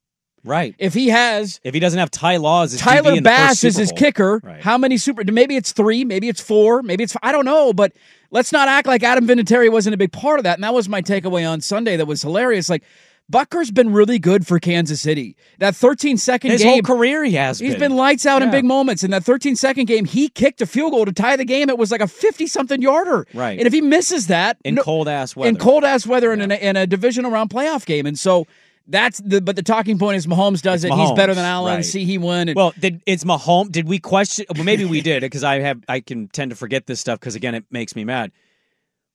Right. 0.45 0.74
if 0.78 0.95
he 0.95 1.09
has 1.09 1.59
If 1.64 1.74
he 1.74 1.80
doesn't 1.80 1.99
have 1.99 2.11
Ty 2.11 2.36
Law 2.36 2.64
as 2.64 2.72
his 2.72 2.80
Tyler 2.80 3.12
DB 3.12 3.16
in 3.18 3.22
the 3.24 3.30
first 3.30 3.38
Bass 3.40 3.64
is 3.64 3.76
his 3.76 3.92
kicker. 3.92 4.40
Right. 4.42 4.62
How 4.62 4.76
many 4.78 4.99
super? 4.99 5.24
Maybe 5.24 5.57
it's 5.57 5.72
three. 5.72 6.05
Maybe 6.05 6.28
it's 6.28 6.40
four. 6.40 6.82
Maybe 6.82 7.03
it's 7.03 7.16
I 7.22 7.32
don't 7.32 7.45
know. 7.45 7.72
But 7.72 7.92
let's 8.30 8.53
not 8.53 8.68
act 8.68 8.86
like 8.86 9.03
Adam 9.03 9.26
Vinatieri 9.26 9.72
wasn't 9.72 9.95
a 9.95 9.99
big 9.99 10.12
part 10.12 10.38
of 10.38 10.45
that. 10.45 10.55
And 10.55 10.64
that 10.64 10.74
was 10.74 10.88
my 10.88 11.03
takeaway 11.03 11.51
on 11.51 11.61
Sunday. 11.61 11.97
That 11.97 12.07
was 12.07 12.22
hilarious. 12.22 12.68
Like 12.68 12.84
Butker's 13.30 13.70
been 13.70 13.90
really 13.92 14.18
good 14.18 14.47
for 14.47 14.59
Kansas 14.59 15.01
City. 15.01 15.34
That 15.59 15.74
13 15.74 16.18
second 16.18 16.51
His 16.51 16.62
game, 16.62 16.72
whole 16.72 16.97
career, 16.97 17.24
he 17.24 17.32
has. 17.36 17.59
He's 17.59 17.72
been. 17.72 17.80
been 17.80 17.97
lights 17.97 18.26
out 18.26 18.42
in 18.42 18.51
big 18.51 18.66
moments. 18.66 19.03
In 19.03 19.12
that 19.12 19.24
13 19.24 19.57
second 19.57 19.86
game, 19.86 20.05
he 20.05 20.28
kicked 20.28 20.61
a 20.61 20.66
field 20.66 20.92
goal 20.92 21.07
to 21.07 21.12
tie 21.12 21.36
the 21.36 21.47
game. 21.47 21.70
It 21.70 21.78
was 21.78 21.90
like 21.90 22.03
a 22.03 22.07
50 22.07 22.47
something 22.47 22.82
yarder. 22.82 23.26
Right. 23.32 23.59
And 23.59 23.66
if 23.66 23.72
he 23.72 23.80
misses 23.80 24.26
that 24.26 24.59
in 24.62 24.74
no- 24.74 24.82
cold 24.82 25.09
ass 25.09 25.34
weather. 25.34 25.49
in 25.49 25.57
cold 25.57 25.84
ass 25.84 26.07
weather 26.07 26.34
in, 26.34 26.51
a, 26.51 26.55
in 26.55 26.76
a 26.76 26.86
divisional 26.86 27.30
round 27.30 27.49
playoff 27.49 27.86
game, 27.86 28.05
and 28.05 28.18
so 28.18 28.47
that's 28.87 29.20
the. 29.20 29.41
But 29.41 29.57
the 29.57 29.62
talking 29.62 29.99
point 29.99 30.16
is 30.16 30.26
Mahomes 30.26 30.62
does 30.62 30.85
It's 30.85 30.95
it. 30.95 30.99
He's 30.99 31.12
better 31.12 31.35
than 31.35 31.45
Allen. 31.45 31.76
right. 31.76 31.85
See, 31.85 32.05
he 32.05 32.18
won. 32.18 32.49
And, 32.49 32.57
Well, 32.57 32.72
did 32.78 33.03
it's 33.07 33.24
Mahomes? 33.24 33.72
Did 33.72 33.89
we 33.89 33.99
question? 33.99 34.47
Well, 34.55 34.64
maybe 34.64 34.85
we 34.85 35.01
did 35.01 35.20
because 35.22 35.45
I 35.45 35.61
have 35.61 35.82
I 35.89 36.01
can 36.01 36.28
tend 36.28 36.51
to 36.51 36.57
forget 36.57 36.87
this 36.87 37.01
stuff 37.01 37.20
because 37.20 37.35
again 37.35 37.55
it 37.55 37.64
makes 37.70 37.97
me 37.97 38.05
mad. 38.05 38.32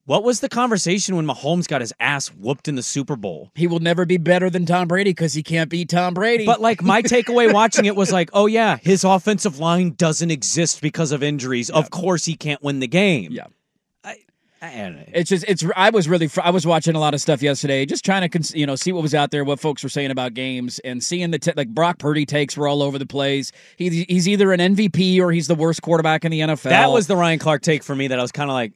What 0.05 0.24
was 0.24 0.39
the 0.39 0.49
conversation 0.49 1.15
when 1.15 1.28
Mahomes 1.28 1.67
got 1.67 1.82
his 1.82 1.93
ass 1.99 2.30
whooped 2.30 2.67
in 2.67 2.74
the 2.74 2.82
Super 2.82 3.15
Bowl? 3.15 3.51
he 3.53 3.67
will 3.67 3.80
never 3.80 4.07
be 4.07 4.17
better 4.17 4.49
than 4.49 4.65
Tom 4.65 4.88
Brady 4.88 5.11
because 5.11 5.34
he 5.34 5.43
can't 5.43 5.70
beat 5.70 5.88
Tom 5.89 6.15
Brady. 6.15 6.47
But 6.47 6.59
like 6.59 6.82
my 6.82 7.03
takeaway 7.03 7.53
watching 7.53 7.86
it 7.86 7.95
was 7.95 8.11
like, 8.11 8.32
oh 8.34 8.47
yeah, 8.47 8.78
his 8.78 9.03
offensive 9.03 9.59
line 9.59 9.91
doesn't 9.91 10.32
exist 10.32 10.82
because 10.82 11.11
of 11.11 11.22
injuries. 11.22 11.70
Of 11.70 11.91
course 11.91 12.26
he 12.26 12.36
can't 12.36 12.63
win 12.63 12.80
the 12.80 12.88
game. 12.88 13.32
Yeah. 13.32 13.45
I, 14.03 14.09
I 14.09 14.13
don't 14.15 14.17
know. 14.17 14.49
It's 15.14 15.30
just 15.30 15.45
it's. 15.47 15.64
I 15.76 15.89
was 15.89 16.10
really 16.10 16.30
I 16.43 16.49
was 16.49 16.66
watching 16.66 16.95
a 16.95 16.99
lot 16.99 17.14
of 17.14 17.22
stuff 17.22 17.41
yesterday, 17.41 17.86
just 17.86 18.03
trying 18.03 18.22
to 18.22 18.30
cons- 18.30 18.53
you 18.53 18.66
know 18.66 18.76
see 18.76 18.91
what 18.91 19.01
was 19.01 19.16
out 19.16 19.32
there, 19.32 19.43
what 19.45 19.60
folks 19.60 19.84
were 19.84 19.89
saying 19.89 20.12
about 20.12 20.34
games, 20.34 20.80
and 20.80 21.03
seeing 21.03 21.32
the 21.32 21.39
t- 21.39 21.53
like 21.55 21.70
Brock 21.70 21.97
Purdy 21.97 22.26
takes 22.26 22.57
were 22.57 22.68
all 22.68 22.84
over 22.84 22.99
the 22.99 23.05
place. 23.05 23.51
He, 23.78 24.05
he's 24.10 24.28
either 24.28 24.51
an 24.51 24.60
MVP 24.60 25.20
or 25.20 25.32
he's 25.32 25.47
the 25.47 25.55
worst 25.55 25.82
quarterback 25.82 26.26
in 26.26 26.32
the 26.32 26.41
NFL. 26.41 26.64
That 26.64 26.91
was 26.91 27.07
the 27.07 27.16
Ryan 27.16 27.39
Clark 27.39 27.62
take 27.62 27.84
for 27.84 27.95
me 27.95 28.07
that 28.07 28.20
I 28.20 28.22
was 28.22 28.32
kind 28.34 28.49
of 28.49 28.53
like, 28.53 28.74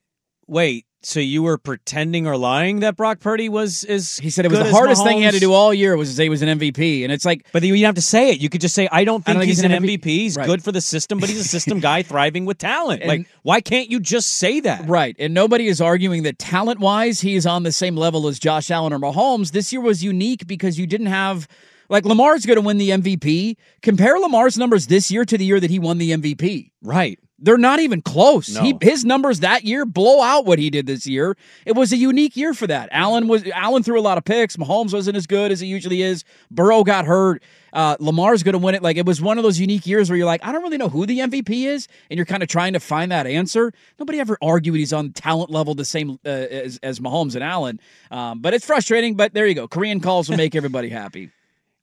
wait, 0.48 0.86
so 1.06 1.20
you 1.20 1.44
were 1.44 1.58
pretending 1.58 2.26
or 2.28 2.38
lying 2.38 2.80
that 2.80 2.96
Brock 2.96 3.20
Purdy 3.20 3.50
was 3.50 3.84
is 3.84 4.18
He 4.18 4.30
said 4.30 4.46
it 4.46 4.52
was 4.52 4.60
the 4.60 4.72
hardest 4.72 5.04
thing 5.04 5.18
he 5.18 5.24
had 5.24 5.34
to 5.34 5.40
do 5.40 5.54
all 5.54 5.74
year 5.74 5.96
was 5.98 6.10
to 6.10 6.16
say 6.16 6.24
he 6.24 6.30
was 6.30 6.42
an 6.42 6.60
MVP, 6.60 7.04
and 7.04 7.12
it's 7.12 7.26
like 7.26 7.46
But 7.52 7.64
you 7.64 7.74
didn't 7.74 7.86
have 7.86 7.96
to 7.96 8.02
say 8.02 8.30
it. 8.32 8.40
You 8.40 8.50
could 8.50 8.62
just 8.62 8.74
say, 8.76 8.88
I 8.92 9.04
don't 9.04 9.24
think 9.24 9.38
don't 9.40 9.48
he's, 9.48 9.62
an. 9.64 9.72
MVP. 9.72 10.06
He's 10.06 10.38
Right. 10.38 10.46
good 10.48 10.64
for 10.64 10.72
the 10.72 10.82
system, 10.82 11.20
but 11.20 11.30
he's 11.30 11.40
a 11.40 11.44
system 11.44 11.80
guy 11.80 12.02
thriving 12.04 12.46
with 12.46 12.58
talent. 12.58 13.02
And- 13.02 13.08
like, 13.10 13.28
why 13.44 13.62
can't 13.62 13.90
you 13.90 14.00
just 14.00 14.30
say 14.30 14.60
that? 14.62 14.88
Right. 14.88 15.16
And 15.20 15.34
nobody 15.34 15.68
is 15.68 15.82
arguing 15.82 16.24
that 16.24 16.40
talent 16.40 16.80
wise, 16.80 17.22
he 17.22 17.36
is 17.36 17.46
on 17.46 17.64
the 17.64 17.72
same 17.72 17.96
level 17.96 18.28
as 18.28 18.40
Josh 18.40 18.72
Allen 18.72 18.94
or 18.94 19.00
Mahomes. 19.00 19.52
This 19.52 19.72
year 19.74 19.82
was 19.82 20.04
unique 20.04 20.48
because 20.48 20.80
you 20.80 20.88
didn't 20.88 21.08
have, 21.08 21.48
like, 21.90 22.06
Lamar's 22.06 22.46
going 22.46 22.56
to 22.58 22.62
win 22.62 22.78
the 22.78 22.90
MVP. 22.92 23.58
Compare 23.82 24.20
Lamar's 24.20 24.58
numbers 24.58 24.88
this 24.88 25.12
year 25.12 25.26
to 25.26 25.38
the 25.38 25.46
year 25.46 25.60
that 25.60 25.70
he 25.70 25.80
won 25.80 25.98
the 25.98 26.12
MVP. 26.12 26.72
Right. 26.82 27.20
They're 27.44 27.58
not 27.58 27.82
even 27.82 28.02
close. 28.02 28.56
No. 28.56 28.62
He, 28.62 28.78
his 28.82 29.04
numbers 29.04 29.42
that 29.42 29.66
year 29.66 29.86
blow 29.86 30.22
out 30.22 30.46
what 30.46 30.60
he 30.60 30.70
did 30.70 30.88
this 30.88 31.06
year. 31.06 31.36
It 31.66 31.74
was 31.74 31.92
a 31.92 31.98
unique 31.98 32.38
year 32.38 32.54
for 32.54 32.68
that. 32.68 32.88
Allen 32.94 33.28
was 33.28 33.46
Allen 33.54 33.84
threw 33.84 34.00
a 34.00 34.02
lot 34.02 34.18
of 34.18 34.24
picks. 34.24 34.56
Mahomes 34.56 34.94
wasn't 34.94 35.18
as 35.18 35.28
good 35.28 35.52
as 35.52 35.60
he 35.60 35.68
usually 35.68 36.02
is. 36.02 36.24
Burrow 36.50 36.86
got 36.86 37.04
hurt. 37.06 37.44
Uh, 37.74 37.98
Lamar's 38.00 38.44
going 38.44 38.54
to 38.54 38.60
win 38.60 38.76
it. 38.76 38.82
Like 38.82 38.96
it 38.96 39.06
was 39.06 39.22
one 39.22 39.38
of 39.38 39.44
those 39.44 39.60
unique 39.60 39.86
years 39.86 40.10
where 40.10 40.16
you're 40.16 40.26
like, 40.26 40.46
I 40.46 40.54
don't 40.54 40.64
really 40.64 40.78
know 40.78 40.88
who 40.88 41.06
the 41.06 41.20
MVP 41.20 41.66
is, 41.66 41.90
and 42.10 42.18
you're 42.18 42.26
kind 42.26 42.44
of 42.44 42.48
trying 42.48 42.74
to 42.74 42.80
find 42.80 43.12
that 43.12 43.28
answer. 43.28 43.74
Nobody 44.00 44.22
ever 44.22 44.38
argued 44.42 44.76
he's 44.76 44.94
on 44.94 45.12
talent 45.12 45.50
level 45.50 45.76
the 45.76 45.84
same 45.84 46.20
uh, 46.26 46.30
as, 46.30 46.80
as 46.82 47.02
Mahomes 47.02 47.36
and 47.36 47.44
Allen. 47.44 47.80
Um, 48.10 48.40
but 48.40 48.54
it's 48.54 48.66
frustrating. 48.66 49.16
But 49.16 49.34
there 49.34 49.48
you 49.48 49.56
go. 49.56 49.68
Korean 49.68 50.00
calls 50.00 50.30
will 50.30 50.38
make 50.38 50.56
everybody 50.56 50.88
happy. 50.88 51.30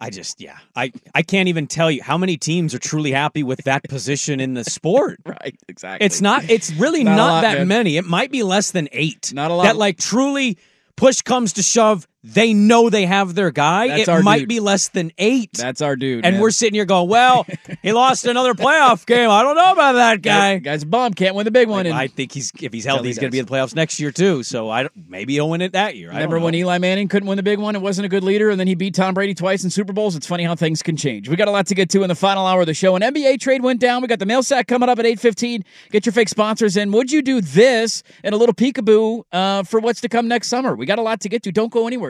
I 0.01 0.11
just, 0.11 0.41
yeah. 0.41 0.57
I, 0.75 0.93
I 1.15 1.23
can't 1.23 1.49
even 1.49 1.67
tell 1.67 1.91
you 1.91 2.03
how 2.03 2.17
many 2.17 2.37
teams 2.39 2.75
are 2.75 2.79
truly 2.79 3.13
happy 3.13 3.43
with 3.43 3.65
that 3.65 3.83
position 3.85 4.41
in 4.41 4.55
the 4.55 4.65
sport. 4.65 5.21
Right. 5.31 5.57
Exactly. 5.69 6.05
It's 6.05 6.21
not, 6.21 6.49
it's 6.51 6.73
really 6.73 7.05
Not 7.05 7.17
not, 7.17 7.29
lot, 7.29 7.41
that 7.43 7.59
man. 7.59 7.69
many. 7.69 7.97
It 7.97 8.05
might 8.05 8.33
be 8.33 8.43
less 8.43 8.71
than 8.73 8.89
eight. 8.93 9.33
Not 9.33 9.51
a 9.51 9.55
lot. 9.55 9.63
That, 9.65 9.77
like, 9.77 9.99
truly 9.99 10.59
push 10.97 11.21
comes 11.23 11.53
to 11.55 11.63
shove, 11.63 12.09
they 12.23 12.53
know 12.53 12.91
they 12.91 13.07
have 13.07 13.35
their 13.35 13.51
guy. 13.51 13.89
That's 13.89 14.09
it 14.09 14.23
might 14.23 14.41
dude. 14.41 14.49
be 14.49 14.61
less 14.61 14.89
than 14.89 15.11
eight. 15.16 15.55
That's 15.55 15.81
our 15.81 15.97
dude. 15.97 16.25
and 16.25 16.35
man. 16.35 16.43
we're 16.43 16.51
sitting 16.51 16.75
here 16.75 16.85
going, 16.85 17.09
well, 17.09 17.47
he 17.83 17.93
lost 17.93 18.27
another 18.27 18.55
playoff 18.55 19.07
game. 19.07 19.31
I 19.31 19.43
don't 19.43 19.57
know 19.57 19.73
about 19.73 19.93
that 19.93 20.21
guy. 20.23 20.59
Guy's 20.59 20.83
a 20.83 20.87
bum. 20.87 21.14
Can't 21.14 21.35
win 21.35 21.45
the 21.45 21.51
big 21.51 21.68
one. 21.68 21.87
Like, 21.87 21.95
I 21.95 22.07
think 22.09 22.33
he's 22.33 22.53
if 22.61 22.73
he's 22.73 22.85
healthy, 22.85 23.07
he's 23.07 23.18
going 23.18 23.31
to 23.31 23.33
be 23.33 23.39
in 23.39 23.47
the 23.47 23.51
playoffs 23.51 23.75
next 23.75 23.99
year 24.01 24.11
too. 24.11 24.43
So 24.43 24.71
I 24.71 24.89
maybe 25.09 25.35
he'll 25.35 25.49
win 25.49 25.62
it 25.62 25.73
that 25.73 25.97
year. 25.97 26.09
Remember 26.09 26.39
when. 26.39 26.51
Eli 26.51 26.79
Manning 26.79 27.09
couldn't 27.09 27.29
win 27.29 27.37
the 27.37 27.43
big 27.43 27.59
one? 27.59 27.77
It 27.77 27.81
wasn't 27.81 28.07
a 28.07 28.09
good 28.09 28.25
leader, 28.25 28.51
and 28.51 28.59
then 28.59 28.66
he 28.66 28.75
beat 28.75 28.93
Tom 28.95 29.14
Brady 29.14 29.35
twice 29.35 29.64
in 29.64 29.71
Super 29.71 29.93
Bowls. 29.93 30.16
It's 30.16 30.27
funny 30.27 30.45
how 30.45 30.57
things 30.57 30.83
can 30.83 30.97
change. 30.97 31.29
We 31.29 31.37
got 31.37 31.47
a 31.49 31.53
lot 31.53 31.68
to 31.68 31.75
get 31.75 31.89
to 31.91 32.03
in 32.03 32.09
the 32.09 32.14
final 32.14 32.45
hour 32.45 32.61
of 32.61 32.66
the 32.66 32.75
show. 32.75 32.97
An 32.97 33.03
NBA 33.03 33.41
trade 33.41 33.62
went 33.62 33.81
down. 33.81 34.03
We 34.03 34.09
got 34.09 34.18
the 34.18 34.27
mail 34.27 34.43
sack 34.43 34.66
coming 34.66 34.89
up 34.89 34.99
at 34.99 35.07
eight 35.07 35.21
fifteen. 35.21 35.64
Get 35.91 36.05
your 36.07 36.12
fake 36.12 36.29
sponsors 36.29 36.77
in. 36.77 36.91
Would 36.93 37.12
you 37.12 37.23
do 37.23 37.41
this 37.41 38.03
and 38.25 38.35
a 38.35 38.39
little 38.39 38.55
peekaboo 38.55 39.23
uh, 39.33 39.62
for 39.62 39.81
what's 39.81 40.01
to 40.03 40.09
come 40.09 40.29
next 40.29 40.49
summer? 40.49 40.75
We 40.75 40.87
got 40.87 40.99
a 40.99 41.03
lot 41.03 41.21
to 41.21 41.29
get 41.29 41.45
to. 41.45 41.53
Don't 41.53 41.73
go 41.73 41.87
anywhere. 41.87 42.10